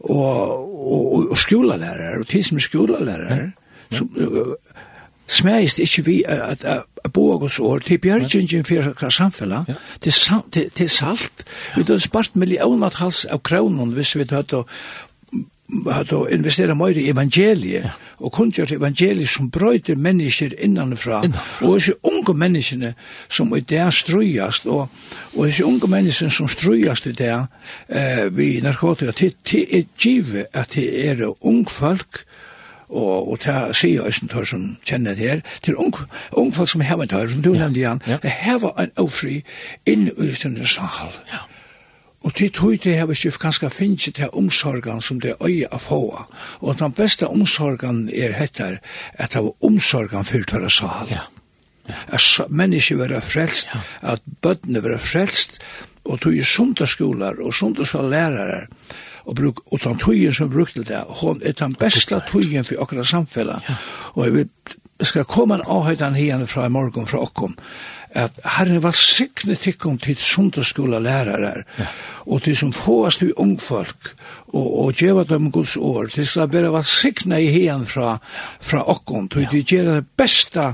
og, 0.00 0.16
og, 0.16 1.12
og, 1.12 1.30
og 1.34 1.38
skolelærer, 1.38 2.20
og 2.20 2.28
tid 2.30 2.48
som 2.48 2.60
skolelærer, 2.60 3.50
som, 3.92 4.08
smæist 5.26 5.78
ikkje 5.78 6.04
vi 6.04 6.22
at 6.26 6.64
gos 7.14 7.58
år 7.58 7.78
til 7.78 7.98
bjergingen 7.98 8.64
fyrir 8.64 8.88
akra 8.90 9.10
samfella, 9.10 9.64
til 10.00 10.88
salt. 10.90 11.44
Vi 11.76 11.82
hadde 11.82 12.00
spart 12.00 12.36
millioner 12.36 12.90
hals 13.00 13.24
av 13.24 13.42
kronen 13.42 13.94
hvis 13.94 14.16
vi 14.16 14.26
hadde 14.30 14.64
at 15.90 16.12
å 16.12 16.24
investera 16.30 16.74
meir 16.76 16.98
i 17.00 17.06
evangeliet 17.08 17.86
ja. 17.86 17.92
og 18.20 18.32
kunngjør 18.36 18.74
evangeliet 18.76 19.30
som 19.32 19.48
brøyter 19.52 19.96
mennesker 19.96 20.52
innanfra, 20.62 21.22
innanfra. 21.24 21.66
og 21.66 21.78
disse 21.78 21.94
unge 22.04 22.34
menneskene 22.36 22.92
som 23.32 23.54
i 23.56 23.62
det 23.64 23.86
strøyast 23.96 24.68
og, 24.68 24.92
og 25.32 25.48
disse 25.48 25.64
unge 25.64 25.88
menneskene 25.90 26.30
som 26.36 26.50
strøyast 26.52 27.08
i 27.08 27.14
det 27.16 27.32
eh, 27.32 28.26
vi 28.36 28.58
narkotika 28.64 29.16
til, 29.16 29.34
til 29.44 29.64
er 29.64 29.88
givet 29.98 30.52
at 30.52 30.76
det 30.76 30.86
er 31.08 31.24
ung 31.40 31.64
folk 31.70 32.26
og 32.88 33.32
og 33.32 33.40
ta 33.40 33.72
sjá 33.72 34.04
østen 34.06 34.28
tør 34.28 34.44
som 34.44 34.76
kjenner 34.84 35.14
det 35.14 35.30
her 35.30 35.42
til 35.62 35.76
ung 35.76 35.94
ung 36.32 36.54
folk 36.54 36.68
som 36.68 36.80
har 36.80 37.06
tør 37.06 37.28
som 37.28 37.42
du 37.42 37.52
nevnte 37.52 37.80
igjen 37.80 38.02
det 38.22 38.30
her 38.30 38.58
var 38.58 38.74
en 38.78 38.94
ofri 38.96 39.42
inn 39.86 40.08
i 40.08 40.32
den 40.42 40.66
sal 40.66 41.12
ja 41.32 41.46
Og 42.24 42.32
til 42.34 42.50
tog 42.56 42.78
det 42.84 42.96
har 42.96 43.06
vi 43.06 43.12
ikke 43.12 43.38
ganske 43.38 43.68
finnet 43.70 44.14
til 44.16 44.30
omsorgen 44.32 45.02
som 45.04 45.20
det 45.20 45.34
øye 45.44 45.68
av 45.72 45.82
få. 45.84 46.24
Og 46.60 46.78
den 46.78 46.92
beste 46.92 47.28
omsorgen 47.28 48.08
er 48.08 48.32
hettar 48.32 48.78
at 49.12 49.34
det 49.34 49.42
var 49.44 49.52
omsorgen 49.60 50.24
for 50.24 50.46
tørre 50.48 50.70
sal. 50.70 51.10
Ja. 51.10 51.26
Ja. 51.88 52.16
Så 52.18 52.46
mennesker 52.48 52.96
være 52.96 53.20
frelst, 53.20 53.68
ja. 53.74 53.80
at 54.12 54.22
bøttene 54.42 54.80
være 54.84 54.98
frelst, 54.98 55.60
og 56.04 56.20
tog 56.20 56.36
i 56.36 56.42
sundagsskoler 56.42 57.42
og 57.44 57.54
sundagsskolelærer, 57.54 58.66
og 59.24 59.36
bruk 59.38 59.60
og 59.72 59.80
den 59.84 59.98
tøyen 59.98 60.34
som 60.34 60.50
brukte 60.52 60.84
det, 60.84 61.02
hon 61.20 61.40
er 61.44 61.56
den 61.58 61.74
beste 61.80 62.20
tøyen 62.30 62.64
for 62.64 62.82
okkara 62.84 63.04
samfella 63.04 63.60
Og 64.14 64.24
jeg 64.24 64.34
vil, 64.34 64.48
skal 65.02 65.24
komme 65.24 65.58
en 65.58 65.66
avhøyden 65.66 66.14
henne 66.14 66.46
fra 66.46 66.66
i 66.66 66.72
morgen 66.72 67.06
fra 67.06 67.18
okkom, 67.24 67.56
at 68.14 68.38
herren 68.56 68.82
var 68.82 68.94
sikne 68.94 69.56
tikkum 69.58 69.98
til 69.98 70.16
sundagsskola 70.16 71.00
lærere, 71.02 71.64
ja. 71.78 71.86
og 72.26 72.44
til 72.44 72.56
som 72.56 72.72
fåast 72.72 73.22
vi 73.22 73.32
ungfolk, 73.36 74.12
og, 74.52 74.84
og 74.84 74.92
djeva 74.94 75.24
dem 75.28 75.50
Guds 75.52 75.76
år, 75.76 76.12
til 76.14 76.26
skal 76.26 76.48
bare 76.48 76.70
var 76.72 76.86
sikne 76.86 77.42
i 77.42 77.50
henne 77.50 77.86
fra, 77.90 78.18
fra 78.60 78.84
okkom, 78.90 79.28
til 79.28 79.48
ja. 79.48 79.50
de 79.50 79.64
gjør 79.64 79.90
det 79.96 80.06
beste 80.16 80.68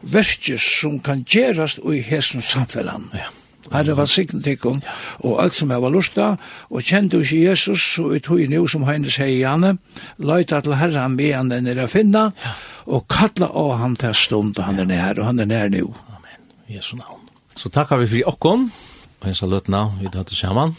verket 0.00 0.60
som 0.64 0.96
kan 1.04 1.26
gjerast 1.28 1.84
i 1.84 2.00
hessens 2.00 2.48
samfellan. 2.54 3.10
Ja. 3.14 3.28
Herre 3.70 3.96
var 3.96 4.08
sikten 4.10 4.42
tikkum, 4.42 4.80
og 5.22 5.38
alt 5.42 5.54
som 5.54 5.70
jeg 5.70 5.82
var 5.82 5.94
lusta, 5.94 6.28
og 6.70 6.82
kjente 6.82 7.20
ikke 7.20 7.42
Jesus, 7.50 7.84
så 7.94 8.08
vi 8.10 8.20
tog 8.24 8.42
nu 8.50 8.66
som 8.70 8.86
hennes 8.88 9.14
sier 9.14 9.30
i 9.30 9.46
henne, 9.46 9.76
løyta 10.18 10.60
til 10.64 10.78
herren 10.80 11.16
med 11.16 11.34
han 11.36 11.52
den 11.52 11.70
er 11.70 11.84
å 11.84 11.88
finne, 11.90 12.30
og 12.90 13.06
kalla 13.10 13.50
av 13.50 13.76
han 13.82 13.96
til 14.00 14.14
stund, 14.14 14.58
og 14.58 14.66
han 14.66 14.82
er 14.82 14.90
nær, 14.90 15.20
og 15.20 15.30
han 15.30 15.42
er 15.44 15.50
nær 15.50 15.70
nu. 15.72 15.92
Amen, 16.16 16.46
Jesu 16.68 16.96
navn. 16.98 17.28
Så 17.56 17.70
takkar 17.70 18.00
vi 18.02 18.10
for 18.10 18.22
i 18.22 18.26
okkon, 18.26 18.70
og 19.20 19.28
hennes 19.28 19.44
har 19.44 19.52
løtna, 19.52 19.84
vi 20.00 20.10
tar 20.10 20.26
til 20.26 20.40
sammen. 20.40 20.74